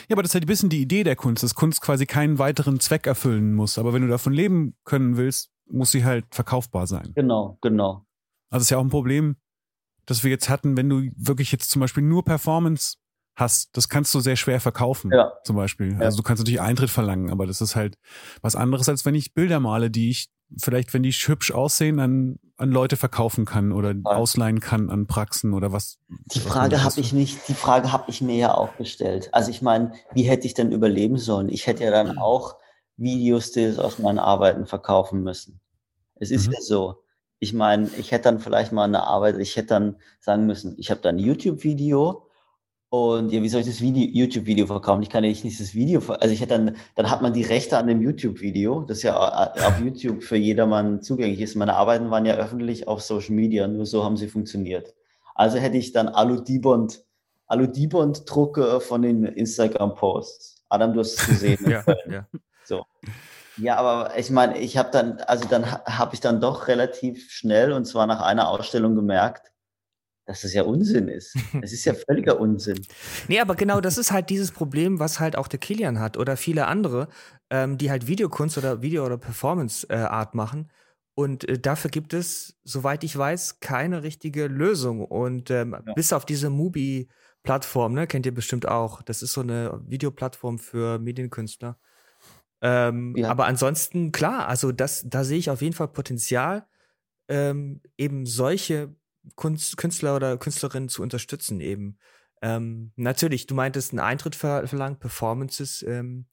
Ja, 0.09 0.15
aber 0.15 0.23
das 0.23 0.31
ist 0.31 0.35
halt 0.35 0.45
ein 0.45 0.49
bisschen 0.49 0.69
die 0.69 0.83
Idee 0.83 1.05
der 1.05 1.17
Kunst, 1.17 1.43
dass 1.43 1.55
Kunst 1.55 1.81
quasi 1.81 2.05
keinen 2.05 2.39
weiteren 2.39 2.81
Zweck 2.81 3.07
erfüllen 3.07 3.55
muss. 3.55 3.79
Aber 3.79 3.93
wenn 3.93 4.03
du 4.03 4.09
davon 4.09 4.33
leben 4.33 4.77
können 4.85 5.17
willst, 5.17 5.51
muss 5.71 5.91
sie 5.93 6.05
halt 6.05 6.27
verkaufbar 6.35 6.87
sein. 6.87 7.13
Genau, 7.15 7.57
genau. 7.63 8.05
Also 8.51 8.63
es 8.63 8.67
ist 8.67 8.71
ja 8.71 8.79
auch 8.79 8.85
ein 8.85 8.91
Problem, 8.91 9.37
das 10.07 10.25
wir 10.25 10.31
jetzt 10.31 10.49
hatten, 10.49 10.77
wenn 10.77 10.89
du 10.89 11.09
wirklich 11.17 11.53
jetzt 11.53 11.71
zum 11.71 11.81
Beispiel 11.81 12.03
nur 12.03 12.25
Performance 12.25 12.97
hast, 13.37 13.75
das 13.77 13.89
kannst 13.89 14.13
du 14.15 14.21
sehr 14.21 14.37
schwer 14.37 14.61
verkaufen, 14.61 15.13
Ja. 15.13 15.33
zum 15.45 15.55
Beispiel. 15.57 15.93
Ja. 15.93 16.01
Also 16.01 16.19
du 16.19 16.23
kannst 16.25 16.41
natürlich 16.43 16.61
Eintritt 16.61 16.91
verlangen, 16.91 17.31
aber 17.31 17.47
das 17.47 17.61
ist 17.61 17.77
halt 17.77 17.97
was 18.43 18.57
anderes, 18.57 18.89
als 18.89 19.07
wenn 19.07 19.15
ich 19.15 19.33
Bilder 19.33 19.61
male, 19.61 19.91
die 19.91 20.11
ich 20.11 20.29
vielleicht, 20.59 20.93
wenn 20.95 21.03
die 21.03 21.13
hübsch 21.13 21.53
aussehen, 21.53 22.01
an, 22.01 22.39
an 22.57 22.71
Leute 22.71 22.97
verkaufen 22.97 23.45
kann 23.45 23.73
oder 23.73 23.95
ausleihen 24.05 24.61
kann 24.61 24.91
an 24.91 25.07
Praxen 25.07 25.55
oder 25.55 25.73
was. 25.73 25.99
Die 26.33 26.41
Frage 26.41 26.83
habe 26.83 27.01
ich 27.01 27.13
nicht, 27.13 27.49
die 27.49 27.55
Frage 27.55 27.93
habe 27.93 28.05
ich 28.09 28.21
mir 28.21 28.37
ja 28.37 28.55
auch 28.55 28.77
gestellt. 28.77 29.29
Also 29.33 29.51
ich 29.51 29.63
meine, 29.63 29.93
wie 30.13 30.23
hätte 30.25 30.47
ich 30.47 30.55
denn 30.55 30.73
überleben 30.73 31.19
sollen? 31.19 31.49
Ich 31.49 31.67
hätte 31.67 31.85
ja 31.85 31.91
dann 31.91 32.19
auch 32.19 32.57
Videostills 32.97 33.79
aus 33.79 33.99
meinen 33.99 34.19
Arbeiten 34.19 34.67
verkaufen 34.67 35.23
müssen. 35.23 35.61
Es 36.17 36.31
ist 36.31 36.49
Mhm. 36.49 36.53
ja 36.55 36.61
so. 36.61 36.97
Ich 37.39 37.55
meine, 37.55 37.89
ich 37.97 38.13
hätte 38.13 38.25
dann 38.25 38.41
vielleicht 38.41 38.73
mal 38.73 38.85
eine 38.85 39.05
Arbeit, 39.05 39.39
ich 39.39 39.57
hätte 39.57 39.69
dann 39.69 39.97
sagen 40.21 40.45
müssen, 40.47 40.75
ich 40.79 40.91
habe 40.91 41.01
da 41.01 41.09
ein 41.09 41.19
YouTube-Video 41.19 42.30
und 42.91 43.31
ja, 43.33 43.41
wie 43.43 43.49
soll 43.49 43.61
ich 43.63 43.67
das 43.69 43.81
Video, 43.81 44.03
YouTube-Video 44.13 44.67
verkaufen? 44.67 45.03
Ich 45.03 45.09
kann 45.11 45.23
ja 45.25 45.31
nicht 45.31 45.45
dieses 45.45 45.75
Video, 45.75 46.01
also 46.13 46.35
ich 46.35 46.41
hätte 46.41 46.55
dann, 46.59 46.77
dann 46.97 47.11
hat 47.11 47.23
man 47.23 47.33
die 47.33 47.43
Rechte 47.45 47.79
an 47.79 47.87
dem 47.87 48.03
YouTube-Video, 48.03 48.83
das 48.83 49.03
ja 49.03 49.17
a- 49.17 49.53
auf 49.67 49.81
YouTube 49.81 50.23
für 50.25 50.37
jedermann 50.37 51.01
zugänglich 51.01 51.41
ist. 51.41 51.55
Meine 51.55 51.75
Arbeiten 51.77 52.11
waren 52.11 52.27
ja 52.27 52.35
öffentlich 52.35 52.89
auf 52.89 53.01
Social 53.03 53.35
Media, 53.35 53.67
nur 53.69 53.87
so 53.87 54.05
haben 54.05 54.17
sie 54.17 54.29
funktioniert. 54.29 54.95
Also 55.37 55.59
hätte 55.59 55.77
ich 55.79 55.93
dann 55.93 56.09
Alu-Dibond, 56.09 57.03
Alu-Dibond-Drucke 57.47 58.81
von 58.81 59.03
den 59.03 59.25
Instagram-Posts. 59.25 60.65
Adam, 60.69 60.93
du 60.93 61.01
hast 61.01 61.15
es 61.19 61.27
gesehen. 61.27 61.59
in 61.65 61.71
Ja, 61.71 61.85
ja. 62.11 62.27
So. 62.65 62.85
Ja, 63.57 63.77
aber 63.77 64.17
ich 64.19 64.31
meine, 64.31 64.59
ich 64.59 64.77
habe 64.77 64.91
dann, 64.93 65.19
also 65.27 65.47
dann 65.49 65.71
ha- 65.71 65.83
habe 65.87 66.15
ich 66.15 66.21
dann 66.21 66.41
doch 66.41 66.69
relativ 66.69 67.31
schnell 67.31 67.73
und 67.73 67.85
zwar 67.85 68.07
nach 68.07 68.21
einer 68.23 68.49
Ausstellung 68.49 68.95
gemerkt, 68.95 69.50
dass 70.31 70.43
das 70.43 70.55
ja 70.55 70.63
Unsinn 70.63 71.09
ist. 71.09 71.37
Es 71.61 71.73
ist 71.73 71.85
ja 71.85 71.93
völliger 71.93 72.39
Unsinn. 72.39 72.81
Nee, 73.29 73.41
aber 73.41 73.57
genau 73.57 73.81
das 73.81 73.99
ist 73.99 74.13
halt 74.13 74.31
dieses 74.31 74.53
Problem, 74.53 75.01
was 75.01 75.19
halt 75.19 75.35
auch 75.37 75.49
der 75.49 75.59
Kilian 75.59 75.99
hat 75.99 76.17
oder 76.17 76.37
viele 76.37 76.69
andere, 76.69 77.09
ähm, 77.51 77.79
die 77.79 77.91
halt 77.91 78.07
Videokunst 78.07 78.57
oder 78.57 78.81
Video- 78.81 79.05
oder 79.05 79.19
Performance-Art 79.19 80.37
machen. 80.37 80.71
Und 81.15 81.49
äh, 81.49 81.59
dafür 81.59 81.91
gibt 81.91 82.15
es, 82.15 82.57
soweit 82.63 83.03
ich 83.03 83.19
weiß, 83.19 83.59
keine 83.59 84.05
richtige 84.05 84.47
Lösung. 84.47 85.05
Und 85.05 85.51
ähm, 85.51 85.77
Ja. 85.85 85.95
bis 85.95 86.13
auf 86.13 86.25
diese 86.25 86.49
Mubi-Plattform, 86.49 87.93
ne, 87.95 88.07
kennt 88.07 88.25
ihr 88.25 88.35
bestimmt 88.35 88.69
auch. 88.69 89.03
Das 89.03 89.23
ist 89.23 89.33
so 89.33 89.41
eine 89.41 89.81
Videoplattform 89.85 90.61
für 90.61 91.01
Medienkünstler. 91.01 91.77
Ähm, 92.63 93.15
Ja. 93.17 93.31
Aber 93.31 93.47
ansonsten, 93.47 94.13
klar, 94.13 94.47
also 94.47 94.71
das, 94.71 95.05
da 95.09 95.25
sehe 95.25 95.39
ich 95.39 95.51
auf 95.51 95.61
jeden 95.61 95.75
Fall 95.75 95.89
Potenzial, 95.89 96.67
ähm, 97.29 97.81
eben 97.99 98.27
solche 98.27 98.95
Kunst, 99.35 99.77
Künstler 99.77 100.17
oder 100.17 100.37
Künstlerinnen 100.39 100.89
zu 100.89 101.03
unterstützen 101.03 101.61
eben. 101.61 101.99
Ähm, 102.43 102.93
natürlich, 102.97 103.47
du 103.47 103.55
meintest 103.55 103.93
einen 103.93 104.01
Eintritt 104.01 104.35
ver 104.35 104.67
verlangen, 104.67 104.99
Performances 104.99 105.83
ähm, 105.87 106.27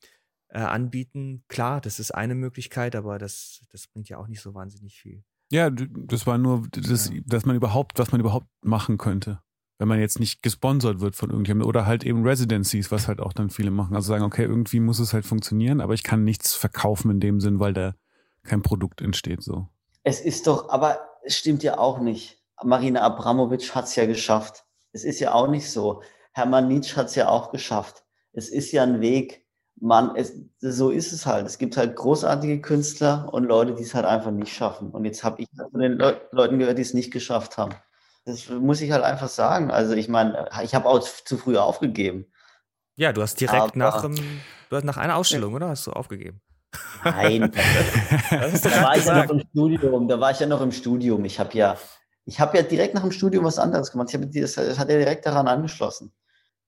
äh, 0.50 0.60
anbieten. 0.60 1.44
Klar, 1.50 1.82
das 1.82 2.00
ist 2.00 2.12
eine 2.12 2.36
Möglichkeit, 2.36 2.96
aber 2.96 3.18
das, 3.18 3.62
das 3.72 3.88
bringt 3.88 4.08
ja 4.10 4.18
auch 4.18 4.28
nicht 4.28 4.42
so 4.42 4.54
wahnsinnig 4.54 5.00
viel. 5.00 5.24
Ja, 5.52 5.70
das 5.70 6.28
war 6.28 6.38
nur, 6.38 6.68
das, 6.72 7.10
Ja. 7.10 7.20
dass 7.26 7.46
man 7.46 7.56
überhaupt, 7.56 8.00
was 8.00 8.12
man 8.12 8.22
überhaupt 8.22 8.48
machen 8.62 8.98
könnte. 8.98 9.42
Wenn 9.80 9.88
man 9.88 10.00
jetzt 10.00 10.20
nicht 10.20 10.42
gesponsert 10.42 11.02
wird 11.02 11.16
von 11.16 11.30
irgendjemandem 11.30 11.68
oder 11.70 11.86
halt 11.86 12.04
eben 12.04 12.24
Residencies, 12.26 12.90
was 12.92 13.08
halt 13.08 13.20
auch 13.20 13.32
dann 13.32 13.50
viele 13.50 13.70
machen. 13.70 13.96
Also 13.96 14.08
sagen, 14.08 14.24
okay, 14.24 14.44
irgendwie 14.44 14.80
muss 14.80 15.00
es 15.00 15.14
halt 15.14 15.26
funktionieren, 15.26 15.82
aber 15.82 15.94
ich 15.94 16.04
kann 16.04 16.24
nichts 16.24 16.56
verkaufen 16.56 17.12
in 17.12 17.20
dem 17.20 17.40
Sinn, 17.40 17.60
weil 17.60 17.74
da 17.74 17.94
kein 18.44 18.62
Produkt 18.62 19.02
entsteht, 19.02 19.44
so. 19.44 19.68
Es 20.04 20.20
ist 20.22 20.48
doch, 20.48 20.70
aber 20.70 21.00
es 21.24 21.38
stimmt 21.38 21.64
ja 21.64 21.78
auch 21.78 22.00
nicht. 22.00 22.42
Marina 22.64 23.02
Abramovic 23.02 23.74
hat 23.76 23.86
es 23.86 23.96
ja 23.96 24.06
geschafft. 24.06 24.64
Es 24.92 25.04
ist 25.04 25.20
ja 25.20 25.34
auch 25.34 25.48
nicht 25.48 25.70
so. 25.72 26.02
Hermann 26.34 26.68
Nietzsche 26.68 26.96
hat 26.96 27.08
es 27.08 27.16
ja 27.16 27.30
auch 27.30 27.52
geschafft. 27.52 28.04
Es 28.34 28.50
ist 28.50 28.72
ja 28.72 28.84
ein 28.84 29.02
Weg. 29.02 29.46
Man, 29.80 30.16
es, 30.16 30.34
so 30.60 30.90
ist 30.90 31.12
es 31.14 31.26
halt. 31.28 31.46
Es 31.46 31.60
gibt 31.60 31.78
halt 31.78 31.96
großartige 31.96 32.62
Künstler 32.62 33.30
und 33.32 33.44
Leute, 33.44 33.76
die 33.76 33.84
es 33.84 33.94
halt 33.94 34.06
einfach 34.06 34.32
nicht 34.32 34.52
schaffen. 34.54 34.90
Und 34.90 35.06
jetzt 35.06 35.24
habe 35.24 35.42
ich 35.42 35.48
von 35.72 35.80
den 35.82 35.94
Leu 35.94 36.16
Leuten 36.32 36.58
gehört, 36.58 36.78
die 36.80 36.82
es 36.82 36.96
nicht 36.96 37.12
geschafft 37.12 37.58
haben. 37.58 37.74
Das 38.26 38.50
muss 38.50 38.82
ich 38.82 38.92
halt 38.92 39.04
einfach 39.04 39.30
sagen. 39.30 39.70
Also 39.72 39.94
ich 39.94 40.10
meine, 40.10 40.50
ich 40.64 40.74
habe 40.74 40.88
auch 40.88 41.00
zu 41.00 41.38
früh 41.38 41.58
aufgegeben. 41.58 42.26
Ja, 42.96 43.14
du 43.14 43.22
hast 43.22 43.40
direkt 43.40 43.62
Aber- 43.62 43.78
nach, 43.78 44.04
ähm, 44.04 44.16
du 44.70 44.76
hast 44.76 44.84
nach 44.84 44.98
einer 44.98 45.16
Ausstellung, 45.16 45.54
oder? 45.54 45.70
Hast 45.70 45.86
du 45.86 45.92
aufgegeben? 45.92 46.42
Nein, 47.04 47.52
da 48.32 48.84
war 48.84 48.98
ich 48.98 49.06
ja 49.06 49.24
noch 49.24 49.30
im 49.32 49.40
Studium. 49.52 50.08
Da 50.08 50.20
war 50.20 50.32
ich 50.32 50.40
ja 50.40 50.48
noch 50.48 50.62
im 50.62 50.72
Studium. 50.72 51.24
Ich 51.26 51.40
habe 51.40 51.56
ja, 51.56 51.78
ich 52.28 52.40
habe 52.40 52.58
ja 52.58 52.64
direkt 52.64 52.94
nach 52.94 53.02
dem 53.02 53.12
Studium 53.12 53.46
was 53.46 53.58
anderes 53.58 53.92
gemacht. 53.92 54.10
Ich 54.10 54.16
habe 54.16 54.28
die- 54.28 54.42
das, 54.42 54.54
das 54.56 54.78
hat 54.78 54.90
ja 54.90 54.98
direkt 54.98 55.26
daran 55.26 55.48
angeschlossen. 55.48 56.12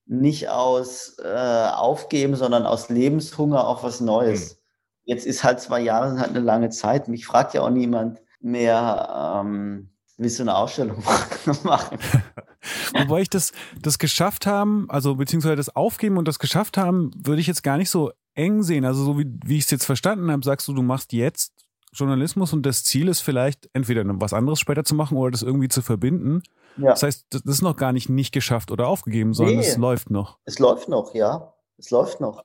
Nicht 0.08 0.50
aus 0.50 1.18
äh, 1.24 1.28
Aufgeben, 1.76 2.36
sondern 2.36 2.66
aus 2.66 2.90
Lebenshunger 2.90 3.68
auf 3.68 3.84
was 3.84 4.00
Neues. 4.02 4.60
Jetzt 5.04 5.26
ist 5.28 5.44
halt 5.44 5.60
zwei 5.60 5.82
Jahre 5.82 6.10
sind 6.10 6.20
halt 6.20 6.30
eine 6.32 6.40
lange 6.40 6.70
Zeit. 6.70 7.08
Mich 7.08 7.26
fragt 7.28 7.54
ja 7.54 7.62
auch 7.62 7.70
niemand 7.70 8.20
mehr, 8.40 9.42
ähm, 9.44 9.90
willst 10.18 10.40
du 10.40 10.44
eine 10.44 10.56
Ausstellung 10.56 11.04
machen? 11.64 12.00
Wobei 12.94 13.22
ich 13.22 13.30
das, 13.30 13.52
das 13.82 14.00
geschafft 14.00 14.46
haben, 14.48 14.86
also 14.90 15.16
beziehungsweise 15.16 15.56
das 15.58 15.76
Aufgeben 15.76 16.18
und 16.18 16.28
das 16.28 16.40
geschafft 16.40 16.78
haben, 16.78 17.12
würde 17.16 17.42
ich 17.42 17.48
jetzt 17.48 17.64
gar 17.64 17.78
nicht 17.78 17.90
so 17.90 18.12
eng 18.34 18.64
sehen. 18.64 18.86
Also 18.86 19.04
so 19.04 19.20
wie, 19.20 19.26
wie 19.46 19.58
ich 19.58 19.66
es 19.66 19.72
jetzt 19.72 19.86
verstanden 19.86 20.32
habe, 20.32 20.44
sagst 20.44 20.68
du, 20.68 20.74
du 20.74 20.82
machst 20.82 21.14
jetzt 21.14 21.54
Journalismus 21.94 22.54
und 22.54 22.66
das 22.66 22.84
Ziel 22.84 23.08
ist 23.08 23.22
vielleicht 23.22 23.70
entweder 23.74 24.04
was 24.22 24.34
anderes 24.34 24.60
später 24.60 24.84
zu 24.84 24.94
machen 24.96 25.18
oder 25.18 25.32
das 25.32 25.42
irgendwie 25.42 25.70
zu 25.70 25.82
verbinden. 25.82 26.44
Ja, 26.78 26.90
Das 26.92 27.04
heißt, 27.04 27.26
das 27.32 27.42
ist 27.42 27.62
noch 27.62 27.76
gar 27.78 27.92
nicht 27.94 28.10
nicht 28.10 28.32
geschafft 28.32 28.72
oder 28.72 28.88
aufgegeben, 28.88 29.34
sondern 29.34 29.58
Nee. 29.58 29.62
es 29.66 29.78
läuft 29.78 30.10
noch. 30.12 30.38
es 30.46 30.60
läuft 30.60 30.88
noch, 30.90 31.14
ja. 31.16 31.54
Es 31.78 31.90
läuft 31.92 32.20
noch. 32.22 32.44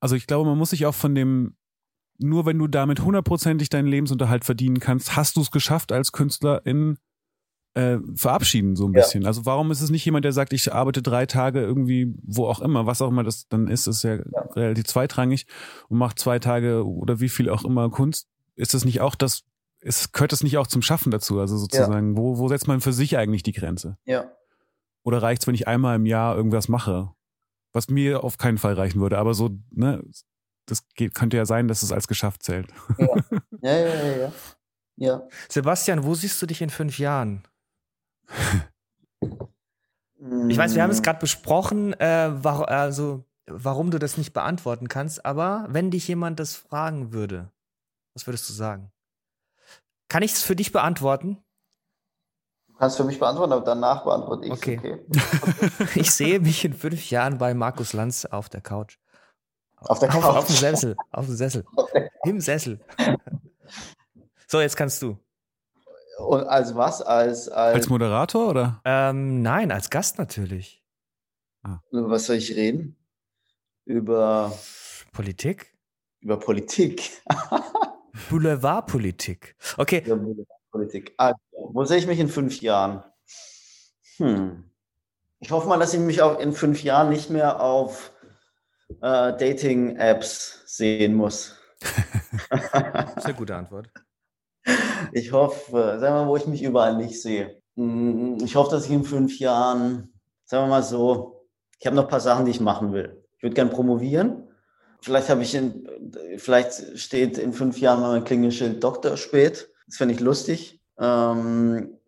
Also 0.00 0.14
ich 0.14 0.26
glaube, 0.26 0.48
man 0.48 0.56
muss 0.58 0.70
sich 0.70 0.86
auch 0.86 0.94
von 0.94 1.14
dem, 1.14 1.56
nur 2.18 2.46
wenn 2.46 2.58
du 2.58 2.66
damit 2.68 3.00
hundertprozentig 3.00 3.68
deinen 3.68 3.88
Lebensunterhalt 3.88 4.44
verdienen 4.44 4.78
kannst, 4.78 5.16
hast 5.16 5.36
du 5.36 5.40
es 5.40 5.50
geschafft 5.50 5.90
als 5.92 6.12
Künstler 6.12 6.64
in 6.64 6.98
äh, 7.74 7.98
verabschieden 8.16 8.74
so 8.76 8.86
ein 8.86 8.92
Ja. 8.94 9.00
bisschen. 9.00 9.26
Also 9.26 9.44
warum 9.46 9.70
ist 9.70 9.82
es 9.82 9.90
nicht 9.90 10.04
jemand, 10.04 10.24
der 10.24 10.32
sagt, 10.32 10.52
ich 10.52 10.72
arbeite 10.72 11.02
drei 11.02 11.26
Tage 11.26 11.60
irgendwie, 11.60 12.12
wo 12.22 12.46
auch 12.46 12.60
immer, 12.60 12.86
was 12.86 13.02
auch 13.02 13.08
immer 13.08 13.22
das 13.24 13.46
dann 13.48 13.68
ist, 13.68 13.86
ist 13.86 14.02
ja, 14.04 14.14
relativ 14.56 14.84
zweitrangig 14.86 15.46
und 15.88 15.98
macht 15.98 16.18
zwei 16.18 16.38
Tage 16.38 16.84
oder 16.86 17.20
wie 17.20 17.28
viel 17.28 17.48
auch 17.50 17.64
immer 17.64 17.88
Kunst. 17.90 18.26
Ist 18.58 18.74
das 18.74 18.84
nicht 18.84 19.00
auch 19.00 19.14
das, 19.14 19.44
ist, 19.80 20.12
gehört 20.12 20.32
das 20.32 20.42
nicht 20.42 20.58
auch 20.58 20.66
zum 20.66 20.82
Schaffen 20.82 21.10
dazu? 21.12 21.38
Also 21.38 21.56
sozusagen, 21.56 22.16
wo, 22.16 22.38
wo 22.38 22.48
setzt 22.48 22.66
man 22.66 22.80
für 22.80 22.92
sich 22.92 23.16
eigentlich 23.16 23.44
die 23.44 23.52
Grenze? 23.52 23.96
Ja. 24.04 24.30
Oder 25.04 25.22
reicht's, 25.22 25.46
wenn 25.46 25.54
ich 25.54 25.68
einmal 25.68 25.96
im 25.96 26.06
Jahr 26.06 26.36
irgendwas 26.36 26.68
mache? 26.68 27.12
Was 27.72 27.88
mir 27.88 28.24
auf 28.24 28.36
keinen 28.36 28.58
Fall 28.58 28.74
reichen 28.74 29.00
würde, 29.00 29.18
aber 29.18 29.34
so, 29.34 29.50
ne, 29.70 30.02
das 30.66 30.88
geht, 30.94 31.14
könnte 31.14 31.36
ja 31.36 31.46
sein, 31.46 31.68
dass 31.68 31.82
es 31.82 31.92
als 31.92 32.08
geschafft 32.08 32.42
zählt. 32.42 32.68
Ja, 32.98 33.06
ja, 33.62 33.78
ja, 33.78 34.16
ja. 34.16 34.32
ja. 34.96 35.22
Sebastian, 35.48 36.02
wo 36.04 36.14
siehst 36.14 36.42
du 36.42 36.46
dich 36.46 36.60
in 36.60 36.70
fünf 36.70 36.98
Jahren? 36.98 37.44
Ich 40.48 40.58
weiß, 40.58 40.74
wir 40.74 40.82
haben 40.82 40.90
es 40.90 41.00
Mm. 41.00 41.04
gerade 41.04 41.20
besprochen, 41.20 41.92
äh, 42.00 42.30
war, 42.42 42.68
also, 42.68 43.24
warum 43.46 43.90
du 43.92 43.98
das 43.98 44.18
nicht 44.18 44.32
beantworten 44.32 44.88
kannst, 44.88 45.24
aber 45.24 45.66
wenn 45.70 45.90
dich 45.92 46.08
jemand 46.08 46.40
das 46.40 46.56
fragen 46.56 47.12
würde, 47.12 47.50
was 48.18 48.26
würdest 48.26 48.48
du 48.48 48.52
sagen? 48.52 48.90
Kann 50.08 50.24
ich 50.24 50.32
es 50.32 50.42
für 50.42 50.56
dich 50.56 50.72
beantworten? 50.72 51.38
Du 52.66 52.74
kannst 52.74 52.96
für 52.96 53.04
mich 53.04 53.20
beantworten, 53.20 53.52
aber 53.52 53.64
danach 53.64 54.02
beantworte 54.02 54.46
ich 54.46 54.52
Okay. 54.52 55.06
Ich 55.94 56.10
sehe 56.10 56.40
mich 56.40 56.64
in 56.64 56.72
fünf 56.72 57.10
Jahren 57.10 57.38
bei 57.38 57.54
Markus 57.54 57.92
Lanz 57.92 58.24
auf 58.24 58.48
der 58.48 58.60
Couch. 58.60 58.98
Auf 59.76 60.00
der 60.00 60.08
Auf, 60.08 60.20
Couch. 60.20 60.36
auf 60.36 60.46
dem 60.46 60.56
Sessel. 60.56 60.96
Auf 61.12 61.26
dem 61.26 61.36
Sessel. 61.36 61.64
Im 62.24 62.40
Sessel. 62.40 62.80
So, 64.48 64.60
jetzt 64.60 64.76
kannst 64.76 65.00
du. 65.02 65.16
Und 66.18 66.42
als 66.48 66.74
was? 66.74 67.00
Als, 67.00 67.48
als, 67.48 67.74
Als 67.76 67.88
Moderator 67.88 68.48
oder? 68.48 68.80
Ähm, 68.84 69.40
nein, 69.42 69.70
als 69.70 69.88
Gast 69.90 70.18
natürlich. 70.18 70.82
über 71.92 72.10
was 72.10 72.26
soll 72.26 72.36
ich 72.36 72.56
reden? 72.56 72.96
Über, 73.84 74.52
Politik? 75.12 75.72
über 76.20 76.38
Politik. 76.40 77.22
Boulevardpolitik. 78.30 79.56
Okay, 79.76 80.02
Über 80.06 80.44
Politik. 80.70 81.14
Also, 81.16 81.38
wo 81.52 81.84
sehe 81.84 81.98
ich 81.98 82.06
mich 82.06 82.18
in 82.18 82.28
fünf 82.28 82.60
Jahren? 82.60 83.02
Hm. 84.16 84.64
Ich 85.40 85.50
hoffe 85.50 85.68
mal, 85.68 85.78
dass 85.78 85.94
ich 85.94 86.00
mich 86.00 86.20
auch 86.22 86.38
in 86.40 86.52
fünf 86.52 86.82
Jahren 86.82 87.10
nicht 87.10 87.30
mehr 87.30 87.60
auf 87.60 88.12
äh, 89.00 89.36
Dating-Apps 89.36 90.62
sehen 90.66 91.14
muss. 91.14 91.56
sehr 93.18 93.34
gute 93.34 93.54
Antwort. 93.54 93.88
Ich 95.12 95.32
hoffe, 95.32 95.96
sagen 96.00 96.14
wir 96.16 96.24
mal, 96.24 96.28
wo 96.28 96.36
ich 96.36 96.46
mich 96.46 96.62
überall 96.62 96.96
nicht 96.96 97.20
sehe. 97.22 97.62
Mm, 97.76 98.38
Ich 98.42 98.56
hoffe, 98.56 98.70
dass 98.72 98.86
ich 98.86 98.90
in 98.90 99.04
fünf 99.04 99.38
Jahren, 99.38 100.12
sagen 100.44 100.64
wir 100.64 100.70
mal 100.70 100.82
so, 100.82 101.46
ich 101.78 101.86
habe 101.86 101.94
noch 101.96 102.04
ein 102.04 102.10
paar 102.10 102.20
Sachen, 102.20 102.44
die 102.44 102.50
ich 102.50 102.60
machen 102.60 102.92
will. 102.92 103.24
Ich 103.36 103.42
würde 103.44 103.54
gern 103.54 103.70
promovieren. 103.70 104.47
Vielleicht 105.00 105.28
habe 105.28 105.42
ich 105.42 105.54
in, 105.54 105.88
vielleicht 106.38 106.98
steht 106.98 107.38
in 107.38 107.52
fünf 107.52 107.78
Jahren 107.78 108.00
mal 108.00 108.12
mein 108.12 108.24
Klingelschild 108.24 108.82
Doktor 108.82 109.16
spät. 109.16 109.68
Das 109.86 109.96
fände 109.96 110.14
ich 110.14 110.20
lustig. 110.20 110.80
Ähm, 110.98 111.98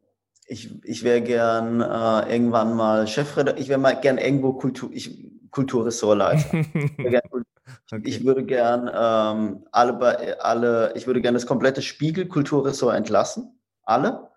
ich, 0.47 0.84
ich 0.84 1.05
wäre 1.05 1.22
gern 1.22 1.80
äh, 1.80 2.32
irgendwann 2.32 2.74
mal 2.74 3.07
Chefredakteur, 3.07 3.62
ich 3.62 3.68
wäre 3.68 3.78
mal 3.78 3.93
gern 4.01 4.18
irgendwo 4.18 4.55
Kultur, 4.55 4.91
ich, 4.93 5.30
Kulturressortleiter. 5.53 6.51
okay. 6.99 7.20
Ich 8.03 8.24
würde 8.24 8.45
gern 8.45 8.91
ähm, 8.93 9.64
alle, 9.70 10.43
alle, 10.45 10.93
ich 10.97 11.07
würde 11.07 11.20
gern 11.20 11.34
das 11.34 11.47
komplette 11.47 11.82
Spiegel 11.82 12.26
Kulturressort 12.26 12.97
entlassen. 12.97 13.61
Alle, 13.84 14.30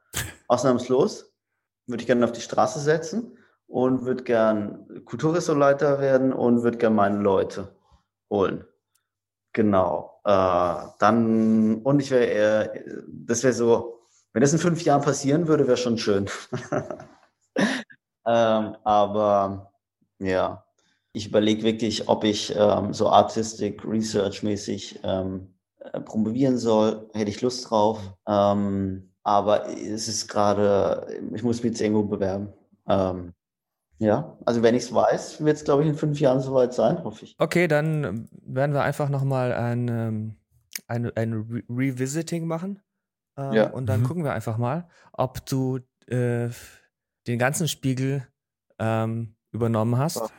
ausnahmslos. 0.48 1.34
Würde 1.88 2.02
ich 2.02 2.08
gerne 2.08 2.24
auf 2.24 2.32
die 2.32 2.42
Straße 2.42 2.80
setzen 2.80 3.38
und 3.68 4.06
würde 4.06 4.24
gern 4.24 5.04
Kulturressortleiter 5.06 6.00
werden 6.00 6.32
und 6.32 6.64
würde 6.64 6.78
gern 6.78 6.96
meine 6.96 7.18
Leute 7.18 7.76
holen. 8.30 8.66
Genau. 9.54 10.20
Äh, 10.26 10.76
dann, 11.00 11.82
und 11.84 12.00
ich 12.00 12.12
wäre 12.12 12.26
eher, 12.26 12.74
das 13.08 13.44
wäre 13.44 13.54
so, 13.54 14.00
wenn 14.34 14.42
das 14.42 14.54
in 14.54 14.60
fünf 14.60 14.84
Jahren 14.84 15.02
passieren 15.02 15.48
würde, 15.48 15.68
wäre 15.68 15.78
schon 15.78 15.98
schön. 15.98 16.28
ähm, 18.26 18.76
aber 18.84 19.72
ja, 20.20 20.66
ich 21.14 21.28
überlege 21.28 21.64
wirklich, 21.64 22.08
ob 22.10 22.24
ich 22.24 22.54
ähm, 22.56 22.94
so 22.94 23.10
Artistic 23.10 23.86
Research 23.86 24.42
mäßig 24.42 25.00
ähm, 25.04 25.54
äh, 25.80 26.00
promovieren 26.02 26.58
soll. 26.58 27.10
Hätte 27.14 27.30
ich 27.30 27.42
Lust 27.42 27.70
drauf. 27.70 28.00
Ähm, 28.28 29.14
aber 29.24 29.70
es 29.70 30.08
ist 30.08 30.28
gerade, 30.28 31.08
ich 31.34 31.44
muss 31.44 31.58
mich 31.64 31.74
jetzt 31.74 31.82
irgendwo 31.82 32.04
bewerben. 32.04 32.52
Ähm, 34.00 34.08
ja, 34.08 34.38
also 34.46 34.62
wenn 34.64 34.76
ich 34.76 34.84
es 34.84 34.94
weiß, 34.94 35.44
wird 35.44 35.58
es, 35.58 35.64
glaube 35.64 35.84
ich, 35.84 35.90
in 35.90 35.96
fünf 35.96 36.20
Jahren 36.20 36.40
soweit 36.40 36.74
sein, 36.74 37.04
hoffe 37.04 37.26
ich. 37.26 37.36
Okay, 37.40 37.68
dann 37.68 38.28
werden 38.46 38.74
wir 38.74 38.84
einfach 38.84 39.10
nochmal 39.10 39.54
ein, 39.54 39.88
ähm, 39.88 40.36
ein, 40.88 41.16
ein 41.16 41.34
Re 41.34 41.64
Revisiting 41.70 42.48
machen. 42.48 42.82
Ähm, 43.38 43.54
ja. 43.54 43.70
Und 43.70 43.88
dann 43.88 44.02
mhm. 44.02 44.06
gucken 44.06 44.24
wir 44.24 44.34
einfach 44.34 44.58
mal, 44.58 44.88
ob 45.12 45.46
du 45.46 45.80
äh, 46.08 46.50
den 47.28 47.40
ganzen 47.40 47.68
Spiegel 47.68 48.28
ähm, 48.80 49.36
übernommen 49.52 49.98
hast. 49.98 50.34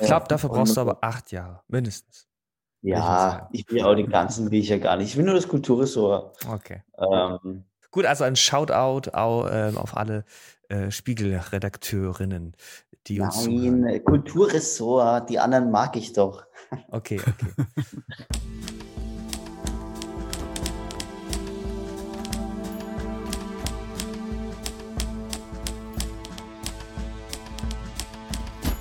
Ich 0.00 0.06
glaube, 0.06 0.26
dafür 0.28 0.50
brauchst 0.50 0.76
du 0.76 0.80
aber 0.80 0.98
acht 1.02 1.32
Jahre, 1.32 1.62
mindestens. 1.68 2.28
Ja, 2.82 3.48
ich 3.52 3.66
will 3.70 3.82
auch 3.82 3.94
den 3.94 4.10
ganzen 4.10 4.50
will 4.50 4.60
ich 4.60 4.68
ja 4.68 4.78
gar 4.78 4.96
nicht. 4.96 5.08
Ich 5.08 5.16
will 5.16 5.24
nur 5.24 5.34
das 5.34 5.48
Kulturressort. 5.48 6.36
Okay. 6.46 6.82
Ähm, 6.98 7.64
Gut, 7.94 8.06
also 8.06 8.24
ein 8.24 8.34
Shoutout 8.34 9.12
auch, 9.12 9.48
ähm, 9.48 9.78
auf 9.78 9.96
alle 9.96 10.24
äh, 10.68 10.90
Spiegelredakteurinnen, 10.90 12.56
die 13.06 13.20
uns. 13.20 13.46
Nein, 13.46 14.02
Kulturressort, 14.04 15.30
die 15.30 15.38
anderen 15.38 15.70
mag 15.70 15.94
ich 15.96 16.12
doch. 16.12 16.44
Okay, 16.88 17.20
okay. 17.20 17.46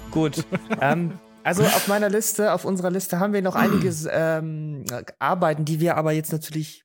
Gut. 0.09 0.43
ähm, 0.81 1.19
also 1.43 1.61
auf 1.61 1.87
meiner 1.87 2.09
Liste, 2.09 2.51
auf 2.51 2.65
unserer 2.65 2.89
Liste 2.89 3.19
haben 3.19 3.33
wir 3.33 3.43
noch 3.43 3.53
einiges 3.53 4.07
ähm, 4.09 4.85
Arbeiten, 5.19 5.65
die 5.65 5.79
wir 5.79 5.97
aber 5.97 6.13
jetzt 6.13 6.31
natürlich. 6.31 6.83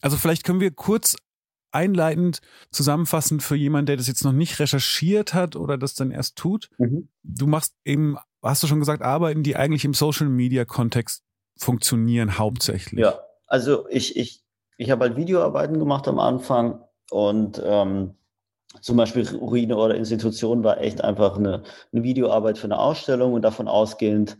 Also 0.00 0.16
vielleicht 0.16 0.44
können 0.44 0.60
wir 0.60 0.70
kurz 0.70 1.16
einleitend 1.74 2.40
zusammenfassen 2.70 3.40
für 3.40 3.56
jemanden, 3.56 3.86
der 3.86 3.96
das 3.96 4.06
jetzt 4.06 4.24
noch 4.24 4.32
nicht 4.32 4.58
recherchiert 4.58 5.34
hat 5.34 5.56
oder 5.56 5.78
das 5.78 5.94
dann 5.94 6.10
erst 6.10 6.36
tut. 6.36 6.70
Mhm. 6.78 7.08
Du 7.22 7.46
machst 7.46 7.74
eben, 7.84 8.16
hast 8.42 8.62
du 8.62 8.66
schon 8.66 8.80
gesagt, 8.80 9.02
Arbeiten, 9.02 9.42
die 9.42 9.56
eigentlich 9.56 9.84
im 9.84 9.94
Social 9.94 10.28
Media 10.28 10.64
Kontext 10.64 11.22
funktionieren 11.56 12.38
hauptsächlich. 12.38 13.00
Ja, 13.00 13.20
also 13.46 13.88
ich, 13.88 14.16
ich, 14.16 14.42
ich 14.76 14.90
habe 14.90 15.04
halt 15.04 15.16
Videoarbeiten 15.16 15.78
gemacht 15.78 16.08
am 16.08 16.18
Anfang 16.18 16.82
und 17.10 17.62
ähm, 17.64 18.14
zum 18.80 18.96
Beispiel 18.96 19.26
Ruine 19.28 19.76
oder 19.76 19.94
Institution 19.94 20.64
war 20.64 20.80
echt 20.80 21.02
einfach 21.02 21.36
eine, 21.36 21.62
eine 21.92 22.02
Videoarbeit 22.02 22.58
für 22.58 22.66
eine 22.66 22.78
Ausstellung 22.78 23.34
und 23.34 23.42
davon 23.42 23.68
ausgehend 23.68 24.36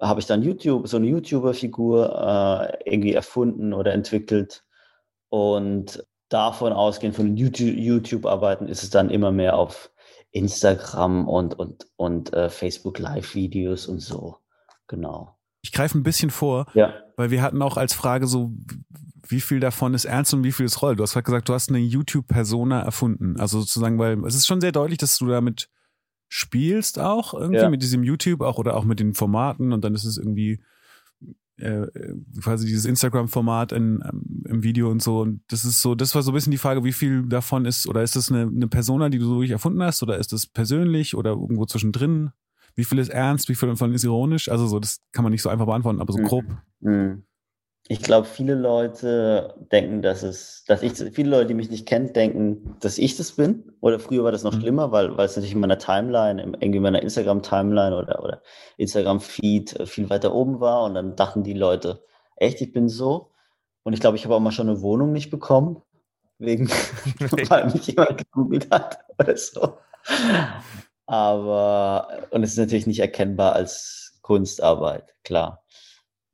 habe 0.00 0.20
ich 0.20 0.26
dann 0.26 0.42
YouTube, 0.42 0.88
so 0.88 0.96
eine 0.96 1.06
YouTuber-Figur 1.06 2.72
äh, 2.84 2.90
irgendwie 2.90 3.12
erfunden 3.12 3.72
oder 3.72 3.92
entwickelt. 3.92 4.64
Und 5.28 6.04
davon 6.32 6.72
ausgehend, 6.72 7.16
von 7.16 7.36
YouTube-Arbeiten, 7.36 8.68
ist 8.68 8.82
es 8.82 8.90
dann 8.90 9.10
immer 9.10 9.32
mehr 9.32 9.56
auf 9.56 9.90
Instagram 10.30 11.28
und, 11.28 11.58
und, 11.58 11.86
und 11.96 12.32
äh, 12.32 12.48
Facebook 12.48 12.98
Live-Videos 12.98 13.86
und 13.86 14.00
so. 14.00 14.38
Genau. 14.88 15.36
Ich 15.62 15.72
greife 15.72 15.96
ein 15.96 16.02
bisschen 16.02 16.30
vor, 16.30 16.66
ja. 16.74 16.94
weil 17.16 17.30
wir 17.30 17.42
hatten 17.42 17.62
auch 17.62 17.76
als 17.76 17.94
Frage 17.94 18.26
so, 18.26 18.52
wie 19.28 19.40
viel 19.40 19.60
davon 19.60 19.94
ist 19.94 20.04
ernst 20.04 20.34
und 20.34 20.42
wie 20.42 20.52
viel 20.52 20.66
ist 20.66 20.82
Roll? 20.82 20.96
Du 20.96 21.02
hast 21.02 21.12
gerade 21.12 21.24
gesagt, 21.24 21.48
du 21.48 21.54
hast 21.54 21.68
eine 21.68 21.78
YouTube-Persona 21.78 22.82
erfunden. 22.82 23.38
Also 23.38 23.60
sozusagen, 23.60 23.98
weil 23.98 24.24
es 24.24 24.34
ist 24.34 24.46
schon 24.46 24.60
sehr 24.60 24.72
deutlich, 24.72 24.98
dass 24.98 25.18
du 25.18 25.26
damit 25.26 25.68
spielst 26.28 26.98
auch 26.98 27.34
irgendwie 27.34 27.60
ja. 27.60 27.68
mit 27.68 27.82
diesem 27.82 28.02
YouTube 28.02 28.40
auch 28.40 28.56
oder 28.58 28.74
auch 28.74 28.84
mit 28.84 29.00
den 29.00 29.12
Formaten 29.12 29.72
und 29.72 29.84
dann 29.84 29.94
ist 29.94 30.04
es 30.04 30.16
irgendwie 30.16 30.62
äh, 31.62 31.86
quasi 32.40 32.66
dieses 32.66 32.84
Instagram-Format 32.84 33.72
ähm, 33.72 34.02
im 34.46 34.62
Video 34.62 34.90
und 34.90 35.02
so. 35.02 35.20
Und 35.20 35.42
das 35.48 35.64
ist 35.64 35.82
so, 35.82 35.94
das 35.94 36.14
war 36.14 36.22
so 36.22 36.30
ein 36.30 36.34
bisschen 36.34 36.50
die 36.50 36.58
Frage, 36.58 36.84
wie 36.84 36.92
viel 36.92 37.26
davon 37.26 37.64
ist, 37.64 37.86
oder 37.86 38.02
ist 38.02 38.16
das 38.16 38.30
eine, 38.30 38.42
eine 38.42 38.68
Persona, 38.68 39.08
die 39.08 39.18
du 39.18 39.24
so 39.24 39.36
wirklich 39.36 39.52
erfunden 39.52 39.82
hast, 39.82 40.02
oder 40.02 40.18
ist 40.18 40.32
das 40.32 40.46
persönlich 40.46 41.16
oder 41.16 41.30
irgendwo 41.30 41.66
zwischendrin? 41.66 42.30
Wie 42.74 42.84
viel 42.84 42.98
ist 42.98 43.10
ernst, 43.10 43.48
wie 43.48 43.54
viel 43.54 43.68
davon 43.68 43.92
ist 43.92 44.04
ironisch? 44.04 44.48
Also 44.48 44.66
so, 44.66 44.78
das 44.80 45.00
kann 45.12 45.22
man 45.22 45.32
nicht 45.32 45.42
so 45.42 45.50
einfach 45.50 45.66
beantworten, 45.66 46.00
aber 46.00 46.12
so 46.12 46.18
mhm. 46.18 46.24
grob. 46.24 46.44
Mhm 46.80 47.22
ich 47.92 48.00
glaube, 48.00 48.26
viele 48.26 48.54
Leute 48.54 49.54
denken, 49.70 50.00
dass 50.00 50.22
es, 50.22 50.64
dass 50.66 50.82
ich, 50.82 50.94
viele 51.12 51.28
Leute, 51.28 51.48
die 51.48 51.54
mich 51.54 51.68
nicht 51.68 51.86
kennen, 51.86 52.14
denken, 52.14 52.74
dass 52.80 52.96
ich 52.96 53.18
das 53.18 53.32
bin. 53.32 53.70
Oder 53.80 53.98
früher 53.98 54.24
war 54.24 54.32
das 54.32 54.44
noch 54.44 54.54
mhm. 54.54 54.60
schlimmer, 54.60 54.92
weil, 54.92 55.14
weil 55.18 55.26
es 55.26 55.36
natürlich 55.36 55.52
in 55.52 55.60
meiner 55.60 55.78
Timeline, 55.78 56.40
irgendwie 56.40 56.78
in 56.78 56.82
meiner 56.82 57.02
Instagram-Timeline 57.02 57.94
oder, 57.94 58.24
oder 58.24 58.42
Instagram-Feed 58.78 59.78
äh, 59.78 59.86
viel 59.86 60.08
weiter 60.08 60.34
oben 60.34 60.58
war. 60.60 60.84
Und 60.84 60.94
dann 60.94 61.16
dachten 61.16 61.42
die 61.42 61.52
Leute, 61.52 62.02
echt, 62.36 62.62
ich 62.62 62.72
bin 62.72 62.88
so. 62.88 63.30
Und 63.82 63.92
ich 63.92 64.00
glaube, 64.00 64.16
ich 64.16 64.24
habe 64.24 64.34
auch 64.34 64.40
mal 64.40 64.52
schon 64.52 64.70
eine 64.70 64.80
Wohnung 64.80 65.12
nicht 65.12 65.30
bekommen, 65.30 65.82
wegen, 66.38 66.68
weil 67.50 67.66
mich 67.66 67.88
jemand 67.88 68.16
gegoogelt 68.16 68.70
hat 68.70 69.00
oder 69.18 69.36
so. 69.36 69.76
Aber, 71.04 72.08
und 72.30 72.42
es 72.42 72.52
ist 72.52 72.58
natürlich 72.58 72.86
nicht 72.86 73.00
erkennbar 73.00 73.52
als 73.52 74.18
Kunstarbeit, 74.22 75.14
klar. 75.24 75.61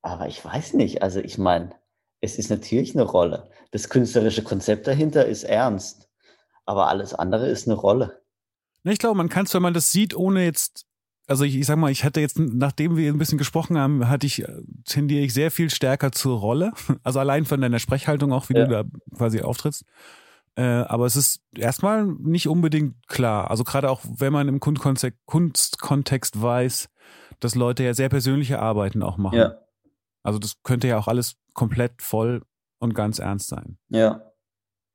Aber 0.03 0.29
ich 0.29 0.45
weiß 0.45 0.75
nicht. 0.75 1.03
Also 1.03 1.21
ich 1.21 1.39
meine, 1.39 1.71
es 2.21 2.39
ist 2.39 2.51
natürlich 2.51 2.95
eine 2.95 3.05
Rolle. 3.05 3.49
Das 3.71 3.89
künstlerische 3.89 4.43
Konzept 4.43 4.87
dahinter 4.87 5.27
ist 5.27 5.45
ernst. 5.45 6.09
Aber 6.67 6.89
alles 6.89 7.15
andere 7.15 7.49
ist 7.49 7.67
eine 7.67 7.77
Rolle. 7.77 8.23
Ich 8.85 8.99
glaube, 8.99 9.17
man 9.17 9.29
kann 9.29 9.47
es, 9.47 9.55
wenn 9.55 9.63
man 9.63 9.75
das 9.75 9.91
sieht, 9.91 10.15
ohne 10.15 10.45
jetzt, 10.45 10.87
also 11.27 11.45
ich, 11.45 11.57
ich 11.57 11.67
sag 11.67 11.77
mal, 11.77 11.91
ich 11.91 12.05
hatte 12.05 12.21
jetzt, 12.21 12.39
nachdem 12.39 12.97
wir 12.97 13.13
ein 13.13 13.19
bisschen 13.19 13.39
gesprochen 13.39 13.77
haben, 13.77 14.09
hatte 14.09 14.27
ich, 14.27 14.43
äh, 14.43 14.63
tendiere 14.85 15.25
ich 15.25 15.35
sehr 15.35 15.51
viel 15.51 15.71
stärker 15.71 16.13
zur 16.13 16.39
Rolle. 16.39 16.73
Also 17.03 17.21
allein 17.21 17.45
von 17.45 17.61
deiner 17.61 17.79
Sprechhaltung 17.79 18.33
auch, 18.33 18.49
wie 18.49 18.55
ja. 18.55 18.65
du 18.65 18.71
da 18.71 18.85
quasi 19.17 19.41
auftrittst. 19.41 19.85
Äh, 20.57 20.63
aber 20.63 21.07
es 21.07 21.17
ist 21.17 21.41
erstmal 21.57 22.07
nicht 22.07 22.49
unbedingt 22.49 23.07
klar. 23.07 23.51
Also 23.51 23.65
gerade 23.65 23.91
auch, 23.91 24.01
wenn 24.05 24.33
man 24.33 24.49
im 24.49 24.61
Kunstkontext 24.61 26.43
weiß, 26.43 26.89
dass 27.41 27.55
Leute 27.55 27.85
ja 27.85 27.95
sehr 27.95 28.09
persönliche 28.09 28.59
Arbeiten 28.59 29.03
auch 29.03 29.19
machen. 29.19 29.39
Ja. 29.39 29.55
Also 30.23 30.39
das 30.39 30.63
könnte 30.63 30.89
ja 30.89 30.99
auch 30.99 31.09
alles 31.09 31.37
komplett 31.55 32.03
voll 32.03 32.43
und 32.79 32.95
ganz 32.95 33.19
ernst 33.19 33.49
sein. 33.49 33.79
Ja. 33.89 34.23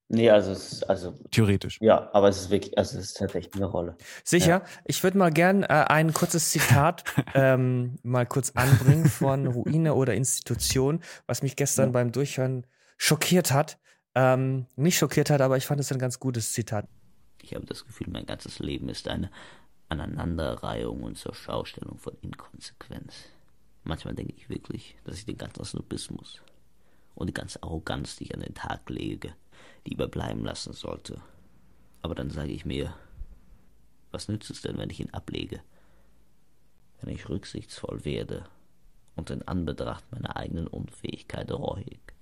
Nee, 0.09 0.30
also 0.30 0.51
es 0.51 0.74
ist, 0.74 0.89
also 0.89 1.17
theoretisch. 1.32 1.80
Ja, 1.82 2.09
aber 2.13 2.28
es 2.28 2.41
ist 2.41 2.49
wirklich, 2.51 2.78
also 2.78 2.99
es 2.99 3.05
ist 3.05 3.17
tatsächlich 3.17 3.55
eine 3.55 3.65
Rolle. 3.65 3.97
Sicher. 4.24 4.47
Ja. 4.47 4.63
Ich 4.86 5.03
würde 5.03 5.17
mal 5.17 5.32
gern 5.32 5.63
äh, 5.63 5.67
ein 5.88 6.13
kurzes 6.13 6.51
Zitat 6.51 7.03
ähm, 7.34 7.95
mal 8.03 8.26
kurz 8.26 8.51
anbringen 8.51 9.07
von 9.07 9.47
Ruine 9.47 9.95
oder 9.95 10.13
Institution, 10.13 11.01
was 11.26 11.41
mich 11.41 11.55
gestern 11.55 11.88
ja. 11.88 11.91
beim 11.93 12.11
Durchhören 12.11 12.67
schockiert 12.97 13.51
hat. 13.51 13.80
Ähm, 14.13 14.67
nicht 14.76 14.97
schockiert 14.97 15.32
hat, 15.32 15.41
aber 15.41 15.57
ich 15.57 15.65
fand 15.65 15.80
es 15.80 15.91
ein 15.91 15.97
ganz 15.97 16.19
gutes 16.19 16.53
Zitat. 16.53 16.88
Ich 17.41 17.55
habe 17.55 17.65
das 17.65 17.84
Gefühl, 17.86 18.07
mein 18.11 18.26
ganzes 18.28 18.59
Leben 18.59 18.89
ist 18.89 19.07
eine 19.07 19.32
Aneinanderreihung 19.89 21.03
und 21.03 21.17
zur 21.17 21.34
Schaustellung 21.34 21.97
von 21.97 22.15
Inkonsequenz. 22.21 23.13
Manchmal 23.84 24.15
denke 24.15 24.34
ich 24.36 24.49
wirklich, 24.49 24.95
dass 25.03 25.17
ich 25.17 25.25
den 25.25 25.38
ganzen 25.38 25.65
Snobismus 25.65 26.41
und 27.15 27.27
die 27.27 27.34
ganze 27.34 27.61
Arroganz, 27.63 28.15
die 28.15 28.25
ich 28.25 28.34
an 28.34 28.41
den 28.41 28.53
Tag 28.53 28.89
lege, 28.89 29.36
lieber 29.86 30.07
bleiben 30.07 30.43
lassen 30.43 30.73
sollte. 30.73 31.21
Aber 32.01 32.15
dann 32.15 32.29
sage 32.29 32.51
ich 32.51 32.65
mir, 32.65 32.95
was 34.11 34.27
nützt 34.27 34.49
es 34.49 34.61
denn, 34.61 34.77
wenn 34.77 34.89
ich 34.89 34.99
ihn 34.99 35.13
ablege? 35.13 35.61
Wenn 37.01 37.13
ich 37.13 37.27
rücksichtsvoll 37.27 38.05
werde 38.05 38.45
und 39.15 39.29
in 39.29 39.41
Anbetracht 39.47 40.09
meiner 40.11 40.38
eigenen 40.38 40.67
Unfähigkeit 40.67 41.51
reuig, 41.51 42.13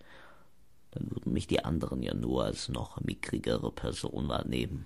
dann 0.92 1.10
würden 1.12 1.34
mich 1.34 1.48
die 1.48 1.64
anderen 1.64 2.02
ja 2.04 2.14
nur 2.14 2.46
als 2.46 2.70
noch 2.70 3.00
mickrigere 3.00 3.72
Person 3.72 4.28
wahrnehmen. 4.28 4.86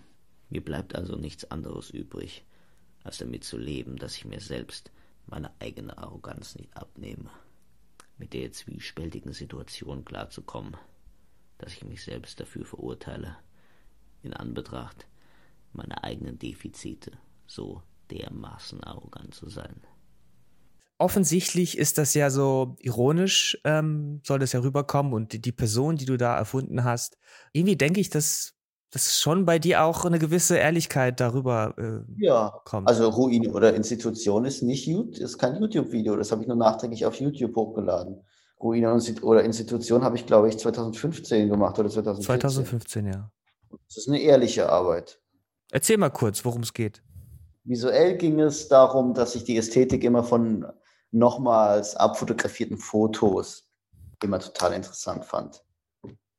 Mir 0.49 0.63
bleibt 0.63 0.95
also 0.95 1.15
nichts 1.15 1.49
anderes 1.49 1.89
übrig, 1.89 2.43
als 3.03 3.17
damit 3.17 3.43
zu 3.43 3.57
leben, 3.57 3.97
dass 3.97 4.15
ich 4.15 4.25
mir 4.25 4.39
selbst 4.39 4.91
meine 5.27 5.51
eigene 5.59 5.97
Arroganz 5.97 6.55
nicht 6.55 6.75
abnehme, 6.75 7.29
mit 8.17 8.33
der 8.33 8.51
zwiespältigen 8.51 9.33
Situation 9.33 10.05
klarzukommen, 10.05 10.77
dass 11.57 11.73
ich 11.73 11.83
mich 11.83 12.03
selbst 12.03 12.39
dafür 12.39 12.65
verurteile, 12.65 13.37
in 14.23 14.33
Anbetracht 14.33 15.07
meine 15.73 16.03
eigenen 16.03 16.39
Defizite 16.39 17.11
so 17.47 17.81
dermaßen 18.09 18.83
arrogant 18.83 19.33
zu 19.33 19.49
sein. 19.49 19.81
Offensichtlich 20.97 21.77
ist 21.77 21.97
das 21.97 22.13
ja 22.13 22.29
so 22.29 22.77
ironisch, 22.79 23.57
ähm, 23.65 24.21
soll 24.23 24.39
das 24.39 24.53
ja 24.53 24.61
rüberkommen 24.61 25.13
und 25.13 25.33
die, 25.33 25.41
die 25.41 25.51
Person, 25.51 25.97
die 25.97 26.05
du 26.05 26.17
da 26.17 26.37
erfunden 26.37 26.85
hast, 26.85 27.17
irgendwie 27.51 27.75
denke 27.75 27.99
ich, 27.99 28.09
dass 28.09 28.54
dass 28.91 29.19
schon 29.19 29.45
bei 29.45 29.59
dir 29.59 29.83
auch 29.83 30.05
eine 30.05 30.19
gewisse 30.19 30.57
Ehrlichkeit 30.57 31.19
darüber 31.19 31.73
äh, 31.77 32.23
ja, 32.23 32.61
kommt. 32.65 32.87
Also 32.87 33.09
Ruine 33.09 33.51
oder 33.51 33.73
Institution 33.73 34.45
ist 34.45 34.61
nicht 34.61 34.87
YouTube, 34.87 35.17
ist 35.17 35.37
kein 35.37 35.59
YouTube-Video, 35.59 36.15
das 36.15 36.31
habe 36.31 36.41
ich 36.41 36.47
nur 36.47 36.57
nachträglich 36.57 37.05
auf 37.05 37.15
YouTube 37.15 37.55
hochgeladen. 37.55 38.23
Ruine 38.61 38.97
oder 39.21 39.43
Institution 39.43 40.03
habe 40.03 40.15
ich, 40.15 40.25
glaube 40.25 40.47
ich, 40.49 40.57
2015 40.57 41.49
gemacht 41.49 41.77
oder 41.77 41.89
2015. 41.89 42.39
2015, 42.39 43.05
ja. 43.07 43.31
Das 43.87 43.97
ist 43.97 44.07
eine 44.07 44.19
ehrliche 44.19 44.69
Arbeit. 44.69 45.19
Erzähl 45.71 45.97
mal 45.97 46.09
kurz, 46.09 46.45
worum 46.45 46.61
es 46.61 46.73
geht. 46.73 47.03
Visuell 47.65 48.15
ging 48.17 48.39
es 48.39 48.67
darum, 48.67 49.13
dass 49.13 49.35
ich 49.35 49.43
die 49.43 49.57
Ästhetik 49.57 50.03
immer 50.03 50.23
von 50.23 50.65
nochmals 51.11 51.95
abfotografierten 51.95 52.77
Fotos 52.77 53.67
immer 54.23 54.39
total 54.39 54.73
interessant 54.73 55.25
fand. 55.25 55.63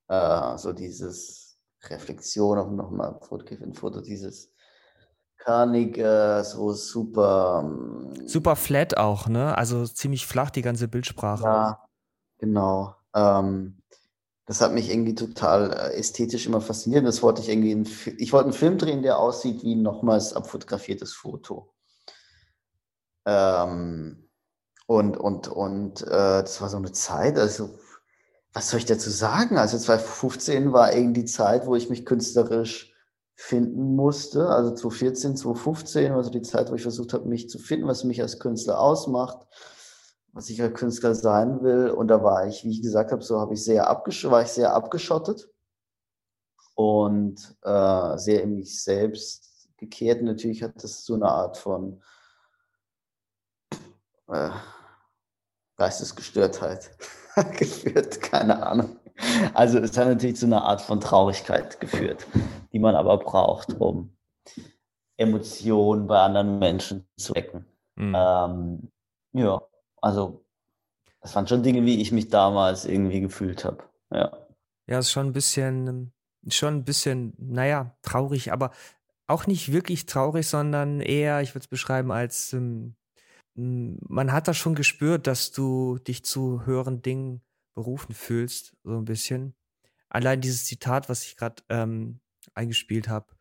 Äh, 0.09 0.57
so 0.57 0.73
dieses 0.73 1.46
Reflexion 1.91 2.59
auf 2.59 2.71
nochmal 2.71 3.19
ein 3.63 3.75
Foto, 3.75 4.01
dieses 4.01 4.53
Karnige, 5.39 6.43
so 6.45 6.73
super. 6.73 7.63
Ähm, 7.65 8.27
super 8.27 8.57
flat 8.57 8.97
auch, 8.97 9.29
ne? 9.29 9.57
Also 9.57 9.87
ziemlich 9.87 10.27
flach 10.27 10.51
die 10.51 10.63
ganze 10.63 10.89
Bildsprache. 10.89 11.45
Ja, 11.45 11.89
genau. 12.39 12.97
Ähm, 13.15 13.81
das 14.47 14.61
hat 14.61 14.73
mich 14.73 14.91
irgendwie 14.91 15.15
total 15.15 15.73
äh, 15.73 15.99
ästhetisch 15.99 16.47
immer 16.47 16.61
fasziniert. 16.61 17.05
Das 17.05 17.23
wollte 17.23 17.43
ich 17.43 17.49
irgendwie, 17.49 17.73
in, 17.73 17.89
ich 18.19 18.33
wollte 18.33 18.47
einen 18.47 18.55
Film 18.55 18.79
drehen, 18.79 19.03
der 19.03 19.19
aussieht 19.19 19.63
wie 19.63 19.75
ein 19.75 19.83
nochmals 19.83 20.33
abfotografiertes 20.33 21.15
Foto. 21.15 21.73
Ähm, 23.25 24.29
und 24.87 25.17
und, 25.17 25.49
und 25.49 26.03
äh, 26.03 26.43
das 26.43 26.61
war 26.61 26.69
so 26.69 26.77
eine 26.77 26.93
Zeit, 26.93 27.39
also 27.39 27.79
was 28.57 28.71
soll 28.71 28.79
ich 28.79 28.87
dazu 28.87 29.11
sagen? 29.11 29.59
Also 29.59 29.77
2015 29.77 30.73
war 30.73 30.95
irgendwie 30.95 31.21
die 31.21 31.27
Zeit, 31.27 31.67
wo 31.67 31.77
ich 31.77 31.91
mich 31.91 32.07
künstlerisch 32.07 32.95
finden 33.35 33.95
musste. 33.95 34.49
Also 34.49 34.71
2014, 34.71 35.37
2015 35.37 36.15
war 36.15 36.25
so 36.25 36.31
die 36.31 36.41
Zeit, 36.41 36.71
wo 36.71 36.75
ich 36.75 36.81
versucht 36.81 37.13
habe, 37.13 37.29
mich 37.29 37.51
zu 37.51 37.59
finden, 37.59 37.87
was 37.87 38.05
mich 38.05 38.23
als 38.23 38.39
Künstler 38.39 38.81
ausmacht, 38.81 39.47
was 40.33 40.49
ich 40.49 40.63
als 40.63 40.73
Künstler 40.73 41.15
sein 41.15 41.63
will. 41.63 41.91
Und 41.91 42.09
da 42.09 42.23
war 42.23 42.47
ich, 42.47 42.65
wie 42.65 42.71
ich 42.71 42.81
gesagt 42.81 43.13
habe, 43.13 43.23
so 43.23 43.41
habe 43.41 43.53
ich 43.53 43.63
sehr 43.63 43.83
war 43.85 44.43
ich 44.43 44.49
sehr 44.49 44.73
abgeschottet 44.73 45.51
und 46.75 47.59
äh, 47.61 48.17
sehr 48.17 48.43
in 48.43 48.55
mich 48.55 48.83
selbst 48.83 49.69
gekehrt. 49.77 50.23
Natürlich 50.23 50.63
hat 50.63 50.83
das 50.83 51.05
so 51.05 51.13
eine 51.13 51.29
Art 51.29 51.59
von 51.59 52.03
äh, 54.29 54.49
Geistesgestörtheit 55.77 56.91
geführt, 57.59 58.21
keine 58.23 58.67
Ahnung. 58.67 58.97
Also 59.55 59.79
es 59.79 59.97
hat 59.97 60.09
natürlich 60.09 60.37
zu 60.37 60.47
einer 60.47 60.65
Art 60.65 60.83
von 60.83 61.01
Traurigkeit 61.01 61.81
geführt, 61.81 62.27
die 62.73 62.79
man 62.79 62.95
aber 62.95 63.19
braucht, 63.19 63.75
um 63.81 64.17
Emotionen 65.17 66.07
bei 66.07 66.19
anderen 66.19 66.59
Menschen 66.59 67.07
zu 67.17 67.35
wecken. 67.35 67.65
Mhm. 67.97 68.15
Ähm, 68.17 68.93
ja, 69.33 69.63
also 70.03 70.45
das 71.21 71.35
waren 71.35 71.47
schon 71.47 71.63
Dinge, 71.63 71.85
wie 71.85 72.01
ich 72.01 72.13
mich 72.13 72.29
damals 72.29 72.85
irgendwie 72.85 73.21
gefühlt 73.21 73.65
habe. 73.65 73.85
Ja. 74.11 74.37
Ja, 74.87 74.99
ist 74.99 75.11
schon 75.11 75.27
ein 75.27 75.33
bisschen, 75.33 76.13
schon 76.49 76.75
ein 76.75 76.85
bisschen, 76.85 77.35
naja, 77.39 77.97
traurig, 78.03 78.53
aber 78.53 78.71
auch 79.27 79.47
nicht 79.47 79.73
wirklich 79.73 80.07
traurig, 80.07 80.47
sondern 80.47 81.01
eher, 81.01 81.41
ich 81.41 81.51
würde 81.51 81.65
es 81.65 81.69
beschreiben 81.69 82.13
als 82.13 82.53
ähm, 82.53 82.95
man 83.57 84.33
hat 84.33 84.49
das 84.49 84.57
schon 84.57 84.75
gespürt, 84.75 85.27
dass 85.27 85.51
du 85.51 85.99
dich 85.99 86.25
zu 86.25 86.67
höheren 86.67 87.01
Dingen 87.03 87.43
berufen 87.75 88.15
fühlst, 88.15 88.77
so 88.85 88.97
ein 88.97 89.05
bisschen. 89.05 89.55
Allein 90.09 90.41
dieses 90.41 90.65
Zitat, 90.67 91.09
was 91.09 91.25
ich 91.25 91.37
gerade 91.37 91.63
ähm, 91.69 92.21
eingespielt 92.55 93.09
habe, 93.09 93.35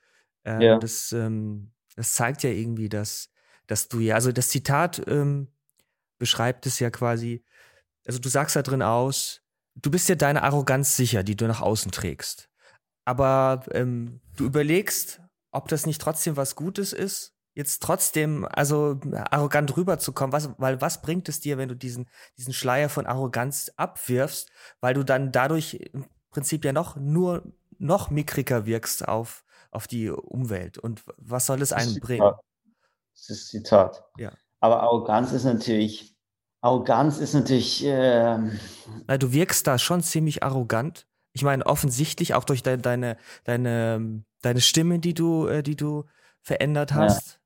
äh, 0.45 0.63
ja. 0.65 0.79
das, 0.79 1.11
ähm, 1.11 1.73
das 1.95 2.13
zeigt 2.13 2.43
ja 2.43 2.49
irgendwie, 2.49 2.89
dass, 2.89 3.29
dass 3.67 3.87
du 3.87 3.99
ja, 3.99 4.15
also 4.15 4.31
das 4.31 4.49
Zitat 4.49 5.01
ähm, 5.07 5.51
beschreibt 6.17 6.65
es 6.65 6.79
ja 6.79 6.89
quasi, 6.89 7.43
also 8.05 8.19
du 8.19 8.29
sagst 8.29 8.55
da 8.55 8.61
drin 8.61 8.81
aus, 8.81 9.41
du 9.75 9.91
bist 9.91 10.07
ja 10.07 10.15
deine 10.15 10.43
Arroganz 10.43 10.95
sicher, 10.95 11.23
die 11.23 11.35
du 11.35 11.45
nach 11.47 11.61
außen 11.61 11.91
trägst. 11.91 12.49
Aber 13.03 13.65
ähm, 13.71 14.21
du 14.37 14.45
überlegst, 14.45 15.21
ob 15.51 15.67
das 15.67 15.85
nicht 15.85 16.01
trotzdem 16.01 16.37
was 16.37 16.55
Gutes 16.55 16.93
ist 16.93 17.34
jetzt 17.55 17.81
trotzdem 17.81 18.45
also 18.45 18.99
arrogant 19.31 19.75
rüberzukommen, 19.75 20.33
was, 20.33 20.49
weil 20.57 20.81
was 20.81 21.01
bringt 21.01 21.27
es 21.29 21.39
dir, 21.39 21.57
wenn 21.57 21.69
du 21.69 21.75
diesen, 21.75 22.07
diesen 22.37 22.53
Schleier 22.53 22.89
von 22.89 23.07
Arroganz 23.07 23.71
abwirfst, 23.77 24.51
weil 24.81 24.93
du 24.93 25.03
dann 25.03 25.31
dadurch 25.31 25.75
im 25.93 26.05
Prinzip 26.29 26.65
ja 26.65 26.73
noch 26.73 26.97
nur 26.97 27.43
noch 27.77 28.09
mickriger 28.09 28.65
wirkst 28.65 29.07
auf, 29.07 29.43
auf 29.71 29.87
die 29.87 30.09
Umwelt. 30.09 30.77
Und 30.77 31.03
was 31.17 31.45
soll 31.45 31.61
es 31.61 31.73
einem 31.73 31.99
bringen? 31.99 32.31
Das 33.13 33.29
ist 33.29 33.49
Zitat. 33.49 34.03
Ja. 34.17 34.31
Aber 34.59 34.83
Arroganz 34.83 35.31
ist 35.31 35.45
natürlich, 35.45 36.15
Arroganz 36.61 37.17
ist 37.19 37.33
natürlich. 37.33 37.85
Äh 37.85 38.37
Na, 39.07 39.17
du 39.17 39.31
wirkst 39.31 39.67
da 39.67 39.77
schon 39.77 40.01
ziemlich 40.01 40.43
arrogant. 40.43 41.07
Ich 41.31 41.43
meine, 41.43 41.65
offensichtlich 41.65 42.33
auch 42.33 42.43
durch 42.45 42.63
de 42.63 42.77
deine, 42.77 43.17
deine, 43.43 44.23
deine 44.41 44.61
Stimme, 44.61 44.99
die 44.99 45.13
du, 45.13 45.47
äh, 45.47 45.63
die 45.63 45.75
du 45.75 46.05
verändert 46.41 46.93
hast. 46.93 47.39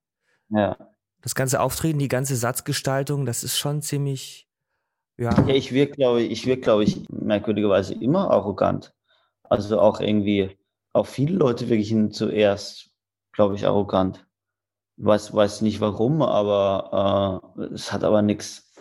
Ja. 0.49 0.77
Das 1.21 1.35
ganze 1.35 1.59
Auftreten, 1.61 1.99
die 1.99 2.07
ganze 2.07 2.35
Satzgestaltung, 2.35 3.25
das 3.25 3.43
ist 3.43 3.57
schon 3.57 3.81
ziemlich, 3.81 4.47
ja. 5.17 5.31
Ja, 5.47 5.53
ich 5.53 5.73
wirke, 5.73 5.93
glaube 5.93 6.21
ich, 6.21 6.45
wirke, 6.45 6.61
glaube 6.61 6.83
ich, 6.83 7.07
merkwürdigerweise 7.09 7.93
immer 7.93 8.31
arrogant. 8.31 8.93
Also 9.43 9.79
auch 9.79 9.99
irgendwie, 9.99 10.57
auch 10.93 11.07
viele 11.07 11.35
Leute 11.35 11.67
wirklich 11.69 11.93
zuerst, 12.13 12.89
glaube 13.33 13.55
ich, 13.55 13.65
arrogant. 13.65 14.25
Weiß, 14.97 15.33
weiß 15.33 15.61
nicht 15.61 15.81
warum, 15.81 16.21
aber 16.21 17.51
äh, 17.57 17.73
es 17.73 17.91
hat 17.91 18.03
aber 18.03 18.21
nichts. 18.21 18.71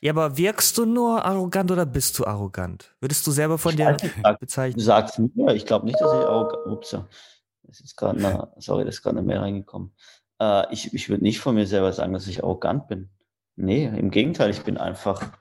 Ja, 0.00 0.12
aber 0.12 0.36
wirkst 0.36 0.76
du 0.78 0.84
nur 0.84 1.24
arrogant 1.24 1.70
oder 1.70 1.86
bist 1.86 2.18
du 2.18 2.26
arrogant? 2.26 2.94
Würdest 3.00 3.26
du 3.26 3.30
selber 3.30 3.58
von 3.58 3.70
ich 3.70 3.76
dir 3.78 3.96
bezeichnen? 4.38 4.78
Du 4.78 4.84
sagst 4.84 5.18
mir, 5.18 5.54
ich 5.54 5.66
glaube 5.66 5.86
nicht, 5.86 6.00
dass 6.00 6.12
ich 6.12 6.26
arrogant. 6.26 6.66
Ups, 6.66 6.96
das 7.62 7.80
ist 7.80 7.96
gerade 7.96 8.20
sorry, 8.58 8.84
das 8.84 8.96
ist 8.96 9.02
gerade 9.02 9.22
Mail 9.22 9.38
reingekommen. 9.38 9.92
Äh, 10.40 10.72
ich 10.72 10.92
ich 10.94 11.08
würde 11.08 11.24
nicht 11.24 11.40
von 11.40 11.54
mir 11.54 11.66
selber 11.66 11.92
sagen, 11.92 12.12
dass 12.12 12.26
ich 12.26 12.42
arrogant 12.42 12.88
bin. 12.88 13.10
Nee, 13.56 13.86
im 13.86 14.10
Gegenteil, 14.10 14.50
ich 14.50 14.62
bin 14.62 14.76
einfach, 14.76 15.32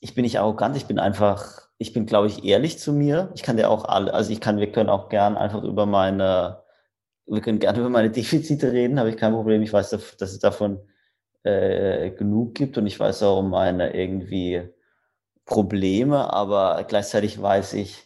ich 0.00 0.14
bin 0.14 0.22
nicht 0.22 0.38
arrogant, 0.38 0.76
ich 0.76 0.86
bin 0.86 0.98
einfach, 0.98 1.68
ich 1.78 1.92
bin, 1.92 2.06
glaube 2.06 2.28
ich, 2.28 2.44
ehrlich 2.44 2.78
zu 2.78 2.92
mir. 2.92 3.30
Ich 3.34 3.42
kann 3.42 3.56
dir 3.56 3.68
auch 3.70 3.84
alle, 3.84 4.14
also 4.14 4.32
ich 4.32 4.40
kann, 4.40 4.58
wir 4.58 4.70
können 4.70 4.90
auch 4.90 5.08
gern 5.08 5.36
einfach 5.36 5.62
über 5.64 5.86
meine, 5.86 6.62
wir 7.26 7.40
können 7.40 7.58
gerne 7.58 7.78
über 7.80 7.90
meine 7.90 8.10
Defizite 8.10 8.72
reden, 8.72 8.98
habe 8.98 9.10
ich 9.10 9.16
kein 9.16 9.32
Problem. 9.32 9.62
Ich 9.62 9.72
weiß, 9.72 9.90
dass 9.90 10.32
es 10.32 10.38
davon 10.38 10.80
äh, 11.44 12.10
genug 12.10 12.54
gibt 12.54 12.78
und 12.78 12.86
ich 12.86 12.98
weiß 13.00 13.22
auch 13.24 13.40
um 13.40 13.50
meine 13.50 13.94
irgendwie 13.94 14.62
Probleme, 15.44 16.32
aber 16.32 16.84
gleichzeitig 16.84 17.40
weiß 17.40 17.74
ich, 17.74 18.04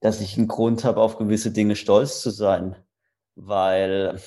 dass 0.00 0.20
ich 0.20 0.36
einen 0.38 0.48
Grund 0.48 0.84
habe, 0.84 1.00
auf 1.00 1.18
gewisse 1.18 1.50
Dinge 1.52 1.76
stolz 1.76 2.20
zu 2.20 2.30
sein, 2.30 2.76
weil 3.34 4.20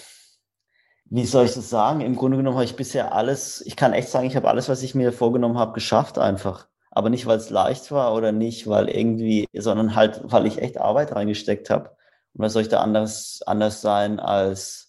wie 1.06 1.26
soll 1.26 1.46
ich 1.46 1.54
das 1.54 1.70
sagen? 1.70 2.02
Im 2.02 2.16
Grunde 2.16 2.38
genommen 2.38 2.58
habe 2.58 2.66
ich 2.66 2.76
bisher 2.76 3.14
alles, 3.14 3.62
ich 3.66 3.76
kann 3.76 3.94
echt 3.94 4.10
sagen, 4.10 4.28
ich 4.28 4.36
habe 4.36 4.48
alles, 4.48 4.70
was 4.70 4.84
ich 4.84 4.96
mir 4.96 5.12
vorgenommen 5.12 5.58
habe, 5.58 5.74
geschafft 5.74 6.18
einfach. 6.18 6.68
Aber 6.92 7.10
nicht, 7.10 7.26
weil 7.26 7.38
es 7.38 7.50
leicht 7.50 7.92
war 7.92 8.14
oder 8.16 8.32
nicht, 8.32 8.68
weil 8.68 8.90
irgendwie, 8.90 9.48
sondern 9.54 9.96
halt, 9.96 10.22
weil 10.24 10.46
ich 10.46 10.62
echt 10.62 10.78
Arbeit 10.80 11.14
reingesteckt 11.14 11.70
habe. 11.70 11.90
Und 12.34 12.44
was 12.44 12.54
soll 12.54 12.64
ich 12.64 12.70
da 12.70 12.82
anders, 12.82 13.42
anders 13.46 13.82
sein 13.82 14.20
als 14.20 14.86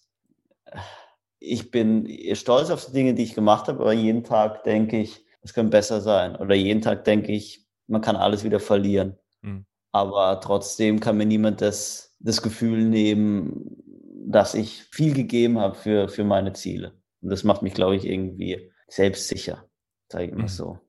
ich 1.39 1.71
bin 1.71 2.09
stolz 2.33 2.69
auf 2.69 2.85
die 2.85 2.93
Dinge, 2.93 3.13
die 3.13 3.23
ich 3.23 3.35
gemacht 3.35 3.67
habe, 3.67 3.79
aber 3.79 3.93
jeden 3.93 4.23
Tag 4.23 4.63
denke 4.63 4.99
ich, 4.99 5.25
es 5.41 5.53
könnte 5.53 5.71
besser 5.71 6.01
sein. 6.01 6.35
Oder 6.35 6.55
jeden 6.55 6.81
Tag 6.81 7.05
denke 7.05 7.31
ich, 7.31 7.65
man 7.87 8.01
kann 8.01 8.15
alles 8.15 8.43
wieder 8.43 8.59
verlieren. 8.59 9.17
Mhm. 9.41 9.65
Aber 9.91 10.41
trotzdem 10.41 10.99
kann 10.99 11.17
mir 11.17 11.25
niemand 11.25 11.61
das, 11.61 12.15
das 12.19 12.41
Gefühl 12.41 12.83
nehmen, 12.83 13.83
dass 14.27 14.53
ich 14.53 14.83
viel 14.83 15.13
gegeben 15.13 15.59
habe 15.59 15.75
für, 15.75 16.09
für 16.09 16.23
meine 16.23 16.53
Ziele. 16.53 16.93
Und 17.21 17.29
das 17.29 17.43
macht 17.43 17.61
mich, 17.61 17.73
glaube 17.73 17.95
ich, 17.95 18.05
irgendwie 18.05 18.71
selbstsicher, 18.87 19.65
sage 20.11 20.25
ich 20.25 20.33
mal 20.33 20.43
mhm. 20.43 20.47
so. 20.47 20.79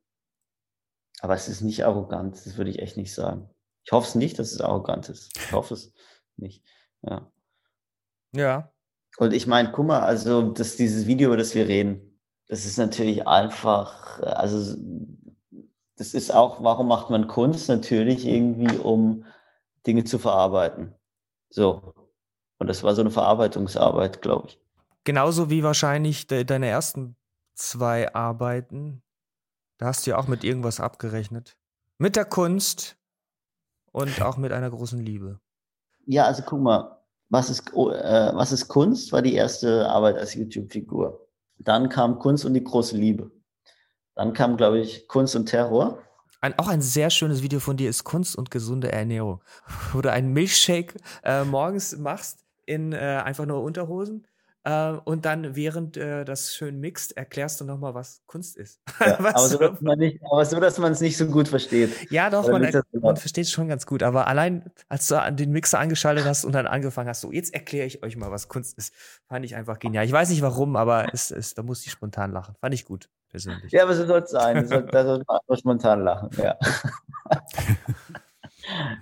Aber 1.21 1.35
es 1.35 1.49
ist 1.49 1.63
nicht 1.63 1.85
arrogant, 1.85 2.35
das 2.35 2.57
würde 2.57 2.71
ich 2.71 2.81
echt 2.81 2.97
nicht 2.97 3.15
sagen. 3.15 3.49
Ich 3.85 3.93
hoffe 3.93 4.09
es 4.09 4.15
nicht, 4.15 4.39
dass 4.39 4.53
es 4.53 4.61
arrogant 4.61 5.09
ist. 5.09 5.37
Ich 5.37 5.53
hoffe 5.53 5.75
es 5.75 5.93
nicht. 6.37 6.65
Ja. 7.03 7.31
Ja. 8.33 8.73
Und 9.17 9.33
ich 9.33 9.47
meine, 9.47 9.73
guck 9.73 9.87
mal, 9.87 10.01
also 10.01 10.51
das, 10.53 10.77
dieses 10.77 11.07
Video, 11.07 11.29
über 11.29 11.37
das 11.37 11.55
wir 11.55 11.67
reden, 11.67 12.21
das 12.49 12.67
ist 12.67 12.79
natürlich 12.79 13.27
einfach, 13.27 14.21
also 14.21 14.77
das 15.97 16.15
ist 16.15 16.33
auch, 16.33 16.63
warum 16.63 16.89
macht 16.89 17.11
man 17.11 17.27
Kunst? 17.27 17.69
Natürlich 17.69 18.27
irgendwie, 18.27 18.77
um 18.77 19.25
Dinge 19.87 20.05
zu 20.05 20.19
verarbeiten. 20.19 20.95
So. 21.51 21.95
Und 22.59 22.67
das 22.69 22.83
war 22.83 22.95
so 22.95 23.01
eine 23.01 23.11
Verarbeitungsarbeit, 23.11 24.21
glaube 24.21 24.49
ich. 24.49 24.61
Genauso 25.05 25.49
wie 25.49 25.63
wahrscheinlich 25.63 26.27
de 26.27 26.45
deine 26.45 26.67
ersten 26.67 27.17
zwei 27.55 28.13
Arbeiten. 28.15 29.03
Da 29.79 29.87
hast 29.87 30.07
du 30.07 30.11
ja 30.11 30.19
auch 30.19 30.29
mit 30.29 30.45
irgendwas 30.45 30.81
abgerechnet. 30.81 31.57
Mit 31.99 32.17
der 32.17 32.25
Kunst 32.25 32.97
und 33.93 34.21
auch 34.23 34.37
mit 34.37 34.53
einer 34.53 34.71
großen 34.71 35.01
Liebe. 35.01 35.41
Ja, 36.07 36.25
also 36.25 36.43
guck 36.43 36.61
mal, 36.61 36.99
was 37.29 37.51
ist, 37.51 37.73
oh, 37.75 37.91
äh, 37.91 38.33
was 38.35 38.53
ist 38.53 38.69
Kunst? 38.69 39.13
War 39.13 39.23
die 39.23 39.35
erste 39.35 39.89
Arbeit 39.89 40.17
als 40.17 40.35
YouTube-Figur. 40.35 41.27
Dann 41.59 41.89
kam 41.89 42.19
Kunst 42.19 42.45
und 42.45 42.55
die 42.55 42.65
große 42.65 42.97
Liebe. 42.97 43.31
Dann 44.15 44.33
kam, 44.33 44.57
glaube 44.57 44.81
ich, 44.81 45.07
Kunst 45.07 45.37
und 45.37 45.47
Terror. 45.47 45.99
Ein, 46.41 46.59
auch 46.59 46.69
ein 46.69 46.81
sehr 46.81 47.11
schönes 47.11 47.43
Video 47.43 47.61
von 47.61 47.77
dir 47.77 47.91
ist 47.91 48.05
Kunst 48.05 48.37
und 48.37 48.51
gesunde 48.51 48.93
Ernährung, 48.93 49.43
wo 49.93 50.01
du 50.01 50.11
einen 50.11 50.33
Milchshake 50.33 50.95
äh, 51.23 51.45
morgens 51.45 51.97
machst 51.97 52.48
in 52.69 52.93
äh, 52.93 53.23
einfach 53.25 53.47
nur 53.47 53.63
Unterhosen 53.63 54.27
äh, 54.69 54.93
und 55.05 55.25
dann, 55.25 55.57
während 55.57 55.97
äh, 55.97 56.25
das 56.25 56.55
schön 56.55 56.79
mixt, 56.79 57.17
erklärst 57.17 57.61
du 57.61 57.65
nochmal, 57.65 57.95
was 57.95 58.23
Kunst 58.27 58.57
ist. 58.57 58.81
Ja, 59.01 59.17
was 59.21 59.35
aber, 59.35 59.49
so, 59.49 59.59
dass 59.59 59.81
man 59.81 59.99
nicht, 59.99 60.21
aber 60.31 60.45
so, 60.45 60.61
dass 60.61 60.79
man 60.79 60.93
es 60.93 61.01
nicht 61.01 61.17
so 61.17 61.27
gut 61.27 61.49
versteht. 61.49 62.11
Ja, 62.11 62.29
doch, 62.29 62.47
man, 62.49 62.69
man 63.01 63.17
versteht 63.17 63.45
es 63.45 63.51
schon 63.51 63.69
ganz 63.69 63.87
gut. 63.87 64.03
Aber 64.03 64.27
allein, 64.27 64.71
als 64.89 65.07
du 65.07 65.21
an 65.21 65.37
den 65.37 65.53
Mixer 65.53 65.79
angeschaltet 65.79 66.27
hast 66.27 66.45
und 66.45 66.53
dann 66.53 66.67
angefangen 66.67 67.09
hast, 67.09 67.21
so, 67.21 67.33
jetzt 67.33 67.55
erkläre 67.55 67.87
ich 67.87 68.03
euch 68.03 68.17
mal, 68.17 68.31
was 68.31 68.49
Kunst 68.49 68.77
ist, 68.77 68.93
fand 69.29 69.45
ich 69.45 69.55
einfach 69.55 69.79
genial. 69.79 70.05
Ich 70.05 70.13
weiß 70.13 70.29
nicht 70.31 70.43
warum, 70.43 70.77
aber 70.77 71.15
es, 71.15 71.31
es, 71.31 71.55
da 71.55 71.63
musste 71.63 71.87
ich 71.87 71.93
spontan 71.93 72.33
lachen. 72.33 72.57
Fand 72.61 72.75
ich 72.75 72.85
gut, 72.85 73.09
persönlich. 73.31 73.73
Ja, 73.73 73.85
aber 73.85 73.95
so 73.95 74.05
soll 74.05 74.21
es 74.21 74.31
sein. 74.31 74.67
So, 74.67 74.81
da 74.81 75.05
soll 75.05 75.23
man 75.27 75.59
spontan 75.59 76.03
lachen, 76.03 76.31
ja. 76.37 76.59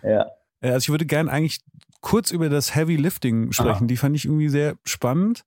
ja. 0.02 0.30
Also 0.60 0.78
ich 0.78 0.88
würde 0.90 1.06
gerne 1.06 1.30
eigentlich 1.30 1.60
kurz 2.06 2.30
über 2.30 2.48
das 2.48 2.72
Heavy 2.76 2.94
Lifting 2.94 3.50
sprechen. 3.50 3.68
Aha. 3.70 3.86
Die 3.86 3.96
fand 3.96 4.14
ich 4.14 4.26
irgendwie 4.26 4.48
sehr 4.48 4.78
spannend. 4.84 5.44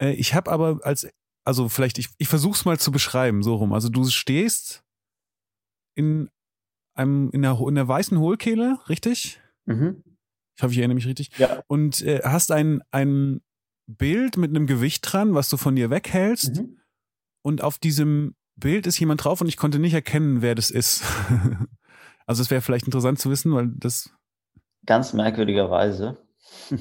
Äh, 0.00 0.14
Ich 0.14 0.34
habe 0.34 0.50
aber 0.50 0.80
als, 0.82 1.06
also 1.44 1.68
vielleicht, 1.68 1.98
ich, 1.98 2.08
ich 2.16 2.26
versuche 2.26 2.54
es 2.54 2.64
mal 2.64 2.78
zu 2.78 2.90
beschreiben, 2.90 3.42
so 3.42 3.56
rum. 3.56 3.74
Also 3.74 3.90
du 3.90 4.06
stehst 4.06 4.82
in 5.94 6.30
einem, 6.94 7.28
in 7.32 7.42
der, 7.42 7.60
in 7.68 7.74
der 7.74 7.86
weißen 7.86 8.18
Hohlkehle, 8.18 8.78
richtig? 8.88 9.42
Mhm. 9.66 10.02
Ich 10.56 10.62
hoffe, 10.62 10.72
ich 10.72 10.78
erinnere 10.78 10.94
mich 10.94 11.06
richtig. 11.06 11.36
Ja. 11.36 11.62
Und 11.66 12.00
äh, 12.00 12.22
hast 12.24 12.50
ein, 12.50 12.80
ein 12.92 13.42
Bild 13.86 14.38
mit 14.38 14.48
einem 14.48 14.66
Gewicht 14.66 15.02
dran, 15.02 15.34
was 15.34 15.50
du 15.50 15.58
von 15.58 15.76
dir 15.76 15.90
weghältst. 15.90 16.62
Mhm. 16.62 16.78
Und 17.42 17.60
auf 17.60 17.78
diesem 17.78 18.36
Bild 18.56 18.86
ist 18.86 18.98
jemand 18.98 19.22
drauf 19.22 19.42
und 19.42 19.48
ich 19.48 19.58
konnte 19.58 19.78
nicht 19.78 19.92
erkennen, 19.92 20.40
wer 20.40 20.54
das 20.54 20.70
ist. 20.70 21.02
also 22.26 22.40
es 22.40 22.50
wäre 22.50 22.62
vielleicht 22.62 22.86
interessant 22.86 23.18
zu 23.18 23.28
wissen, 23.28 23.52
weil 23.52 23.68
das 23.68 24.14
Ganz 24.86 25.12
merkwürdigerweise. 25.12 26.18
äh, 26.70 26.78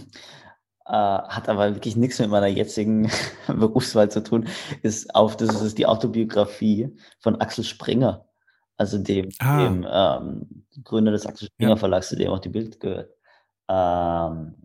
hat 0.85 1.49
aber 1.49 1.73
wirklich 1.75 1.95
nichts 1.95 2.19
mit 2.19 2.29
meiner 2.29 2.47
jetzigen 2.47 3.09
Berufswahl 3.47 4.09
zu 4.09 4.23
tun. 4.23 4.47
Ist 4.81 5.13
auf, 5.15 5.37
das 5.37 5.61
ist 5.61 5.77
die 5.77 5.85
Autobiografie 5.85 6.95
von 7.19 7.39
Axel 7.41 7.63
Springer, 7.63 8.25
also 8.77 8.97
dem, 8.97 9.29
Ah. 9.39 9.63
dem 9.63 9.85
ähm, 9.89 10.65
Gründer 10.83 11.11
des 11.11 11.25
Axel 11.25 11.47
Springer 11.47 11.71
Ja. 11.71 11.75
Verlags, 11.75 12.09
zu 12.09 12.15
dem 12.15 12.31
auch 12.31 12.39
die 12.39 12.49
Bild 12.49 12.79
gehört. 12.79 13.11
Ähm, 13.67 14.55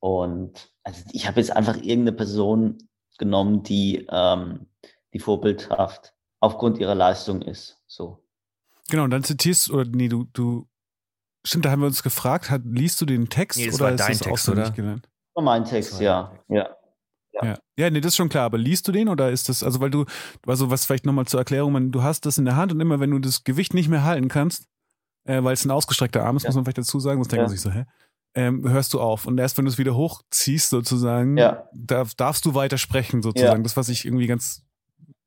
und 0.00 0.70
also 0.84 1.02
ich 1.12 1.26
habe 1.28 1.40
jetzt 1.40 1.54
einfach 1.54 1.76
irgendeine 1.76 2.12
Person 2.12 2.78
genommen, 3.18 3.62
die, 3.62 4.06
ähm, 4.10 4.66
die 5.12 5.18
vorbildhaft 5.18 6.14
aufgrund 6.40 6.78
ihrer 6.78 6.94
Leistung 6.94 7.42
ist. 7.42 7.78
So. 7.86 8.22
Genau, 8.90 9.04
und 9.04 9.10
dann 9.10 9.24
zitierst 9.24 9.70
oder 9.70 9.84
nee, 9.84 10.08
du, 10.08 10.24
du, 10.32 10.66
stimmt, 11.44 11.64
da 11.64 11.70
haben 11.70 11.80
wir 11.80 11.86
uns 11.86 12.02
gefragt, 12.02 12.50
hat, 12.50 12.62
liest 12.64 13.00
du 13.00 13.06
den 13.06 13.28
Text 13.28 13.58
Nee, 13.58 13.66
das 13.66 13.74
oder 13.76 13.84
war 13.86 13.90
ist 13.92 14.00
dein 14.00 14.08
das 14.08 14.18
Text, 14.18 14.32
auswendig 14.48 14.64
oder? 14.66 14.74
gelernt? 14.76 15.08
war 15.34 15.44
mein 15.44 15.64
Text, 15.64 15.94
war 15.94 16.02
ja. 16.02 16.22
Text. 16.24 16.44
Ja. 16.48 16.56
Ja. 17.32 17.44
Ja. 17.44 17.58
ja, 17.76 17.90
nee, 17.90 18.00
das 18.00 18.12
ist 18.12 18.16
schon 18.16 18.28
klar, 18.30 18.44
aber 18.46 18.58
liest 18.58 18.88
du 18.88 18.92
den 18.92 19.08
oder 19.08 19.30
ist 19.30 19.48
das, 19.48 19.62
also 19.62 19.78
weil 19.78 19.90
du, 19.90 20.06
also 20.44 20.70
was 20.70 20.84
vielleicht 20.86 21.06
nochmal 21.06 21.26
zur 21.26 21.38
Erklärung, 21.38 21.72
man, 21.72 21.92
du 21.92 22.02
hast 22.02 22.26
das 22.26 22.36
in 22.36 22.44
der 22.44 22.56
Hand 22.56 22.72
und 22.72 22.80
immer 22.80 22.98
wenn 22.98 23.12
du 23.12 23.20
das 23.20 23.44
Gewicht 23.44 23.74
nicht 23.74 23.88
mehr 23.88 24.02
halten 24.02 24.26
kannst, 24.28 24.64
äh, 25.24 25.42
weil 25.44 25.52
es 25.52 25.64
ein 25.64 25.70
ausgestreckter 25.70 26.24
Arm 26.24 26.36
ist, 26.36 26.42
Ja. 26.42 26.48
muss 26.48 26.56
man 26.56 26.64
vielleicht 26.64 26.78
dazu 26.78 26.98
sagen, 26.98 27.18
sonst 27.18 27.30
denkt 27.30 27.42
Ja. 27.42 27.44
man 27.44 27.50
sich 27.50 27.60
so, 27.60 27.70
hä? 27.70 27.84
Ähm, 28.34 28.68
hörst 28.68 28.92
du 28.92 29.00
auf. 29.00 29.26
Und 29.26 29.38
erst 29.38 29.56
wenn 29.56 29.64
du 29.66 29.70
es 29.70 29.78
wieder 29.78 29.94
hochziehst, 29.94 30.70
sozusagen, 30.70 31.36
Ja. 31.36 31.68
darf, 31.72 32.14
darfst 32.14 32.44
du 32.44 32.54
weiter 32.54 32.76
sprechen, 32.78 33.22
sozusagen. 33.22 33.62
Das, 33.62 33.76
was 33.76 33.88
ich 33.88 34.04
irgendwie 34.04 34.26
ganz, 34.26 34.64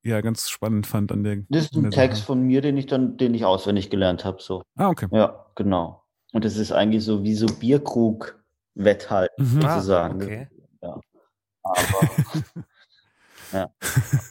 ja, 0.03 0.19
ganz 0.19 0.49
spannend 0.49 0.87
fand 0.87 1.11
an 1.13 1.23
der. 1.23 1.37
Das 1.49 1.63
ist 1.65 1.75
ein 1.75 1.91
Text 1.91 2.17
Sache. 2.19 2.27
von 2.27 2.41
mir, 2.41 2.61
den 2.61 2.75
ich 2.75 2.87
dann, 2.87 3.15
den 3.17 3.33
ich 3.33 3.45
auswendig 3.45 3.89
gelernt 3.89 4.25
habe. 4.25 4.37
So. 4.41 4.63
Ah, 4.75 4.89
okay. 4.89 5.07
Ja, 5.11 5.45
genau. 5.55 6.00
Und 6.31 6.45
das 6.45 6.55
ist 6.57 6.71
eigentlich 6.71 7.03
so 7.03 7.23
wie 7.23 7.35
so 7.35 7.45
Bierkrug-Wetthalten 7.47 9.55
Mhm. 9.57 9.65
Ah, 9.65 9.73
sozusagen. 9.75 10.23
okay. 10.23 10.47
Aber 11.63 11.63
ja, 13.53 13.69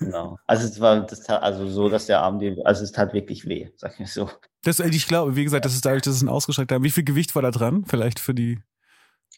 genau. 0.01 0.39
Also 0.47 0.67
es 0.67 0.81
war 0.81 1.01
das 1.07 1.21
tat, 1.23 1.43
also 1.43 1.69
so, 1.69 1.89
dass 1.89 2.07
der 2.07 2.21
Arm 2.23 2.39
dir, 2.41 2.57
also 2.65 2.83
es 2.83 2.91
tat 2.93 3.13
wirklich 3.13 3.47
weh, 3.47 3.69
sag 3.77 4.01
ich 4.01 4.13
so. 4.13 4.29
Das, 4.63 4.81
äh, 4.81 4.89
ich 4.89 5.07
glaube, 5.07 5.37
wie 5.37 5.45
gesagt, 5.45 5.65
das 5.65 5.75
ist 5.75 5.85
dadurch, 5.85 6.03
dass 6.03 6.17
es 6.17 6.23
ein 6.23 6.29
ausgestreckter 6.29 6.77
Arm. 6.77 6.83
Wie 6.83 6.91
viel 6.91 7.05
Gewicht 7.05 7.35
war 7.37 7.43
da 7.43 7.51
dran? 7.53 7.85
Vielleicht 7.87 8.19
für 8.19 8.35
die, 8.35 8.61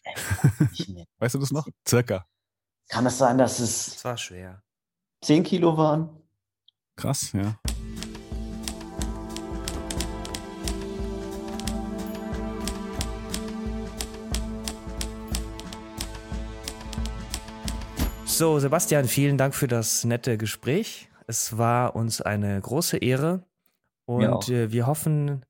weißt 1.19 1.35
du 1.35 1.39
das 1.39 1.51
noch? 1.51 1.67
Circa. 1.87 2.25
kann 2.89 3.05
es 3.05 3.17
sein, 3.17 3.37
dass 3.37 3.59
es 3.59 3.93
Das 3.93 4.05
war 4.05 4.17
schwer. 4.17 4.63
10 5.21 5.43
Kilo 5.43 5.77
waren? 5.77 6.09
Krass, 6.95 7.31
ja. 7.33 7.55
So, 18.35 18.57
Sebastian, 18.57 19.05
vielen 19.05 19.37
Dank 19.37 19.53
für 19.53 19.67
das 19.67 20.05
nette 20.05 20.39
Gespräch. 20.39 21.07
Es 21.27 21.59
war 21.59 21.95
uns 21.95 22.19
eine 22.19 22.59
große 22.59 22.97
Ehre 22.97 23.43
und 24.05 24.49
äh, 24.49 24.71
wir 24.71 24.87
hoffen, 24.87 25.45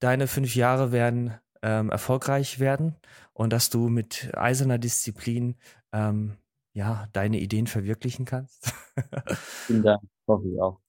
deine 0.00 0.26
fünf 0.26 0.56
Jahre 0.56 0.92
werden 0.92 1.34
ähm, 1.60 1.90
erfolgreich 1.90 2.58
werden 2.58 2.96
und 3.34 3.52
dass 3.52 3.68
du 3.68 3.90
mit 3.90 4.30
eiserner 4.34 4.78
Disziplin 4.78 5.56
ähm, 5.92 6.38
ja 6.72 7.06
deine 7.12 7.38
Ideen 7.38 7.66
verwirklichen 7.66 8.24
kannst. 8.24 8.72
Vielen 9.66 9.82
Dank. 9.82 10.02
Hoffe 10.26 10.48
ich 10.48 10.58
auch. 10.58 10.80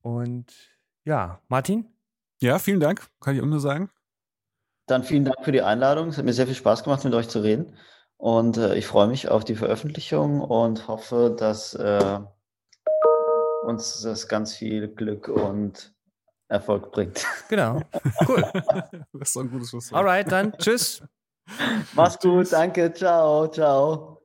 und 0.00 0.50
ja, 1.04 1.42
Martin, 1.48 1.84
Ja, 2.40 2.58
vielen 2.58 2.80
Dank, 2.80 3.06
kann 3.20 3.36
ich 3.36 3.42
auch 3.42 3.46
nur 3.46 3.60
sagen. 3.60 3.90
Dann 4.86 5.04
vielen 5.04 5.26
Dank 5.26 5.44
für 5.44 5.52
die 5.52 5.60
Einladung. 5.60 6.08
Es 6.08 6.16
hat 6.16 6.24
mir 6.24 6.32
sehr 6.32 6.46
viel 6.46 6.54
Spaß 6.54 6.84
gemacht, 6.84 7.04
mit 7.04 7.12
euch 7.12 7.28
zu 7.28 7.40
reden. 7.40 7.76
Und 8.18 8.56
äh, 8.56 8.74
ich 8.76 8.86
freue 8.86 9.08
mich 9.08 9.28
auf 9.28 9.44
die 9.44 9.54
Veröffentlichung 9.54 10.40
und 10.40 10.88
hoffe, 10.88 11.34
dass 11.36 11.74
äh, 11.74 12.20
uns 13.64 14.00
das 14.02 14.28
ganz 14.28 14.54
viel 14.54 14.88
Glück 14.88 15.28
und 15.28 15.94
Erfolg 16.48 16.92
bringt. 16.92 17.26
genau, 17.48 17.82
cool. 18.28 18.44
das 19.12 19.28
ist 19.28 19.36
doch 19.36 19.42
ein 19.42 19.50
gutes 19.50 19.70
Schlusswort. 19.70 19.98
Alright, 19.98 20.30
dann 20.30 20.52
tschüss. 20.58 21.02
Mach's 21.94 22.18
gut, 22.18 22.52
danke, 22.52 22.92
ciao, 22.92 23.48
ciao. 23.48 24.15